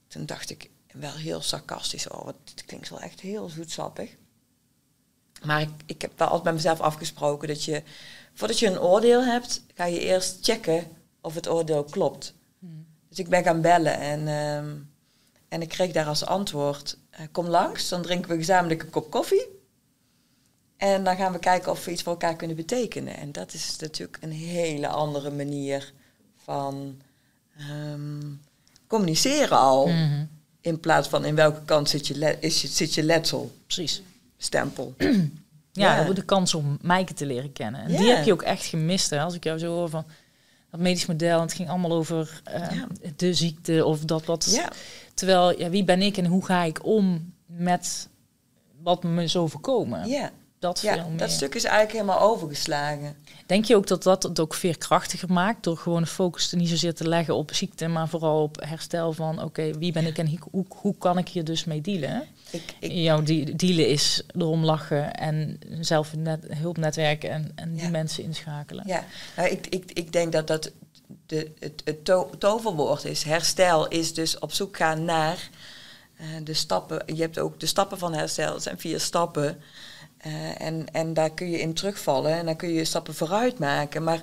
Toen 0.08 0.26
dacht 0.26 0.50
ik 0.50 0.70
wel 0.94 1.14
heel 1.14 1.42
sarcastisch, 1.42 2.08
oh, 2.08 2.26
wat, 2.26 2.36
dit 2.44 2.66
klinkt 2.66 2.90
wel 2.90 3.00
echt 3.00 3.20
heel 3.20 3.50
zoetsappig. 3.50 4.16
Maar 5.44 5.62
ik, 5.62 5.70
ik 5.86 6.02
heb 6.02 6.12
wel 6.18 6.28
altijd 6.28 6.44
bij 6.44 6.54
mezelf 6.54 6.80
afgesproken 6.80 7.48
dat 7.48 7.64
je, 7.64 7.84
voordat 8.34 8.60
je 8.60 8.68
een 8.68 8.80
oordeel 8.80 9.24
hebt, 9.24 9.64
ga 9.76 9.86
je 9.86 10.00
eerst 10.00 10.38
checken 10.42 10.88
of 11.22 11.36
het 11.36 11.50
oordeel 11.50 11.84
klopt. 11.84 12.34
Dus 13.10 13.26
ik 13.26 13.30
ben 13.30 13.44
gaan 13.44 13.62
bellen 13.62 14.00
en, 14.00 14.28
ehm, 14.28 14.76
en 15.48 15.62
ik 15.62 15.70
kreeg 15.70 15.92
daar 15.92 16.06
als 16.06 16.26
antwoord, 16.26 16.98
eh, 17.10 17.26
kom 17.32 17.48
langs, 17.48 17.90
dan 17.90 18.02
drinken 18.02 18.30
we 18.30 18.38
gezamenlijk 18.38 18.84
een 18.84 18.90
kop 18.90 19.12
koffie. 19.12 19.48
En 20.78 21.04
dan 21.04 21.16
gaan 21.16 21.32
we 21.32 21.40
kijken 21.40 21.72
of 21.72 21.86
we 21.86 21.92
iets 21.92 22.04
voor 22.04 22.12
elkaar 22.12 22.36
kunnen 22.36 22.56
betekenen. 22.56 23.18
En 23.18 23.32
dat 23.32 23.54
is 23.54 23.76
natuurlijk 23.80 24.18
een 24.22 24.32
hele 24.32 24.88
andere 24.88 25.32
manier 25.32 25.94
van 26.36 27.02
ehm, 27.58 28.32
communiceren 28.88 29.58
al. 29.58 29.88
Mhm. 29.88 30.26
In 30.64 30.80
plaats 30.80 31.08
van 31.08 31.26
in 31.26 31.36
welke 31.36 31.62
kant 31.66 31.90
zit 31.90 32.08
je, 32.08 32.38
is 32.40 32.62
je, 32.62 32.68
zit 32.68 32.94
je 32.94 33.04
letsel, 33.04 33.52
Precies. 33.66 34.02
stempel. 34.38 34.94
Ja, 35.76 35.90
Ja. 35.90 35.96
dat 35.96 36.04
wordt 36.06 36.20
de 36.20 36.26
kans 36.26 36.54
om 36.54 36.78
Maaike 36.82 37.14
te 37.14 37.26
leren 37.26 37.52
kennen. 37.54 37.82
En 37.82 37.92
Ja. 37.92 37.98
die 37.98 38.08
heb 38.10 38.26
je 38.26 38.34
ook 38.34 38.42
echt 38.42 38.66
gemist. 38.66 39.10
Hè? 39.10 39.20
Als 39.22 39.34
ik 39.34 39.44
jou 39.44 39.60
zo 39.60 39.74
hoor 39.74 39.90
van 39.90 40.06
dat 40.72 40.80
medisch 40.80 41.06
model. 41.06 41.42
Het 41.42 41.54
ging 41.54 41.70
allemaal 41.70 41.92
over 41.92 42.42
eh, 42.44 42.60
Ja. 42.72 42.88
de 43.16 43.34
ziekte 43.34 43.86
of 43.86 44.00
dat 44.00 44.26
wat. 44.26 44.48
Ja, 44.52 44.72
Terwijl, 45.14 45.60
ja, 45.60 45.70
wie 45.70 45.84
ben 45.84 46.02
ik 46.02 46.18
en 46.18 46.26
hoe 46.26 46.46
ga 46.46 46.64
ik 46.64 46.86
om 46.86 47.34
met 47.46 48.08
wat 48.82 49.04
me 49.04 49.28
zo 49.28 49.48
voorkomen? 49.48 50.08
ja. 50.08 50.32
Dat 50.64 50.80
veel 50.80 50.96
ja 50.96 51.08
meer. 51.08 51.18
dat 51.18 51.32
stuk 51.32 51.56
is 51.56 51.64
eigenlijk 51.64 51.94
helemaal 51.96 52.20
overgeslagen. 52.30 53.16
Denk 53.46 53.66
je 53.66 53.76
ook 53.76 53.88
dat 53.88 54.04
dat 54.04 54.24
het 54.24 54.40
ook 54.40 54.54
veerkrachtiger 54.54 55.32
maakt 55.32 55.64
door 55.64 55.78
gewoon 55.78 56.02
de 56.02 56.08
focus 56.08 56.52
niet 56.52 56.70
zozeer 56.70 56.94
te 56.94 57.08
leggen 57.08 57.36
op 57.36 57.54
ziekte, 57.54 57.88
maar 57.88 58.08
vooral 58.10 58.44
op 58.44 58.58
herstel 58.66 59.14
van 59.14 59.44
oké, 59.44 59.78
wie 59.78 59.92
ben 59.92 60.06
ik 60.06 60.18
en 60.18 60.38
hoe, 60.52 60.66
hoe 60.70 60.98
kan 60.98 61.18
ik 61.18 61.30
hier 61.30 61.44
dus 61.44 61.64
mee 61.66 61.82
dealen? 61.82 62.24
Ik, 62.50 62.76
ik, 62.80 62.92
Jouw 62.92 63.22
de- 63.24 63.56
dealen 63.56 63.88
is 63.88 64.24
erom 64.38 64.64
lachen 64.66 65.14
en 65.14 65.60
zelf 65.80 66.16
net, 66.16 66.46
hulpnetwerken 66.50 67.30
en, 67.30 67.52
en 67.56 67.74
die 67.74 67.90
mensen 67.90 68.24
inschakelen. 68.24 68.84
ja, 68.88 69.04
nou, 69.36 69.50
ik, 69.50 69.68
ik, 69.68 69.92
ik 69.94 70.12
denk 70.12 70.32
dat 70.32 70.48
dat 70.48 70.72
de, 71.26 71.52
het, 71.60 71.82
het 71.86 72.06
to- 72.06 72.30
toverwoord 72.38 73.06
is. 73.06 73.24
Herstel 73.24 73.88
is 73.88 74.14
dus 74.14 74.40
op 74.40 74.52
zoek 74.54 74.78
gaan 74.78 75.06
naar 75.06 75.50
eh, 76.18 76.26
de 76.44 76.54
stappen. 76.54 77.02
Je 77.16 77.22
hebt 77.22 77.40
ook 77.40 77.60
de 77.60 77.66
stappen 77.66 77.98
van 77.98 78.14
herstel. 78.14 78.54
Het 78.54 78.64
zijn 78.64 78.80
vier 78.80 79.00
stappen. 79.00 79.62
Eh, 80.24 80.62
en, 80.62 80.86
en 80.92 81.14
daar 81.14 81.32
kun 81.32 81.50
je 81.50 81.60
in 81.60 81.74
terugvallen 81.74 82.34
en 82.34 82.46
dan 82.46 82.56
kun 82.56 82.70
je 82.70 82.86
stappen 82.86 83.16
vooruit 83.16 83.60
maken. 83.60 84.04
Maar 84.04 84.22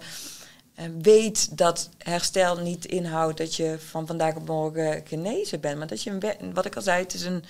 eh, 0.74 0.84
weet 1.02 1.56
dat 1.58 1.88
herstel 1.98 2.56
niet 2.56 2.84
inhoudt 2.84 3.38
dat 3.38 3.56
je 3.56 3.76
van 3.78 4.06
vandaag 4.06 4.36
op 4.36 4.46
morgen 4.46 5.02
genezen 5.06 5.60
bent. 5.60 5.78
Maar 5.78 5.86
dat 5.86 6.02
je, 6.02 6.36
wat 6.54 6.64
ik 6.64 6.76
al 6.76 6.82
zei, 6.82 7.02
het 7.02 7.14
is 7.14 7.24
een, 7.24 7.44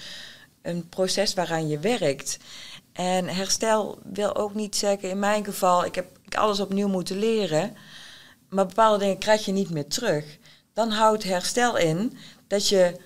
een 0.63 0.89
proces 0.89 1.35
waaraan 1.35 1.69
je 1.69 1.79
werkt. 1.79 2.39
En 2.93 3.29
herstel 3.29 3.99
wil 4.03 4.37
ook 4.37 4.55
niet 4.55 4.77
zeggen, 4.77 5.11
in 5.11 5.19
mijn 5.19 5.45
geval, 5.45 5.85
ik 5.85 5.95
heb 5.95 6.07
alles 6.31 6.61
opnieuw 6.61 6.89
moeten 6.89 7.19
leren. 7.19 7.77
Maar 8.49 8.67
bepaalde 8.67 8.99
dingen 8.99 9.19
krijg 9.19 9.45
je 9.45 9.53
niet 9.53 9.71
meer 9.71 9.87
terug. 9.87 10.39
Dan 10.73 10.91
houdt 10.91 11.23
herstel 11.23 11.77
in 11.77 12.19
dat 12.47 12.69
je 12.69 12.97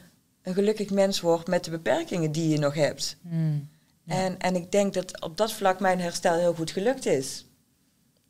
een 0.42 0.54
gelukkig 0.54 0.90
mens 0.90 1.20
wordt 1.20 1.48
met 1.48 1.64
de 1.64 1.70
beperkingen 1.70 2.32
die 2.32 2.48
je 2.48 2.58
nog 2.58 2.74
hebt. 2.74 3.16
Hmm. 3.28 3.72
Ja. 4.04 4.14
En, 4.14 4.38
en 4.38 4.54
ik 4.56 4.72
denk 4.72 4.94
dat 4.94 5.20
op 5.20 5.36
dat 5.36 5.52
vlak 5.52 5.80
mijn 5.80 6.00
herstel 6.00 6.34
heel 6.34 6.54
goed 6.54 6.70
gelukt 6.70 7.06
is. 7.06 7.44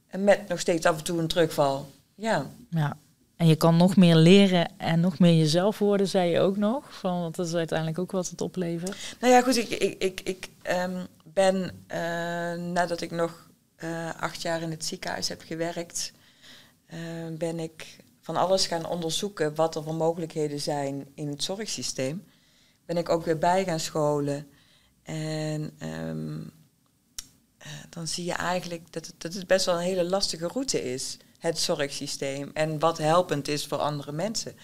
En 0.06 0.24
met 0.24 0.48
nog 0.48 0.60
steeds 0.60 0.86
af 0.86 0.98
en 0.98 1.04
toe 1.04 1.18
een 1.18 1.28
terugval. 1.28 1.90
Ja, 2.14 2.50
Ja. 2.70 2.96
En 3.36 3.46
je 3.46 3.56
kan 3.56 3.76
nog 3.76 3.96
meer 3.96 4.16
leren 4.16 4.78
en 4.78 5.00
nog 5.00 5.18
meer 5.18 5.38
jezelf 5.38 5.78
worden, 5.78 6.08
zei 6.08 6.30
je 6.30 6.40
ook 6.40 6.56
nog. 6.56 6.98
Van, 6.98 7.20
want 7.20 7.36
dat 7.36 7.46
is 7.46 7.54
uiteindelijk 7.54 7.98
ook 7.98 8.12
wat 8.12 8.28
het 8.28 8.40
oplevert. 8.40 9.16
nou 9.20 9.32
ja, 9.32 9.42
goed, 9.42 9.56
ik, 9.56 9.68
ik, 9.68 10.02
ik, 10.02 10.20
ik 10.20 10.48
ehm, 10.62 11.04
ben 11.24 11.70
eh, 11.86 11.98
nadat 12.54 13.00
ik 13.00 13.10
nog 13.10 13.48
eh, 13.76 14.10
acht 14.20 14.42
jaar 14.42 14.62
in 14.62 14.70
het 14.70 14.84
ziekenhuis 14.84 15.28
heb 15.28 15.42
gewerkt, 15.42 16.12
eh, 16.86 16.98
ben 17.38 17.58
ik 17.58 17.96
van 18.20 18.36
alles 18.36 18.66
gaan 18.66 18.86
onderzoeken 18.86 19.54
wat 19.54 19.76
er 19.76 19.82
voor 19.82 19.94
mogelijkheden 19.94 20.60
zijn 20.60 21.06
in 21.14 21.28
het 21.28 21.42
zorgsysteem. 21.42 22.24
Ben 22.86 22.96
ik 22.96 23.08
ook 23.08 23.24
weer 23.24 23.38
bij 23.38 23.64
gaan 23.64 23.80
scholen. 23.80 24.46
En 25.04 25.70
ehm, 25.78 26.40
eh, 27.58 27.68
dan 27.90 28.06
zie 28.08 28.24
je 28.24 28.32
eigenlijk 28.32 28.92
dat 28.92 29.06
het, 29.06 29.14
dat 29.18 29.34
het 29.34 29.46
best 29.46 29.66
wel 29.66 29.74
een 29.74 29.80
hele 29.80 30.04
lastige 30.04 30.46
route 30.46 30.92
is, 30.92 31.16
het 31.38 31.58
zorgsysteem. 31.58 32.50
En 32.54 32.78
wat 32.78 32.98
helpend 32.98 33.48
is 33.48 33.66
voor 33.66 33.78
andere 33.78 34.12
mensen. 34.12 34.56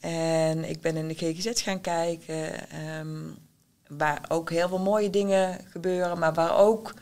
En 0.00 0.64
ik 0.64 0.80
ben 0.80 0.96
in 0.96 1.08
de 1.08 1.14
GGZ 1.14 1.62
gaan 1.62 1.80
kijken, 1.80 2.70
ehm, 2.70 3.18
waar 3.88 4.24
ook 4.28 4.50
heel 4.50 4.68
veel 4.68 4.78
mooie 4.78 5.10
dingen 5.10 5.60
gebeuren, 5.70 6.18
maar 6.18 6.34
waar 6.34 6.56
ook, 6.56 6.94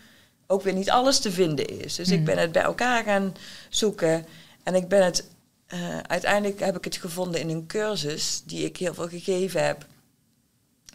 ook 0.46 0.62
weer 0.62 0.74
niet 0.74 0.90
alles 0.90 1.18
te 1.20 1.30
vinden 1.32 1.66
is. 1.66 1.94
Dus 1.94 2.08
ik 2.11 2.18
Mm. 2.18 2.24
ben 2.24 2.38
het 2.38 2.52
bij 2.52 2.62
elkaar 2.62 3.04
gaan 3.04 3.34
zoeken. 3.68 4.26
En 4.62 4.74
ik 4.74 4.88
ben 4.88 5.04
het, 5.04 5.28
eh, 5.66 5.98
uiteindelijk 5.98 6.61
heb 6.61 6.76
ik 6.76 6.84
het 6.84 6.96
gevonden 6.96 7.40
in 7.40 7.48
een 7.48 7.66
cursus 7.66 8.42
die 8.44 8.64
ik 8.64 8.76
heel 8.76 8.94
veel 8.94 9.08
gegeven 9.08 9.64
heb 9.66 9.86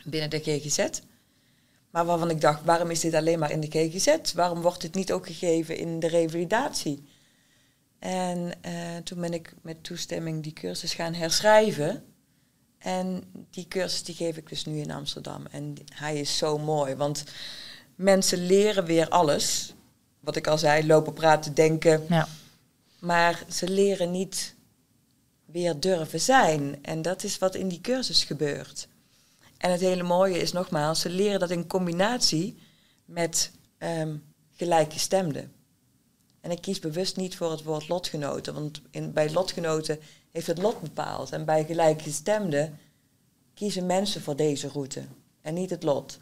binnen 0.03 0.30
de 0.30 0.39
GGZ. 0.39 0.88
Maar 1.96 2.06
waarvan 2.06 2.30
ik 2.30 2.41
dacht, 2.41 2.64
waarom 2.64 2.89
is 2.89 3.00
dit 3.00 3.14
alleen 3.14 3.39
maar 3.39 3.52
in 3.52 3.60
de 3.60 3.68
GGZ? 3.70 4.34
Waarom 4.34 4.62
wordt 4.62 4.82
dit 4.82 4.93
niet 4.93 5.12
ook 5.12 5.26
gegeven 5.26 5.78
in 5.78 6.00
de 6.00 6.08
revalidatie? 6.08 7.04
En 8.00 8.52
eh, 8.62 8.74
toen 9.04 9.22
ben 9.22 9.34
ik 9.34 9.54
met 9.62 9.84
toestemming 9.84 10.43
die 10.43 10.54
cursus 10.54 10.93
gaan 10.93 11.14
herschrijven. 11.14 12.04
En 12.78 13.24
die 13.50 13.68
cursus 13.68 14.04
die 14.04 14.16
geef 14.16 14.38
ik 14.38 14.50
dus 14.50 14.66
nu 14.66 14.80
in 14.80 14.91
Amsterdam. 14.91 15.46
En 15.52 15.76
hij 15.93 16.20
is 16.20 16.38
zo 16.38 16.58
mooi, 16.58 16.96
want 16.96 17.24
mensen 17.96 18.46
leren 18.46 18.86
weer 18.86 19.10
alles. 19.10 19.74
Wat 20.20 20.36
ik 20.36 20.48
al 20.48 20.58
zei, 20.58 20.86
lopen, 20.86 21.14
praten, 21.14 21.54
denken. 21.54 22.06
Ja. 22.10 22.28
Maar 23.00 23.43
ze 23.50 23.70
leren 23.70 24.12
niet 24.12 24.56
weer 25.46 25.80
durven 25.80 26.22
zijn. 26.22 26.78
En 26.82 27.02
dat 27.02 27.24
is 27.24 27.38
wat 27.38 27.56
in 27.56 27.68
die 27.68 27.82
cursus 27.82 28.24
gebeurt. 28.24 28.88
En 29.66 29.72
het 29.72 29.82
hele 29.82 30.03
mooie 30.03 30.38
is 30.38 30.51
nogmaals, 30.51 30.99
ze 30.99 31.09
leren 31.09 31.39
dat 31.39 31.49
in 31.49 31.68
combinatie 31.68 32.57
met 33.05 33.51
ehm 33.78 34.18
gelijkgestemden. 34.51 35.51
En 36.41 36.51
ik 36.51 36.61
kies 36.61 36.80
bewust 36.80 37.16
niet 37.16 37.36
voor 37.36 37.51
het 37.51 37.63
woord 37.63 37.88
lotgenoten, 37.88 38.53
want 38.53 38.82
in, 38.91 39.13
bij 39.13 39.32
lotgenoten 39.32 39.99
heeft 40.32 40.47
het 40.47 40.57
lot 40.57 40.82
bepaald. 40.82 41.32
En 41.32 41.45
bij 41.45 41.66
gelijkgestemden 41.66 42.80
kiezen 43.53 43.86
mensen 43.86 44.22
voor 44.22 44.36
deze 44.36 44.68
route 44.68 45.03
en 45.41 45.53
niet 45.53 45.70
het 45.70 45.84
lot. 45.84 46.20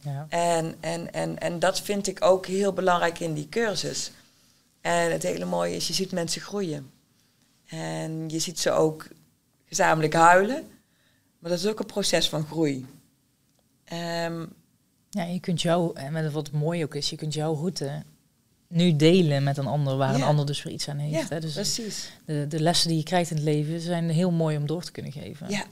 Ja. 0.00 0.26
En, 0.28 0.74
en, 0.80 1.12
en, 1.12 1.38
en 1.38 1.58
dat 1.58 1.80
vind 1.80 2.06
ik 2.06 2.24
ook 2.24 2.46
heel 2.46 2.72
belangrijk 2.72 3.20
in 3.20 3.34
die 3.34 3.48
cursus. 3.48 4.12
En 4.80 5.12
het 5.12 5.22
hele 5.22 5.44
mooie 5.44 5.76
is, 5.76 5.86
je 5.86 5.94
ziet 5.94 6.12
mensen 6.12 6.40
groeien. 6.40 6.90
En 7.66 8.28
je 8.28 8.38
ziet 8.38 8.58
ze 8.60 8.70
ook 8.70 9.08
gezamenlijk 9.64 10.14
huilen. 10.14 10.77
Maar 11.48 11.56
dat 11.56 11.66
is 11.66 11.72
ook 11.72 11.78
een 11.80 11.86
proces 11.86 12.28
van 12.28 12.44
groei. 12.46 12.86
Ehm, 13.84 14.46
Ja, 15.10 15.22
je 15.24 15.40
kunt 15.40 15.62
jou, 15.62 15.96
en 15.96 16.12
met 16.12 16.32
wat 16.32 16.50
mooi 16.50 16.84
ook 16.84 16.94
is, 16.94 17.10
je 17.10 17.16
kunt 17.16 17.34
jouw 17.34 17.54
route 17.54 18.02
nu 18.68 18.96
delen 18.96 19.42
met 19.42 19.56
een 19.56 19.66
ander, 19.66 19.96
waar 19.96 20.14
een 20.14 20.22
ander 20.22 20.46
dus 20.46 20.62
weer 20.62 20.72
iets 20.72 20.88
aan 20.88 20.98
heeft. 20.98 21.28
ja, 21.28 21.34
hè? 21.34 21.40
Dus 21.40 21.52
precies. 21.54 22.10
de, 22.24 22.46
de 22.48 22.60
lessen 22.60 22.88
die 22.88 22.96
je 22.98 23.02
krijgt 23.04 23.30
in 23.30 23.36
het 23.36 23.44
leven 23.44 23.80
zijn 23.80 24.10
heel 24.10 24.30
mooi 24.30 24.56
om 24.56 24.66
door 24.66 24.82
te 24.82 24.92
kunnen 24.92 25.12
geven. 25.12 25.50
Ja, 25.50 25.64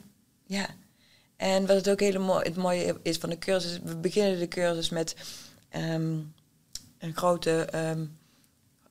ja. 0.47 0.67
En 1.37 1.67
wat 1.67 1.77
het 1.77 1.89
ook 1.91 2.01
hele 2.01 2.19
mooi, 2.19 2.45
het 2.45 2.57
mooie 2.57 2.97
is 3.03 3.17
van 3.17 3.29
de 3.31 3.39
cursus, 3.39 3.79
we 3.85 3.97
beginnen 3.97 4.39
de 4.39 4.49
cursus 4.49 4.89
met 4.89 5.17
ehm, 5.69 6.13
een 6.99 7.15
grote 7.17 7.69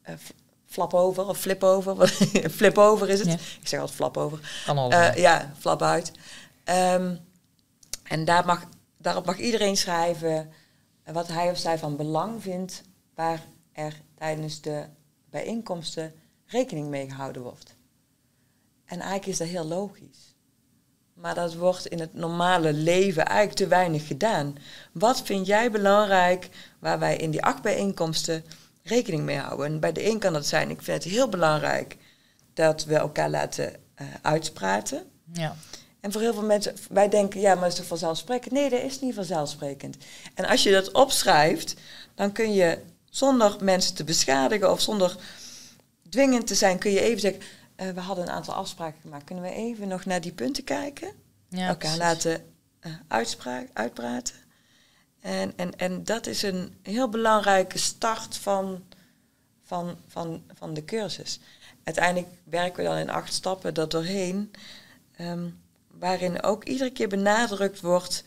f- 0.09 0.33
flap 0.65 0.93
over 0.93 1.27
of 1.27 1.37
flip 1.37 1.63
over. 1.63 2.07
flip 2.59 2.77
over 2.77 3.09
is 3.09 3.19
het. 3.19 3.27
Ja. 3.27 3.33
Ik 3.61 3.67
zeg 3.67 3.79
altijd 3.79 3.97
flap 3.97 4.17
over. 4.17 4.63
Kan. 4.65 4.91
Eh, 4.91 5.15
ja, 5.15 5.53
flap 5.59 5.81
uit. 5.81 6.11
Ehm, 6.65 7.15
en 8.03 8.25
daar 8.25 8.45
mag, 8.45 8.65
daarop 8.97 9.25
mag 9.25 9.37
iedereen 9.37 9.77
schrijven 9.77 10.51
wat 11.05 11.27
hij 11.27 11.49
of 11.49 11.57
zij 11.57 11.77
van 11.77 11.95
belang 11.95 12.41
vindt, 12.41 12.81
waar 13.15 13.43
er 13.71 14.01
tijdens 14.15 14.61
de 14.61 14.85
bijeenkomsten 15.29 16.13
rekening 16.45 16.87
mee 16.87 17.09
gehouden 17.09 17.41
wordt. 17.41 17.75
En 18.85 18.99
eigenlijk 18.99 19.25
is 19.25 19.37
dat 19.37 19.47
heel 19.47 19.65
logisch. 19.65 20.35
Maar 21.13 21.35
dat 21.35 21.55
wordt 21.55 21.85
in 21.85 21.99
het 21.99 22.13
normale 22.13 22.73
leven 22.73 23.25
eigenlijk 23.25 23.57
te 23.57 23.67
weinig 23.67 24.07
gedaan. 24.07 24.55
Wat 24.91 25.21
vind 25.21 25.47
jij 25.47 25.71
belangrijk 25.71 26.49
waar 26.79 26.99
wij 26.99 27.17
in 27.17 27.31
die 27.31 27.43
acht 27.43 27.61
bijeenkomsten 27.61 28.43
rekening 28.83 29.23
mee 29.23 29.37
houden? 29.37 29.65
En 29.65 29.79
bij 29.79 29.91
de 29.91 30.09
een 30.09 30.19
kan 30.19 30.33
dat 30.33 30.45
zijn, 30.45 30.69
ik 30.69 30.81
vind 30.81 31.03
het 31.03 31.13
heel 31.13 31.29
belangrijk 31.29 31.97
dat 32.53 32.85
we 32.85 32.95
elkaar 32.95 33.29
laten 33.29 33.75
eh, 33.95 34.07
uitspraten. 34.21 35.11
ja. 35.33 35.55
En 36.05 36.11
voor 36.11 36.21
heel 36.21 36.33
veel 36.33 36.43
mensen, 36.43 36.75
wij 36.89 37.09
denken, 37.09 37.39
ja, 37.39 37.53
maar 37.53 37.63
dat 37.63 37.71
is 37.71 37.77
toch 37.77 37.87
vanzelfsprekend? 37.87 38.53
Nee, 38.53 38.69
dat 38.69 38.81
is 38.81 38.99
niet 38.99 39.15
vanzelfsprekend. 39.15 39.97
En 40.33 40.45
als 40.45 40.63
je 40.63 40.71
dat 40.71 40.91
opschrijft, 40.91 41.75
dan 42.15 42.31
kun 42.31 42.53
je 42.53 42.79
zonder 43.09 43.55
mensen 43.63 43.95
te 43.95 44.03
beschadigen 44.03 44.71
of 44.71 44.81
zonder 44.81 45.17
dwingend 46.09 46.47
te 46.47 46.55
zijn, 46.55 46.77
kun 46.77 46.91
je 46.91 47.01
even 47.01 47.19
zeggen, 47.19 47.41
eh, 47.75 47.89
we 47.89 47.99
hadden 47.99 48.25
een 48.25 48.33
aantal 48.33 48.53
afspraken 48.53 49.01
gemaakt. 49.01 49.23
Kunnen 49.23 49.43
we 49.43 49.51
even 49.51 49.87
nog 49.87 50.05
naar 50.05 50.21
die 50.21 50.31
punten 50.31 50.63
kijken? 50.63 51.11
ja 51.49 51.67
elkaar 51.67 51.77
precies. 51.77 51.97
laten 51.97 52.45
eh, 52.79 52.91
uitspraak, 53.07 53.67
uitpraten. 53.73 54.35
En, 55.19 55.53
en, 55.55 55.77
en 55.77 56.03
dat 56.03 56.27
is 56.27 56.41
een 56.41 56.75
heel 56.81 57.09
belangrijke 57.09 57.77
start 57.77 58.37
van, 58.37 58.83
van, 59.63 59.97
van, 60.07 60.43
van 60.53 60.73
de 60.73 60.85
cursus. 60.85 61.39
Uiteindelijk 61.83 62.31
werken 62.43 62.83
we 62.83 62.89
dan 62.89 62.97
in 62.97 63.09
acht 63.09 63.33
stappen 63.33 63.73
dat 63.73 63.91
doorheen, 63.91 64.51
ehm, 65.15 65.47
waarin 65.99 66.43
ook 66.43 66.63
iedere 66.63 66.89
keer 66.89 67.07
benadrukt 67.07 67.81
wordt 67.81 68.23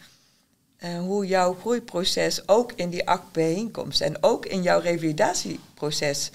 eh, 0.76 0.98
hoe 0.98 1.26
jouw 1.26 1.54
groeiproces 1.54 2.48
ook 2.48 2.72
in 2.72 2.90
die 2.90 3.08
acht 3.08 3.32
bijeenkomsten 3.32 4.06
en 4.06 4.22
ook 4.22 4.46
in 4.46 4.62
jouw 4.62 4.80
revalidatieproces 4.80 6.30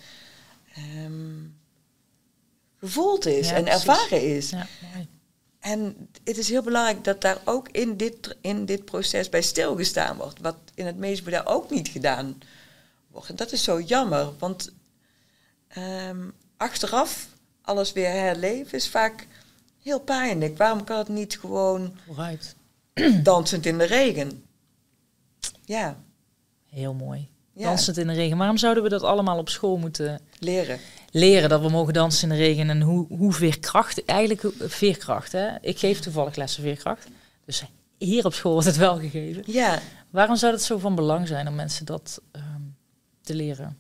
ehm, 0.73 1.45
gevoeld 2.79 3.25
is 3.25 3.49
Ja, 3.49 3.55
en 3.55 3.63
precies. 3.63 3.87
ervaren 3.87 4.35
is. 4.35 4.49
Ja. 4.49 4.67
En 5.59 6.09
het 6.23 6.37
is 6.37 6.49
heel 6.49 6.61
belangrijk 6.63 7.03
dat 7.03 7.21
daar 7.21 7.41
ook 7.45 7.69
in 7.69 7.97
dit, 7.97 8.35
in 8.41 8.65
dit 8.65 8.85
proces 8.85 9.29
bij 9.29 9.41
stilgestaan 9.41 10.17
wordt. 10.17 10.41
Wat 10.41 10.57
in 10.75 10.85
het 10.85 10.97
meeste 10.97 11.29
daar 11.29 11.47
ook 11.47 11.69
niet 11.69 11.87
gedaan 11.87 12.41
wordt. 13.07 13.29
En 13.29 13.35
dat 13.35 13.51
is 13.51 13.63
zo 13.63 13.81
jammer, 13.81 14.29
want 14.39 14.71
ehm, 15.67 16.29
achteraf 16.57 17.27
alles 17.61 17.93
weer 17.93 18.09
herleven 18.09 18.77
is 18.77 18.89
vaak 18.89 19.27
heel 19.83 19.99
pijnlijk. 19.99 20.57
Waarom 20.57 20.83
kan 20.83 20.97
het 20.97 21.07
niet 21.07 21.37
gewoon 21.39 21.93
Vooruit. 22.05 22.55
dansend 23.23 23.65
in 23.65 23.77
de 23.77 23.83
regen? 23.83 24.43
Ja, 25.65 25.97
Heel 26.69 26.93
mooi. 26.93 27.29
ja 27.53 27.63
Dansend 27.63 27.97
in 27.97 28.07
de 28.07 28.13
regen. 28.13 28.37
Waarom 28.37 28.57
zouden 28.57 28.83
we 28.83 28.89
dat 28.89 29.01
allemaal 29.03 29.37
op 29.37 29.49
school 29.49 29.77
moeten 29.77 30.19
leren. 30.39 30.79
leren? 31.11 31.49
Dat 31.49 31.61
we 31.61 31.69
mogen 31.69 31.93
dansen 31.93 32.29
in 32.29 32.35
de 32.37 32.41
regen 32.43 32.69
en 32.69 32.81
hoe, 32.81 33.05
hoe 33.07 33.33
veerkracht, 33.33 34.05
eigenlijk 34.05 34.53
veerkracht. 34.59 35.31
Hè? 35.31 35.49
Ik 35.61 35.79
geef 35.79 35.99
toevallig 35.99 36.35
lessen 36.35 36.63
veerkracht. 36.63 37.07
Dus 37.45 37.63
hier 37.97 38.25
op 38.25 38.33
school 38.33 38.51
wordt 38.51 38.67
het 38.67 38.77
wel 38.77 38.97
gegeven. 38.99 39.43
Ja, 39.45 39.79
Waarom 40.09 40.35
zou 40.35 40.53
het 40.53 40.61
zo 40.61 40.77
van 40.77 40.95
belang 40.95 41.27
zijn 41.27 41.47
om 41.47 41.55
mensen 41.55 41.85
dat 41.85 42.21
ehm, 42.31 42.61
te 43.21 43.35
leren? 43.35 43.77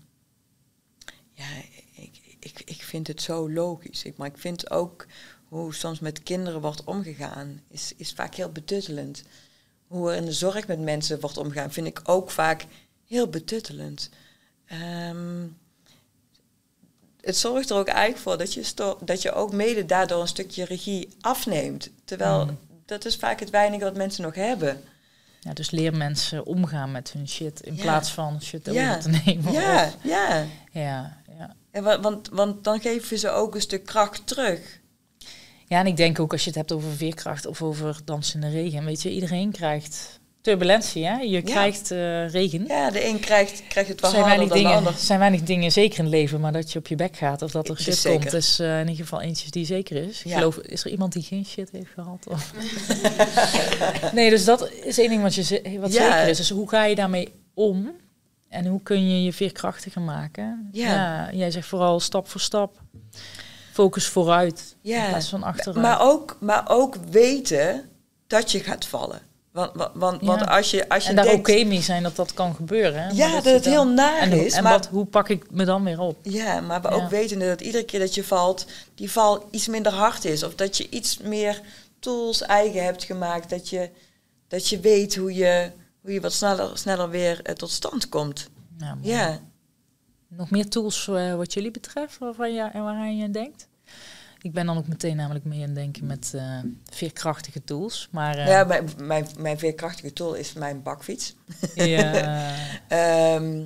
Ja, 1.33 1.45
ik, 1.95 2.21
ik, 2.39 2.61
ik 2.65 2.83
vind 2.83 3.07
het 3.07 3.21
zo 3.21 3.51
logisch. 3.51 4.03
Ik, 4.03 4.17
maar 4.17 4.27
ik 4.27 4.37
vind 4.37 4.71
ook 4.71 5.05
hoe 5.53 5.73
soms 5.75 5.99
met 5.99 6.23
kinderen 6.23 6.61
wordt 6.61 6.83
omgegaan, 6.83 7.61
is, 7.67 7.93
is 7.97 8.11
vaak 8.13 8.35
heel 8.35 8.49
betuttelend. 8.51 9.23
Hoe 9.87 10.11
er 10.11 10.15
in 10.17 10.25
de 10.25 10.31
zorg 10.31 10.67
met 10.67 10.79
mensen 10.79 11.19
wordt 11.19 11.37
omgegaan, 11.37 11.71
vind 11.71 11.87
ik 11.87 12.01
ook 12.03 12.31
vaak 12.31 12.65
heel 13.07 13.27
betuttelend. 13.27 14.09
Ehm, 14.65 15.45
het 17.21 17.37
zorgt 17.37 17.69
er 17.69 17.75
ook 17.77 17.87
eigenlijk 17.87 18.19
voor 18.23 18.37
dat 18.37 18.53
je, 18.53 18.95
dat 19.05 19.21
je 19.21 19.31
ook 19.33 19.53
mede 19.53 19.85
daardoor 19.85 20.21
een 20.21 20.27
stukje 20.27 20.65
regie 20.65 21.09
afneemt. 21.21 21.89
Terwijl 22.05 22.45
Mm. 22.45 22.57
dat 22.85 23.05
is 23.05 23.15
vaak 23.15 23.39
het 23.39 23.49
weinige 23.49 23.83
wat 23.83 23.95
mensen 23.95 24.23
nog 24.23 24.35
hebben. 24.35 24.81
Ja, 25.39 25.53
dus 25.53 25.71
leer 25.71 25.95
mensen 25.95 26.45
omgaan 26.45 26.91
met 26.91 27.11
hun 27.11 27.27
shit 27.27 27.61
in 27.61 27.75
Ja. 27.75 27.81
plaats 27.81 28.11
van 28.11 28.41
shit 28.41 28.65
Ja. 28.71 28.89
over 28.97 29.01
te 29.01 29.21
nemen. 29.25 29.51
Ja, 29.51 29.85
Of- 29.85 29.97
ja. 30.03 30.45
ja, 30.71 31.17
ja. 31.37 31.55
En 31.71 31.83
wa- 31.83 31.99
want, 31.99 32.29
want 32.29 32.63
dan 32.63 32.81
geef 32.81 33.09
je 33.09 33.17
ze 33.17 33.29
ook 33.29 33.55
een 33.55 33.61
stuk 33.61 33.85
kracht 33.85 34.27
terug. 34.27 34.79
Ja, 35.73 35.79
en 35.79 35.87
ik 35.87 35.97
denk 35.97 36.19
ook 36.19 36.31
als 36.31 36.41
je 36.41 36.47
het 36.47 36.57
hebt 36.57 36.71
over 36.71 36.91
veerkracht 36.91 37.45
of 37.45 37.61
over 37.61 37.97
dansen 38.05 38.41
in 38.43 38.49
de 38.51 38.61
regen. 38.61 38.85
Weet 38.85 39.01
je, 39.01 39.11
iedereen 39.11 39.51
krijgt 39.51 40.19
turbulentie, 40.41 41.05
hè? 41.05 41.17
Je 41.17 41.41
krijgt 41.41 41.91
eh, 41.91 42.29
regen. 42.29 42.65
Ja, 42.67 42.91
de 42.91 43.05
een 43.07 43.19
krijgt, 43.19 43.63
krijgt 43.67 43.89
het 43.89 44.01
wel 44.01 44.09
zijn 44.09 44.21
harder 44.23 44.39
weinig, 44.39 44.47
dan 44.47 44.57
de 44.57 44.63
dingen, 44.63 44.77
ander. 44.77 44.93
er 44.93 45.05
zijn 45.05 45.19
weinig 45.19 45.41
dingen 45.43 45.71
zeker 45.71 45.97
in 45.97 46.03
het 46.05 46.13
leven, 46.13 46.39
maar 46.39 46.51
dat 46.51 46.71
je 46.71 46.79
op 46.79 46.87
je 46.87 46.95
bek 46.95 47.15
gaat 47.15 47.41
of 47.41 47.51
dat 47.51 47.69
er 47.69 47.81
shit 47.81 47.95
zeker. 47.95 48.19
komt, 48.19 48.33
is 48.33 48.59
eh, 48.59 48.79
in 48.79 48.87
ieder 48.87 49.03
geval 49.03 49.21
eentje 49.21 49.49
die 49.49 49.65
zeker 49.65 49.95
is. 49.95 50.19
Ik 50.19 50.25
Ja. 50.25 50.37
geloof, 50.37 50.57
is 50.57 50.83
er 50.85 50.91
iemand 50.91 51.13
die 51.13 51.23
geen 51.23 51.45
shit 51.45 51.69
heeft 51.71 51.91
gehad? 51.93 52.27
Of? 52.29 52.51
nee, 54.13 54.29
dus 54.29 54.45
dat 54.45 54.69
is 54.71 54.99
één 54.99 55.09
ding 55.09 55.21
wat, 55.21 55.35
je, 55.35 55.77
wat 55.79 55.93
Ja. 55.93 56.11
zeker 56.11 56.27
is. 56.29 56.37
Dus 56.37 56.49
hoe 56.49 56.69
ga 56.69 56.85
je 56.85 56.95
daarmee 56.95 57.31
om? 57.53 57.91
En 58.49 58.65
hoe 58.65 58.81
kun 58.83 59.09
je 59.09 59.23
je 59.23 59.33
veerkrachtiger 59.33 60.01
maken? 60.01 60.69
Ja. 60.71 61.29
jij 61.31 61.51
zegt 61.51 61.67
vooral 61.67 61.99
stap 61.99 62.27
voor 62.29 62.41
stap. 62.41 62.81
Focus 63.73 64.07
vooruit 64.07 64.75
in 64.81 64.91
Ja, 64.91 65.07
plaats 65.09 65.29
van 65.29 65.43
achteruit. 65.43 65.77
maar 65.85 66.01
ook, 66.01 66.37
maar 66.39 66.63
ook 66.69 66.95
weten 67.09 67.89
dat 68.27 68.51
je 68.51 68.59
gaat 68.59 68.85
vallen. 68.85 69.21
Want, 69.51 69.71
wa- 69.73 69.91
want, 69.93 70.21
Ja. 70.21 70.27
want 70.27 70.47
als 70.47 70.71
je, 70.71 70.89
als 70.89 71.03
je 71.03 71.09
En 71.09 71.15
daar 71.15 71.33
oké 71.33 71.63
mee 71.63 71.81
zijn 71.81 72.03
dat 72.03 72.15
dat 72.15 72.33
kan 72.33 72.55
gebeuren. 72.55 73.01
Hè? 73.03 73.09
Ja, 73.09 73.33
dat 73.33 73.43
het 73.43 73.63
dan- 73.63 73.73
heel 73.73 73.87
naar 73.87 74.17
en, 74.19 74.31
is, 74.31 74.53
En 74.53 74.63
maar- 74.63 74.71
wat, 74.71 74.87
hoe 74.87 75.05
pak 75.05 75.29
ik 75.29 75.51
me 75.51 75.65
dan 75.65 75.83
weer 75.83 75.99
op? 75.99 76.17
Ja, 76.21 76.61
maar 76.61 76.81
we 76.81 76.87
Ja. 76.89 76.93
ook 76.95 77.09
wetende 77.09 77.45
dat 77.47 77.61
iedere 77.61 77.83
keer 77.85 77.99
dat 77.99 78.15
je 78.15 78.23
valt, 78.23 78.65
die 78.95 79.11
val 79.11 79.47
iets 79.51 79.67
minder 79.67 79.91
hard 79.93 80.25
is. 80.25 80.43
Of 80.43 80.55
dat 80.55 80.77
je 80.77 80.89
iets 80.89 81.17
meer 81.17 81.61
tools 81.99 82.41
eigen 82.41 82.83
hebt 82.83 83.03
gemaakt. 83.03 83.49
Dat 83.49 83.69
je, 83.69 83.89
dat 84.47 84.67
je 84.69 84.79
weet 84.79 85.15
hoe 85.15 85.33
je, 85.33 85.71
hoe 86.01 86.11
je 86.13 86.21
wat 86.21 86.33
sneller, 86.33 86.77
sneller 86.77 87.09
weer 87.09 87.39
eh, 87.43 87.55
tot 87.55 87.69
stand 87.71 88.09
komt. 88.09 88.49
Ja. 89.01 89.39
Nog 90.37 90.49
meer 90.49 90.69
tools 90.69 91.07
eh, 91.07 91.35
wat 91.35 91.53
jullie 91.53 91.71
betreft 91.71 92.17
waarvan 92.17 92.53
je, 92.53 92.69
waaraan 92.73 93.17
je 93.17 93.29
denkt? 93.29 93.67
Ik 94.41 94.53
ben 94.53 94.65
dan 94.65 94.77
ook 94.77 94.87
meteen 94.87 95.15
namelijk 95.15 95.45
mee 95.45 95.63
aan 95.63 95.73
denken 95.73 96.05
met 96.05 96.31
eh, 96.35 96.59
veerkrachtige 96.89 97.63
tools. 97.63 98.07
Maar 98.11 98.37
eh, 98.37 98.47
Ja, 98.47 98.63
mijn, 98.63 98.89
mijn, 98.97 99.27
mijn 99.37 99.59
veerkrachtige 99.59 100.13
tool 100.13 100.33
is 100.33 100.53
mijn 100.53 100.81
bakfiets. 100.81 101.35
ja, 101.75 102.11
Ehm, 102.87 103.65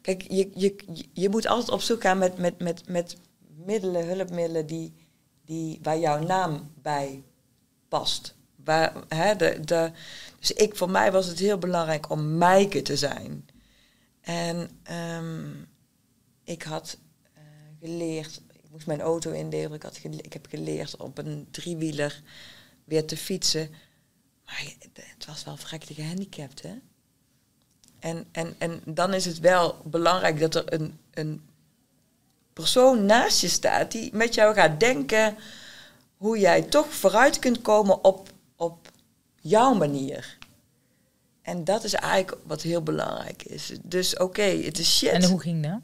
kijk, 0.00 0.22
je, 0.28 0.50
je, 0.54 0.76
je 1.12 1.28
moet 1.28 1.46
altijd 1.46 1.70
op 1.70 1.80
zoek 1.80 2.00
gaan 2.00 2.18
met, 2.18 2.38
met, 2.38 2.58
met, 2.58 2.88
met 2.88 3.16
middelen, 3.64 4.06
hulpmiddelen 4.06 4.66
die, 4.66 4.94
die, 5.44 5.78
waar 5.82 5.98
jouw 5.98 6.18
naam 6.26 6.72
bij 6.82 7.22
past. 7.88 8.34
Waar, 8.64 8.92
hè, 9.08 9.36
de, 9.36 9.60
de, 9.64 9.90
dus 10.38 10.52
ik, 10.52 10.76
voor 10.76 10.90
mij 10.90 11.12
was 11.12 11.26
het 11.26 11.38
heel 11.38 11.58
belangrijk 11.58 12.10
om 12.10 12.38
Mijke 12.38 12.82
te 12.82 12.96
zijn. 12.96 13.48
En 14.20 14.70
ehm, 14.82 15.48
ik 16.50 16.62
had 16.62 16.98
eh, 17.34 17.42
geleerd, 17.80 18.40
ik 18.52 18.70
moest 18.70 18.86
mijn 18.86 19.00
auto 19.00 19.30
indelen, 19.30 19.72
ik, 19.72 19.82
had 19.82 20.00
ik 20.02 20.32
heb 20.32 20.46
geleerd 20.46 20.96
op 20.96 21.18
een 21.18 21.48
driewieler 21.50 22.22
weer 22.84 23.04
te 23.04 23.16
fietsen. 23.16 23.70
Maar 24.44 24.64
het 24.94 25.26
was 25.26 25.44
wel 25.44 25.56
verrekte 25.56 25.94
gehandicapt, 25.94 26.62
hè? 26.62 26.74
En, 27.98 28.26
en, 28.32 28.54
en 28.58 28.82
dan 28.84 29.14
is 29.14 29.24
het 29.24 29.38
wel 29.38 29.80
belangrijk 29.84 30.40
dat 30.40 30.54
er 30.54 30.72
een, 30.72 30.98
een 31.10 31.42
persoon 32.52 33.06
naast 33.06 33.40
je 33.40 33.48
staat 33.48 33.92
die 33.92 34.14
met 34.14 34.34
jou 34.34 34.54
gaat 34.54 34.80
denken 34.80 35.36
hoe 36.16 36.38
jij 36.38 36.62
toch 36.62 36.92
vooruit 36.92 37.38
kunt 37.38 37.60
komen 37.60 38.04
op, 38.04 38.32
op 38.56 38.90
jouw 39.40 39.74
manier. 39.74 40.38
En 41.42 41.64
dat 41.64 41.84
is 41.84 41.94
eigenlijk 41.94 42.36
wat 42.46 42.62
heel 42.62 42.82
belangrijk 42.82 43.42
is. 43.42 43.72
Dus 43.82 44.16
oké, 44.16 44.42
het 44.42 44.78
is 44.78 44.96
shit. 44.96 45.10
en 45.10 45.24
hoe 45.24 45.40
ging 45.40 45.62
dat? 45.62 45.80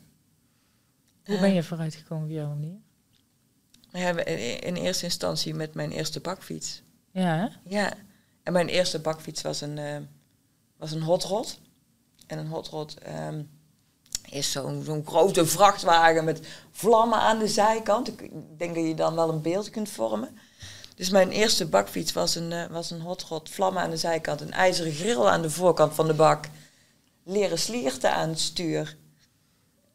Hoe 1.27 1.39
ben 1.39 1.55
je 1.55 1.63
vooruitgekomen 1.63 2.25
op 2.25 2.31
jouw 2.31 2.49
manier? 2.49 2.79
Ja, 3.91 4.25
in, 4.25 4.77
eerste 4.77 5.05
instantie 5.05 5.55
met 5.55 5.75
mijn 5.75 5.91
eerste 5.91 6.21
bakfiets. 6.21 6.83
Ja, 7.11 7.37
hè? 7.37 7.77
Ja, 7.77 7.93
en 8.43 8.53
mijn 8.53 8.69
eerste 8.69 8.99
bakfiets 8.99 9.43
was 9.43 9.61
een, 9.61 9.79
eh, 9.79 9.97
was 10.77 10.93
een 10.93 11.03
hot 11.03 11.25
rod. 11.25 11.59
En 12.27 12.39
een 12.39 12.47
hot 12.47 12.69
rod 12.69 12.99
ehm, 12.99 13.43
is 14.31 14.53
zo'n 14.53 14.83
zo'n 14.85 15.07
grote 15.07 15.47
vrachtwagen 15.47 16.25
met 16.25 16.47
vlammen 16.71 17.19
aan 17.19 17.39
de 17.39 17.49
zijkant. 17.49 18.09
Ik 18.09 18.31
denk 18.59 18.75
dat 18.75 18.85
je 18.85 18.95
dan 18.95 19.15
wel 19.15 19.29
een 19.29 19.43
beeld 19.43 19.71
kunt 19.71 19.89
vormen. 19.89 20.39
Dus 20.95 21.11
mijn 21.11 21.31
eerste 21.31 21.67
bakfiets 21.67 22.13
was 22.13 22.35
een, 22.35 22.53
eh, 22.53 22.67
was 22.67 22.91
een 22.91 23.01
hot 23.01 23.23
rod, 23.23 23.51
vlammen 23.51 23.83
aan 23.83 23.91
de 23.91 23.97
zijkant, 23.97 24.41
een 24.41 24.53
ijzeren 24.53 24.93
grill 24.93 25.25
aan 25.25 25.43
de 25.43 25.51
voorkant 25.51 25.95
van 25.95 26.07
de 26.07 26.15
bak, 26.15 26.45
leren 27.25 27.59
slierten 27.59 28.13
aan 28.13 28.29
het 28.29 28.41
stuur. 28.41 28.97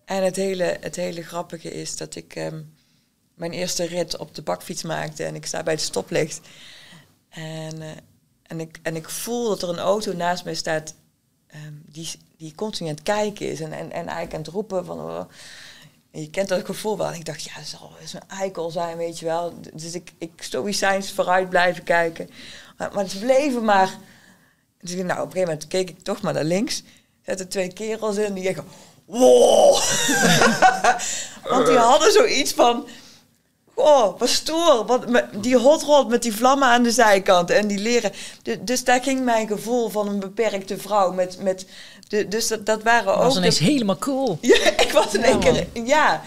En 0.05 0.23
het 0.23 0.35
hele, 0.35 0.77
het 0.79 0.95
hele 0.95 1.23
grappige 1.23 1.71
is 1.71 1.97
dat 1.97 2.15
ik 2.15 2.35
ehm, 2.35 2.61
mijn 3.33 3.51
eerste 3.51 3.83
rit 3.83 4.17
op 4.17 4.35
de 4.35 4.41
bakfiets 4.41 4.83
maakte 4.83 5.23
en 5.23 5.35
ik 5.35 5.45
sta 5.45 5.63
bij 5.63 5.73
het 5.73 5.81
stoplicht. 5.81 6.39
En, 7.29 7.81
eh, 7.81 7.89
en, 8.43 8.59
ik, 8.59 8.79
en 8.81 8.95
ik 8.95 9.09
voel 9.09 9.47
dat 9.47 9.61
er 9.61 9.69
een 9.69 9.79
auto 9.79 10.13
naast 10.13 10.43
mij 10.43 10.55
staat 10.55 10.95
ehm, 11.47 11.73
die, 11.85 12.09
die 12.37 12.55
continu 12.55 12.89
aan 12.89 12.95
het 12.95 13.03
kijken 13.03 13.51
is 13.51 13.59
en, 13.59 13.71
en, 13.71 13.91
en 13.91 14.05
eigenlijk 14.05 14.33
aan 14.33 14.41
het 14.41 14.49
roepen 14.49 14.85
van... 14.85 14.99
oh, 14.99 15.23
je 16.11 16.29
kent 16.29 16.47
dat 16.47 16.65
gevoel 16.65 16.97
wel. 16.97 17.13
Ik 17.13 17.25
dacht, 17.25 17.43
ja, 17.43 17.51
het 17.53 17.67
zal 17.67 17.91
eens 18.01 18.13
een 18.13 18.27
eikel 18.27 18.69
zijn, 18.69 18.97
weet 18.97 19.19
je 19.19 19.25
wel. 19.25 19.53
Dus 19.73 19.93
ik, 19.93 20.11
ik 20.17 20.31
stoïcijns 20.37 21.11
vooruit 21.11 21.49
blijven 21.49 21.83
kijken. 21.83 22.29
Maar, 22.77 23.09
ze 23.09 23.19
bleven 23.19 23.65
maar... 23.65 23.97
Dus 24.81 24.93
nou, 24.93 25.05
op 25.05 25.09
een 25.09 25.17
gegeven 25.17 25.39
moment 25.39 25.67
keek 25.67 25.89
ik 25.89 25.99
toch 25.99 26.21
maar 26.21 26.33
naar 26.33 26.43
links. 26.43 26.83
Zetten 27.25 27.49
twee 27.49 27.73
kerels 27.73 28.17
in 28.17 28.33
die. 28.33 28.55
Wow! 29.11 29.81
Want 31.49 31.65
die 31.65 31.77
hadden 31.77 32.11
zoiets 32.11 32.51
van... 32.53 32.87
Oh, 33.73 34.19
wat 34.19 34.29
stoer. 34.29 34.85
Wat, 34.85 35.09
met 35.09 35.25
die 35.35 35.57
hot 35.57 35.83
rod 35.83 36.07
met 36.09 36.21
die 36.21 36.35
vlammen 36.35 36.67
aan 36.67 36.83
de 36.83 36.91
zijkant 36.91 37.49
en 37.49 37.67
die 37.67 37.77
leren. 37.79 38.11
Du- 38.43 38.63
dus 38.63 38.83
daar 38.83 39.03
ging 39.03 39.23
mijn 39.23 39.47
gevoel 39.47 39.89
van 39.89 40.07
een 40.07 40.19
beperkte 40.19 40.77
vrouw 40.77 41.11
met. 41.11 41.37
met 41.39 41.65
de, 42.07 42.27
dus 42.27 42.47
dat, 42.47 42.65
dat 42.65 42.83
waren 42.83 43.05
Dat 43.05 43.15
ook. 43.15 43.21
was 43.23 43.33
de- 43.33 43.39
ineens 43.39 43.59
helemaal 43.59 43.97
cool. 43.97 44.37
ja, 44.41 44.77
ik 44.77 44.91
was 44.91 45.13
in 45.13 45.19
Ja, 45.19 45.25
één 45.25 45.39
keer. 45.39 45.67
Ja. 45.85 46.21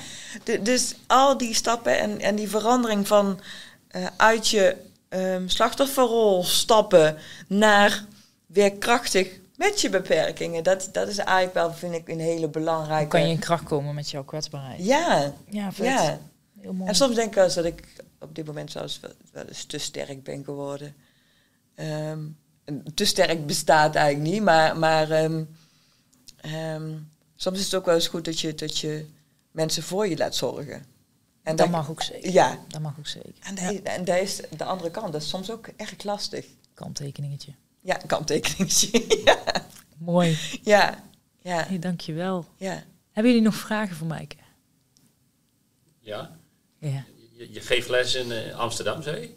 De- 0.45 0.63
dus 0.63 0.95
al 1.07 1.37
die 1.39 1.55
stappen 1.55 1.99
en, 1.99 2.21
en 2.21 2.35
die 2.37 2.49
verandering 2.51 3.07
van 3.07 3.41
eh, 3.89 4.07
uit 4.17 4.49
je 4.49 4.77
ehm, 5.09 5.49
slachtofferrol 5.49 6.45
stappen 6.45 7.19
naar 7.49 8.05
weer 8.47 8.73
krachtig 8.73 9.29
met 9.71 9.81
je 9.81 9.89
beperkingen. 9.91 10.63
Dat, 10.65 10.89
dat 10.93 11.09
is 11.09 11.19
eigenlijk 11.19 11.55
wel, 11.55 11.73
vind 11.73 11.95
ik, 11.95 12.09
een 12.09 12.21
hele 12.21 12.49
belangrijke. 12.49 13.01
Hoe 13.03 13.09
kan 13.09 13.23
je 13.23 13.35
in 13.35 13.39
kracht 13.39 13.65
komen 13.65 13.95
met 13.95 14.11
jouw 14.11 14.25
kwetsbaarheid? 14.25 14.85
Ja, 14.85 15.33
Ja, 15.49 15.73
vet. 15.73 15.87
ja. 15.87 16.19
Heel 16.61 16.73
mooi. 16.73 16.89
En 16.89 16.95
soms 16.95 17.15
denk 17.15 17.29
ik 17.29 17.35
wel 17.35 17.45
eens 17.45 17.55
dat 17.55 17.65
ik 17.65 18.05
op 18.21 18.35
dit 18.35 18.47
moment 18.47 18.71
zelfs 18.71 19.01
wel, 19.01 19.11
wel 19.33 19.45
eens 19.45 19.65
te 19.65 19.79
sterk 19.79 20.23
ben 20.23 20.45
geworden. 20.45 20.95
Ehm, 21.75 22.19
te 22.95 23.05
sterk 23.05 23.47
bestaat 23.47 23.95
eigenlijk 23.95 24.31
niet, 24.35 24.43
maar, 24.43 24.79
maar 24.79 25.11
ehm, 25.11 25.45
ehm, 26.41 26.93
soms 27.37 27.59
is 27.59 27.65
het 27.65 27.75
ook 27.75 27.85
wel 27.87 27.95
eens 27.95 28.09
goed 28.09 28.25
dat 28.25 28.41
je, 28.41 28.55
dat 28.55 28.79
je 28.79 29.07
mensen 29.51 29.83
voor 29.83 30.09
je 30.09 30.17
laat 30.17 30.35
zorgen. 30.35 30.85
En 31.43 31.57
dat 31.57 31.69
mag 31.71 31.91
ook 31.91 32.03
zeker. 32.03 32.31
Ja, 32.33 32.59
Dat 32.69 32.81
mag 32.81 32.95
ook 32.99 33.07
zeker. 33.07 33.35
en, 33.41 33.55
Ja, 33.75 33.81
en 33.83 34.05
dat 34.05 34.17
is 34.19 34.41
de 34.57 34.65
andere 34.65 34.91
kant. 34.91 35.13
Dat 35.13 35.23
is 35.23 35.29
soms 35.29 35.51
ook 35.51 35.67
erg 35.77 36.03
lastig. 36.05 36.47
kanttekeningetje. 36.75 37.53
Ja, 37.85 37.95
kanttekeningetje. 38.07 39.05
ja, 39.25 39.67
Mooi. 39.99 40.39
ja, 40.63 41.05
ja, 41.43 41.65
Hey, 41.67 41.79
dankjewel. 41.79 42.47
ja. 42.57 42.85
Hebben 43.13 43.33
jullie 43.33 43.47
nog 43.49 43.55
vragen 43.57 43.97
voor 43.97 44.07
Maaike? 44.07 44.37
Ja, 46.01 46.37
Ja. 46.79 47.05
je, 47.33 47.53
je 47.53 47.61
geeft 47.61 47.89
les 47.89 48.15
in 48.15 48.33
eh, 48.33 48.59
Amsterdam, 48.59 49.03
zei 49.03 49.21
je. 49.21 49.35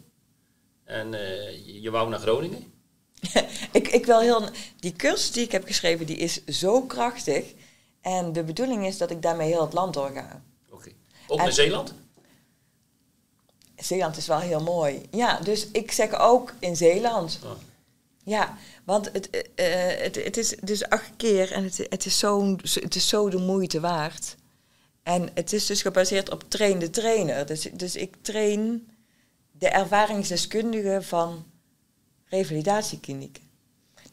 En 0.84 1.14
eh, 1.14 1.66
je, 1.66 1.80
je 1.80 1.90
wou 1.90 2.08
naar 2.08 2.18
Groningen. 2.18 2.72
ik, 3.72 3.88
ik 3.88 4.06
wil 4.06 4.20
heel... 4.20 4.48
Die 4.80 4.92
cursus 4.92 5.30
die 5.32 5.44
ik 5.44 5.52
heb 5.52 5.66
geschreven, 5.66 6.06
die 6.06 6.16
is 6.16 6.44
zo 6.44 6.82
krachtig. 6.82 7.54
En 8.00 8.32
de 8.32 8.44
bedoeling 8.44 8.86
is 8.86 8.98
dat 8.98 9.10
ik 9.10 9.22
daarmee 9.22 9.48
heel 9.48 9.62
het 9.64 9.72
land 9.72 9.94
doorga. 9.94 10.42
Oké. 10.70 10.90
Ook 11.26 11.38
En- 11.38 11.44
naar 11.44 11.52
Zeeland? 11.52 11.94
Zeeland 13.76 14.16
is 14.16 14.26
wel 14.26 14.38
heel 14.40 14.62
mooi. 14.62 15.02
Ja, 15.10 15.40
dus 15.40 15.68
ik 15.70 15.92
zeg 15.92 16.18
ook 16.18 16.54
in 16.58 16.76
Zeeland. 16.76 17.38
Oh. 17.44 17.50
Ja, 18.28 18.56
want 18.84 19.12
het, 19.12 19.30
eh, 19.30 19.92
eh, 19.92 20.00
het, 20.02 20.24
het 20.24 20.36
is 20.36 20.56
dus 20.60 20.88
acht 20.88 21.10
keer 21.16 21.52
en 21.52 21.64
het, 21.64 21.86
het, 21.88 22.06
is 22.06 22.18
zo, 22.18 22.56
het 22.62 22.94
is 22.94 23.08
zo 23.08 23.30
de 23.30 23.38
moeite 23.38 23.80
waard. 23.80 24.36
En 25.02 25.30
het 25.34 25.52
is 25.52 25.66
dus 25.66 25.82
gebaseerd 25.82 26.30
op 26.30 26.44
train 26.48 26.78
de 26.78 26.90
trainer. 26.90 27.46
Dus, 27.46 27.68
dus 27.72 27.96
ik 27.96 28.16
train 28.20 28.88
de 29.50 29.68
ervaringsdeskundigen 29.68 31.04
van 31.04 31.46
revalidatieklinieken. 32.24 33.42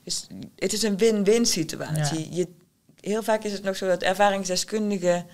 Dus 0.03 0.27
het 0.55 0.73
is 0.73 0.83
een 0.83 0.97
win-win 0.97 1.45
situatie. 1.45 2.33
Je, 2.35 2.47
heel 2.99 3.23
vaak 3.23 3.43
is 3.43 3.51
het 3.51 3.63
nog 3.63 3.75
zo 3.75 3.87
dat 3.87 4.01
ervaringsdeskundigen 4.01 5.25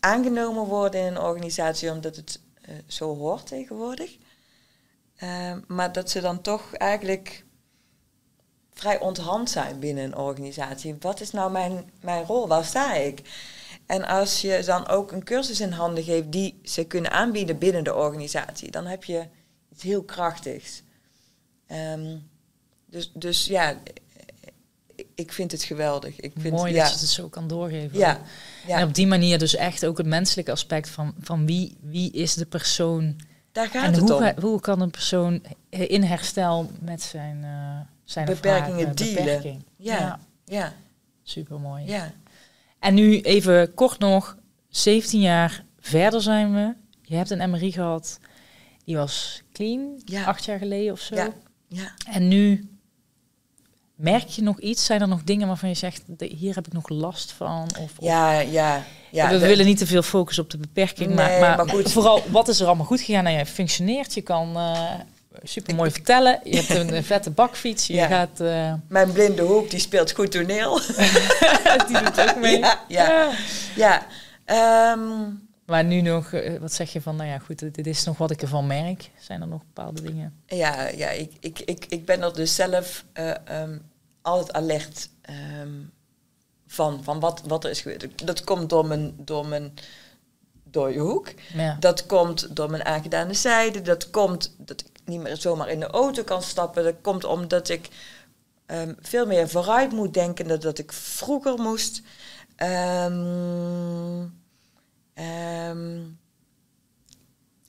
aangenomen 0.00 0.64
worden 0.64 1.00
in 1.00 1.06
een 1.06 1.20
organisatie 1.20 1.90
omdat 1.90 2.16
het 2.16 2.40
eh, 2.62 2.74
zo 2.86 3.16
hoort 3.16 3.46
tegenwoordig. 3.46 4.16
Maar 5.66 5.92
dat 5.92 6.10
ze 6.10 6.20
dan 6.20 6.40
toch 6.40 6.74
eigenlijk 6.74 7.44
vrij 8.74 9.00
onthand 9.00 9.50
zijn 9.50 9.78
binnen 9.78 10.04
een 10.04 10.16
organisatie. 10.16 10.96
Wat 11.00 11.20
is 11.20 11.30
nou 11.30 11.50
mijn, 11.52 11.90
mijn 12.00 12.24
rol? 12.24 12.48
Waar 12.48 12.64
sta 12.64 12.94
ik? 12.94 13.20
En 13.86 14.04
als 14.04 14.40
je 14.40 14.62
dan 14.66 14.88
ook 14.88 15.12
een 15.12 15.24
cursus 15.24 15.60
in 15.60 15.70
handen 15.72 16.04
geeft 16.04 16.32
die 16.32 16.60
ze 16.62 16.84
kunnen 16.84 17.10
aanbieden 17.10 17.58
binnen 17.58 17.84
de 17.84 17.94
organisatie, 17.94 18.70
dan 18.70 18.86
heb 18.86 19.04
je 19.04 19.26
iets 19.72 19.82
heel 19.82 20.02
krachtigs. 20.02 20.82
Ehm, 21.66 22.16
dus, 22.86 23.10
dus 23.14 23.44
ja, 23.46 23.70
ik- 24.94 25.06
ik 25.14 25.32
vind 25.32 25.52
het 25.52 25.62
geweldig. 25.62 26.20
Ik 26.20 26.32
vind, 26.38 26.54
Mooi 26.54 26.72
ja, 26.74 26.82
dat 26.84 26.92
je 26.94 26.98
het 26.98 27.08
zo 27.08 27.28
kan 27.28 27.48
doorgeven. 27.48 27.98
ja, 27.98 28.20
ja, 28.66 28.78
En 28.78 28.86
op 28.86 28.94
die 28.94 29.06
manier 29.06 29.38
dus 29.38 29.54
echt 29.56 29.86
ook 29.86 29.98
het 29.98 30.06
menselijke 30.06 30.50
aspect 30.50 30.88
van, 30.88 31.14
van 31.20 31.46
wie, 31.46 31.76
wie 31.80 32.10
is 32.12 32.34
de 32.34 32.46
persoon 32.46 33.16
daar 33.54 33.68
gaat 33.68 33.84
en 33.84 33.92
het 33.92 34.08
hoe, 34.08 34.34
om. 34.36 34.42
hoe 34.42 34.60
kan 34.60 34.80
een 34.80 34.90
persoon 34.90 35.42
in 35.70 36.02
herstel 36.02 36.70
met 36.80 37.02
zijn, 37.02 37.44
eh 37.44 37.80
zijn 38.04 38.26
Beperkingen 38.26 38.78
haar, 38.86 38.88
eh, 38.88 38.94
dealen. 38.96 39.14
beperking. 39.24 39.64
Ja. 39.76 40.18
Ja, 40.44 40.72
super 41.22 41.60
mooi. 41.60 41.84
ja. 41.86 42.12
En 42.78 42.94
nu 42.94 43.20
even 43.20 43.74
kort 43.74 43.98
nog, 43.98 44.36
17 44.68 45.20
jaar 45.20 45.64
verder 45.80 46.20
zijn 46.22 46.54
we. 46.54 46.74
Je 47.02 47.16
hebt 47.16 47.30
een 47.30 47.50
MRI 47.50 47.72
gehad, 47.72 48.18
die 48.84 48.96
was 48.96 49.42
clean, 49.52 50.00
Ja. 50.04 50.24
acht 50.24 50.44
jaar 50.44 50.58
geleden 50.58 50.92
of 50.92 51.00
zo. 51.00 51.14
Ja, 51.14 51.28
ja. 51.68 51.92
En 52.10 52.28
nu 52.28 52.68
Merk 53.94 54.28
je 54.28 54.42
nog 54.42 54.60
iets? 54.60 54.84
Zijn 54.84 55.00
er 55.00 55.08
nog 55.08 55.22
dingen 55.24 55.46
waarvan 55.46 55.68
je 55.68 55.74
zegt, 55.74 56.02
hier 56.18 56.54
heb 56.54 56.66
ik 56.66 56.72
nog 56.72 56.88
last 56.88 57.32
van? 57.32 57.62
Of, 57.80 57.90
of- 57.98 58.06
Ja, 58.06 58.38
ja. 58.40 58.82
ja 59.10 59.28
we 59.30 59.38
de- 59.38 59.46
willen 59.46 59.66
niet 59.66 59.78
te 59.78 59.86
veel 59.86 60.02
focussen 60.02 60.44
op 60.44 60.50
de 60.50 60.58
beperking, 60.58 61.14
maar, 61.14 61.28
Nee, 61.30 61.40
maar, 61.40 61.56
maar 61.56 61.68
goed. 61.68 61.92
vooral 61.92 62.22
wat 62.30 62.48
is 62.48 62.60
er 62.60 62.66
allemaal 62.66 62.86
goed 62.86 63.00
gegaan? 63.00 63.24
Nou, 63.24 63.36
je 63.38 63.46
functioneert, 63.46 64.14
je 64.14 64.20
kan 64.22 64.58
super 65.42 65.74
mooi 65.74 65.90
vertellen, 65.90 66.40
je 66.44 66.56
hebt 66.56 66.68
een, 66.70 66.90
eh, 66.94 67.02
vette 67.02 67.30
bakfiets, 67.30 67.86
je 67.86 67.94
Ja. 67.94 68.06
gaat... 68.06 68.40
eh, 68.40 68.72
Mijn 68.88 69.12
blinde 69.12 69.42
hoek, 69.42 69.70
die 69.70 69.80
speelt 69.80 70.12
goed 70.12 70.30
toneel. 70.30 70.80
die 71.88 71.98
doet 72.02 72.20
ook 72.20 72.36
mee. 72.36 72.58
Ja, 72.64 72.78
ja. 72.88 73.30
ja. 73.76 74.06
Ehm, 74.44 75.00
Maar 75.66 75.84
nu 75.84 76.00
nog, 76.00 76.32
eh, 76.32 76.60
wat 76.60 76.72
zeg 76.72 76.92
je 76.92 77.00
van, 77.00 77.16
nou 77.16 77.28
ja, 77.28 77.38
goed, 77.38 77.74
dit- 77.74 77.86
is 77.86 78.04
nog 78.04 78.18
wat 78.18 78.30
ik 78.30 78.42
ervan 78.42 78.66
merk. 78.66 79.10
Zijn 79.20 79.40
er 79.40 79.48
nog 79.48 79.62
bepaalde 79.64 80.02
dingen? 80.02 80.40
ja, 80.46 80.88
ja 80.88 81.10
ik, 81.10 81.32
ik, 81.40 81.60
ik, 81.60 81.86
ik 81.88 82.04
ben 82.04 82.22
er 82.22 82.34
dus 82.34 82.54
zelf 82.54 83.04
ehm, 83.12 83.78
altijd 84.22 84.52
alert 84.52 85.08
ehm, 85.20 85.72
van, 86.66 87.04
van 87.04 87.20
wat, 87.20 87.42
wat 87.46 87.64
er 87.64 87.70
is 87.70 87.80
gebeurd. 87.80 88.26
Dat 88.26 88.44
komt 88.44 88.70
door 88.70 88.86
mijn, 88.86 89.14
door 89.16 89.46
mijn 89.46 89.74
dode 90.64 90.98
hoek. 90.98 91.28
Ja. 91.54 91.76
Dat 91.80 92.06
komt 92.06 92.56
door 92.56 92.70
mijn 92.70 92.84
aangedane 92.84 93.34
zijde. 93.34 93.82
Dat 93.82 94.10
komt 94.10 94.54
dat 94.58 94.80
ik 94.80 94.86
niet 95.04 95.20
meer 95.20 95.36
zomaar 95.36 95.68
in 95.68 95.80
de 95.80 95.86
auto 95.86 96.22
kan 96.22 96.42
stappen. 96.42 96.84
Dat 96.84 96.94
komt 97.00 97.24
omdat 97.24 97.68
ik 97.68 97.88
ehm, 98.66 98.92
veel 99.00 99.26
meer 99.26 99.48
vooruit 99.48 99.92
moet 99.92 100.14
denken 100.14 100.48
dan 100.48 100.58
dat 100.58 100.78
ik 100.78 100.92
vroeger 100.92 101.58
moest. 101.58 102.02
Ehm, 102.56 103.14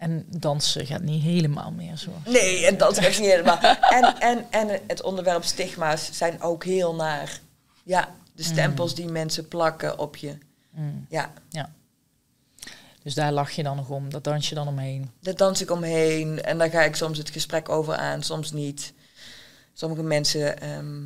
En 0.05 0.25
dansen 0.27 0.85
gaat 0.85 1.01
niet 1.01 1.23
helemaal 1.23 1.71
meer 1.71 1.97
zo. 1.97 2.11
nee, 2.25 2.65
en 2.65 2.77
dat 2.77 2.97
is 2.97 3.19
niet 3.19 3.29
helemaal. 3.29 3.59
En, 3.79 4.19
en, 4.19 4.45
en 4.49 4.79
het 4.87 5.01
onderwerp 5.01 5.43
stigma's 5.43 6.09
zijn 6.11 6.41
ook 6.41 6.63
heel 6.63 6.95
naar. 6.95 7.39
Ja, 7.83 8.15
de 8.33 8.43
stempels 8.43 8.95
die 8.95 9.07
mensen 9.07 9.47
plakken 9.47 9.99
op 9.99 10.15
je. 10.15 10.37
Mm. 10.69 11.05
Ja, 11.09 11.31
Dus 13.03 13.13
daar 13.13 13.31
lach 13.31 13.51
je 13.51 13.63
dan 13.63 13.75
nog 13.75 13.89
om, 13.89 14.09
dat 14.09 14.23
dans 14.23 14.49
je 14.49 14.55
dan 14.55 14.67
omheen. 14.67 15.09
daar 15.19 15.35
dans 15.35 15.61
ik 15.61 15.71
omheen 15.71 16.43
en 16.43 16.57
daar 16.57 16.69
ga 16.69 16.81
ik 16.81 16.95
soms 16.95 17.17
het 17.17 17.29
gesprek 17.29 17.69
over 17.69 17.95
aan, 17.95 18.23
soms 18.23 18.51
niet. 18.51 18.93
Sommige 19.73 20.03
mensen, 20.03 20.61
ehm, 20.61 21.03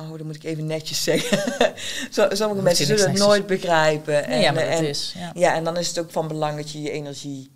oh, 0.00 0.10
dat 0.10 0.22
moet 0.22 0.34
ik 0.34 0.44
even 0.44 0.66
netjes 0.66 1.02
zeggen. 1.02 1.74
Sommige 2.36 2.62
mensen 2.62 2.86
zullen 2.86 3.10
het 3.10 3.18
nooit 3.18 3.46
begrijpen. 3.46 4.28
Nee, 4.28 4.40
ja, 4.40 4.52
maar 4.52 4.62
en, 4.62 4.86
is 4.86 5.14
ja, 5.16 5.32
ja, 5.34 5.54
en 5.54 5.64
dan 5.64 5.76
is 5.76 5.88
het 5.88 5.98
ook 5.98 6.10
van 6.10 6.28
belang 6.28 6.56
dat 6.56 6.70
je 6.70 6.82
je 6.82 6.90
energie 6.90 7.50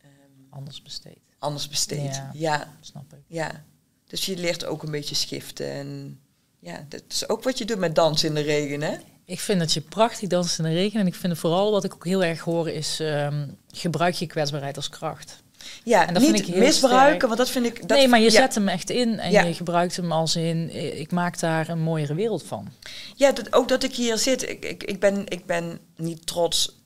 ehm, 0.00 0.10
anders 0.50 0.82
besteed. 0.82 1.18
anders 1.38 1.68
besteedt. 1.68 2.16
Ja. 2.16 2.30
Ja. 2.34 2.74
Snap 2.80 3.12
ik. 3.12 3.18
ja, 3.26 3.64
Dus 4.06 4.26
je 4.26 4.36
leert 4.36 4.64
ook 4.64 4.82
een 4.82 4.90
beetje 4.90 5.14
schiften. 5.14 5.70
En 5.70 6.20
ja, 6.58 6.86
dat 6.88 7.02
is 7.08 7.28
ook 7.28 7.42
wat 7.42 7.58
je 7.58 7.64
doet 7.64 7.78
met 7.78 7.94
dansen 7.94 8.28
in 8.28 8.34
de 8.34 8.40
regen, 8.40 8.82
hè? 8.82 8.96
Ik 9.24 9.40
vind 9.40 9.58
dat 9.58 9.72
je 9.72 9.80
prachtig 9.80 10.28
danst 10.28 10.58
in 10.58 10.64
de 10.64 10.70
regen. 10.70 11.00
En 11.00 11.06
ik 11.06 11.14
vind 11.14 11.38
vooral 11.38 11.70
wat 11.70 11.84
ik 11.84 11.94
ook 11.94 12.04
heel 12.04 12.24
erg 12.24 12.40
hoor 12.40 12.68
is... 12.68 13.00
ehm, 13.00 13.48
gebruik 13.74 14.14
je 14.14 14.26
kwetsbaarheid 14.26 14.76
als 14.76 14.88
kracht. 14.88 15.42
Ja, 15.84 16.06
En 16.06 16.14
dat 16.14 16.22
niet 16.22 16.30
vind 16.32 16.48
ik 16.48 16.54
heel 16.54 16.62
misbruiken, 16.64 17.06
sterk. 17.06 17.22
want 17.22 17.36
dat 17.36 17.50
vind 17.50 17.66
ik... 17.66 17.88
Dat, 17.88 17.98
nee, 17.98 18.08
maar 18.08 18.18
je 18.18 18.24
ja, 18.24 18.30
zet 18.30 18.54
hem 18.54 18.68
echt 18.68 18.90
in 18.90 19.18
en 19.18 19.30
Ja. 19.30 19.42
je 19.42 19.54
gebruikt 19.54 19.96
hem 19.96 20.12
als 20.12 20.36
in... 20.36 20.70
eh, 20.70 21.00
ik 21.00 21.10
maak 21.12 21.38
daar 21.40 21.68
een 21.68 21.80
mooiere 21.80 22.14
wereld 22.14 22.42
van. 22.42 22.68
Ja, 23.14 23.32
dat, 23.32 23.52
ook 23.52 23.68
dat 23.68 23.82
ik 23.82 23.94
hier 23.94 24.18
zit. 24.18 24.48
Ik, 24.48 24.64
ik, 24.64 24.84
ik, 24.84 25.00
ben, 25.00 25.24
ik 25.28 25.46
ben 25.46 25.78
niet 25.96 26.26
trots 26.26 26.76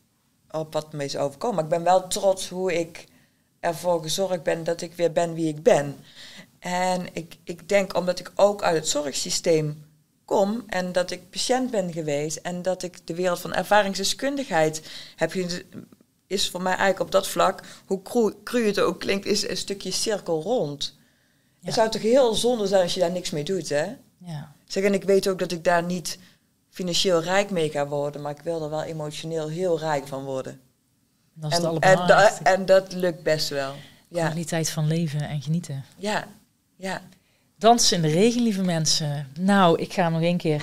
op 0.50 0.72
wat 0.72 0.92
me 0.92 1.04
is 1.04 1.16
overkomen. 1.16 1.54
Maar 1.54 1.64
ik 1.64 1.70
ben 1.70 1.82
wel 1.82 2.06
trots 2.08 2.48
hoe 2.48 2.78
ik 2.78 3.04
ervoor 3.60 4.02
gezorgd 4.02 4.42
ben 4.42 4.64
dat 4.64 4.80
ik 4.80 4.92
weer 4.94 5.12
ben 5.12 5.34
wie 5.34 5.48
ik 5.48 5.62
ben. 5.62 5.96
En 6.58 7.06
ik, 7.12 7.36
ik 7.44 7.68
denk 7.68 7.96
omdat 7.96 8.18
ik 8.18 8.32
ook 8.34 8.62
uit 8.62 8.76
het 8.76 8.88
zorgsysteem 8.88 9.84
kom 10.24 10.62
en 10.66 10.92
dat 10.92 11.10
ik 11.10 11.30
patiënt 11.30 11.70
ben 11.70 11.92
geweest 11.92 12.36
en 12.36 12.62
dat 12.62 12.82
ik 12.82 13.06
de 13.06 13.14
wereld 13.14 13.40
van 13.40 13.54
ervaringsdeskundigheid 13.54 14.82
heb 15.16 15.32
is 16.32 16.50
voor 16.50 16.62
mij 16.62 16.72
eigenlijk 16.72 17.00
op 17.00 17.10
dat 17.10 17.28
vlak, 17.28 17.60
hoe 17.86 18.02
cru, 18.02 18.32
cru 18.44 18.66
het 18.66 18.80
ook 18.80 19.00
klinkt, 19.00 19.26
is 19.26 19.48
een 19.48 19.56
stukje 19.56 19.90
cirkel 19.90 20.42
rond. 20.42 20.96
Ja. 20.98 21.66
Het 21.66 21.74
zou 21.74 21.90
toch 21.90 22.02
heel 22.02 22.34
zonde 22.34 22.66
zijn 22.66 22.82
als 22.82 22.94
je 22.94 23.00
daar 23.00 23.10
niks 23.10 23.30
mee 23.30 23.44
doet, 23.44 23.68
hè? 23.68 23.84
Ja. 24.18 24.52
Zeg, 24.66 24.84
en 24.84 24.94
ik 24.94 25.04
weet 25.04 25.28
ook 25.28 25.38
dat 25.38 25.52
ik 25.52 25.64
daar 25.64 25.82
niet 25.82 26.18
financieel 26.70 27.22
rijk 27.22 27.50
mee 27.50 27.70
ga 27.70 27.86
worden, 27.86 28.22
maar 28.22 28.32
ik 28.32 28.42
wil 28.44 28.62
er 28.62 28.70
wel 28.70 28.82
emotioneel 28.82 29.48
heel 29.48 29.78
rijk 29.78 30.06
van 30.06 30.24
worden. 30.24 30.60
Dat 31.34 31.52
is 31.52 31.58
En, 31.58 31.64
het 31.64 31.72
en, 31.72 31.80
da- 31.80 31.86
allerbelangrijkste. 31.88 32.42
en 32.44 32.66
dat 32.66 32.92
lukt 32.92 33.22
best 33.22 33.48
wel. 33.48 33.74
Ja, 34.08 34.24
Kwaliteit 34.26 34.70
van 34.70 34.86
leven 34.86 35.20
en 35.28 35.42
genieten. 35.42 35.84
ja, 35.96 36.24
ja. 36.76 37.02
Dansen 37.58 37.96
in 37.96 38.02
de 38.02 38.08
regen, 38.08 38.42
lieve 38.42 38.62
mensen. 38.62 39.28
Nou, 39.38 39.80
ik 39.80 39.92
ga 39.92 40.02
hem 40.02 40.12
nog 40.12 40.22
één 40.22 40.36
keer 40.36 40.62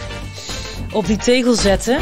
op 0.93 1.05
die 1.05 1.17
tegel 1.17 1.53
zetten. 1.53 1.99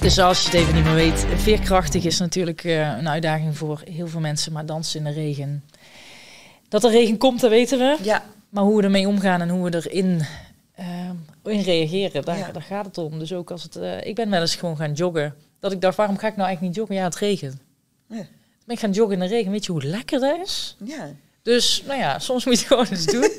Dus 0.00 0.18
als 0.18 0.40
je 0.42 0.44
het 0.50 0.54
even 0.60 0.74
niet 0.74 0.84
meer 0.84 0.94
weet, 0.94 1.26
veerkrachtig 1.36 2.04
is 2.04 2.18
natuurlijk 2.18 2.64
eh, 2.64 2.78
een 2.98 3.08
uitdaging 3.08 3.56
voor 3.56 3.80
heel 3.90 4.08
veel 4.08 4.20
mensen, 4.20 4.52
maar 4.52 4.66
dansen 4.66 4.98
in 4.98 5.04
de 5.04 5.12
regen. 5.20 5.64
Dat 6.68 6.84
er 6.84 6.90
regen 6.90 7.18
komt, 7.18 7.40
dat 7.40 7.50
weten 7.50 7.78
we. 7.78 7.96
Ja, 8.02 8.24
Maar 8.48 8.64
hoe 8.64 8.76
we 8.76 8.82
ermee 8.82 9.08
omgaan 9.08 9.40
en 9.40 9.48
hoe 9.48 9.70
we 9.70 9.76
erin 9.76 10.20
eh, 10.74 11.10
in 11.44 11.60
reageren, 11.60 12.24
daar, 12.24 12.38
Ja. 12.38 12.50
daar 12.52 12.62
gaat 12.62 12.84
het 12.84 12.98
om. 12.98 13.18
Dus 13.18 13.32
ook 13.32 13.50
als 13.50 13.62
het. 13.62 13.76
eh, 13.76 14.06
ik 14.06 14.14
ben 14.14 14.30
wel 14.30 14.40
eens 14.40 14.54
gewoon 14.56 14.76
gaan 14.76 14.92
joggen. 14.92 15.34
Dat 15.60 15.72
ik 15.72 15.80
dacht, 15.80 15.96
waarom 15.96 16.16
ga 16.18 16.26
ik 16.26 16.36
nou 16.36 16.46
eigenlijk 16.48 16.76
niet 16.76 16.76
joggen? 16.86 16.96
Ja, 16.96 17.04
het 17.04 17.16
regent. 17.16 17.56
Ja. 18.08 18.16
Ben 18.66 18.74
ik 18.76 18.78
gaan 18.80 18.90
joggen 18.92 19.14
in 19.14 19.28
de 19.28 19.34
regen. 19.34 19.50
Weet 19.52 19.64
je 19.66 19.72
hoe 19.72 19.84
lekker 19.84 20.20
dat 20.20 20.38
is? 20.44 20.76
ja. 20.84 21.08
Dus, 21.42 21.82
nou 21.86 21.98
ja, 21.98 22.18
soms 22.18 22.44
moet 22.44 22.60
je 22.60 22.66
gewoon 22.66 22.86
eens 22.90 23.04
doen. 23.06 23.20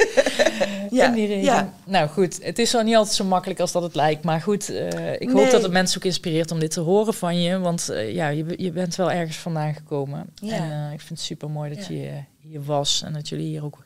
Ja, 0.91 1.07
in 1.07 1.13
die 1.13 1.27
regen. 1.27 1.43
ja. 1.43 1.73
Nou 1.83 2.09
goed, 2.09 2.43
het 2.43 2.59
is 2.59 2.71
wel 2.71 2.83
niet 2.83 2.95
altijd 2.95 3.15
zo 3.15 3.23
makkelijk 3.23 3.59
als 3.59 3.71
dat 3.71 3.83
het 3.83 3.95
lijkt. 3.95 4.23
Maar 4.23 4.41
goed, 4.41 4.69
eh, 4.69 5.13
ik 5.13 5.27
hoop 5.29 5.41
Nee. 5.41 5.51
dat 5.51 5.61
het 5.61 5.71
mensen 5.71 5.97
ook 5.97 6.05
inspireert 6.05 6.51
om 6.51 6.59
dit 6.59 6.71
te 6.71 6.79
horen 6.79 7.13
van 7.13 7.41
je. 7.41 7.59
Want 7.59 7.89
eh, 7.89 8.13
ja, 8.13 8.27
je, 8.27 8.53
je 8.57 8.71
bent 8.71 8.95
wel 8.95 9.11
ergens 9.11 9.37
vandaan 9.37 9.73
gekomen. 9.73 10.25
Ja. 10.35 10.55
En 10.55 10.71
eh, 10.71 10.93
ik 10.93 10.99
vind 10.99 11.09
het 11.09 11.19
super 11.19 11.49
mooi 11.49 11.75
dat 11.75 11.87
je 11.87 12.11
hier 12.39 12.63
was. 12.63 13.01
En 13.05 13.13
dat 13.13 13.29
jullie 13.29 13.47
hier 13.47 13.63
ook 13.65 13.85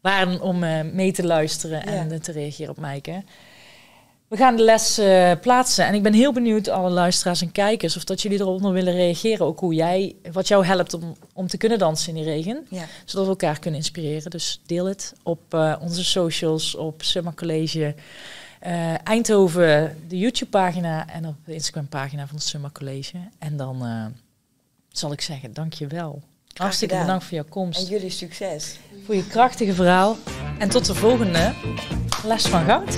waren 0.00 0.40
om 0.40 0.58
mee 0.94 1.12
te 1.12 1.24
luisteren 1.26 1.86
en 1.86 2.22
te 2.22 2.32
reageren 2.32 2.70
op 2.70 2.78
Maaike. 2.78 3.22
We 4.34 4.40
gaan 4.40 4.56
de 4.56 4.62
les 4.62 4.98
eh, 4.98 5.32
plaatsen. 5.40 5.86
En 5.86 5.94
ik 5.94 6.02
ben 6.02 6.12
heel 6.12 6.32
benieuwd, 6.32 6.68
alle 6.68 6.90
luisteraars 6.90 7.42
en 7.42 7.52
kijkers, 7.52 7.96
of 7.96 8.04
dat 8.04 8.22
jullie 8.22 8.40
eronder 8.40 8.72
willen 8.72 8.92
reageren. 8.92 9.46
Ook 9.46 9.60
hoe 9.60 9.74
jij, 9.74 10.14
wat 10.32 10.48
jou 10.48 10.64
helpt 10.64 10.94
om, 10.94 11.16
om 11.32 11.46
te 11.46 11.56
kunnen 11.56 11.78
dansen 11.78 12.08
in 12.08 12.14
die 12.14 12.24
regen 12.24 12.66
ja. 12.70 12.84
zodat 13.04 13.24
we 13.24 13.30
elkaar 13.30 13.58
kunnen 13.58 13.80
inspireren. 13.80 14.30
Dus 14.30 14.60
deel 14.66 14.86
het 14.86 15.12
op 15.22 15.54
eh, 15.54 15.76
onze 15.80 16.04
socials, 16.04 16.74
op 16.74 17.02
Summer 17.02 17.34
College 17.34 17.94
eh, 18.60 19.06
Eindhoven, 19.06 19.96
de 20.08 20.18
YouTube-pagina 20.18 21.08
en 21.08 21.26
op 21.26 21.36
de 21.44 21.54
Instagram-pagina 21.54 22.26
van 22.26 22.36
het 22.36 22.44
Summer 22.44 22.72
College. 22.72 23.16
En 23.38 23.56
dan 23.56 23.82
zal 24.88 25.12
ik 25.12 25.20
zeggen, 25.20 25.52
dankjewel. 25.52 26.22
Hartstikke 26.54 26.98
bedankt 26.98 27.24
voor 27.24 27.34
jouw 27.34 27.44
En 27.44 27.50
komst, 27.50 27.88
jullie 27.88 28.10
succes. 28.10 28.78
voor 29.04 29.14
je 29.14 29.26
krachtige 29.26 29.74
verhaal. 29.74 30.16
En 30.58 30.68
tot 30.68 30.86
de 30.86 30.94
volgende 30.94 31.52
les 32.24 32.46
van 32.46 32.64
goud. 32.64 32.96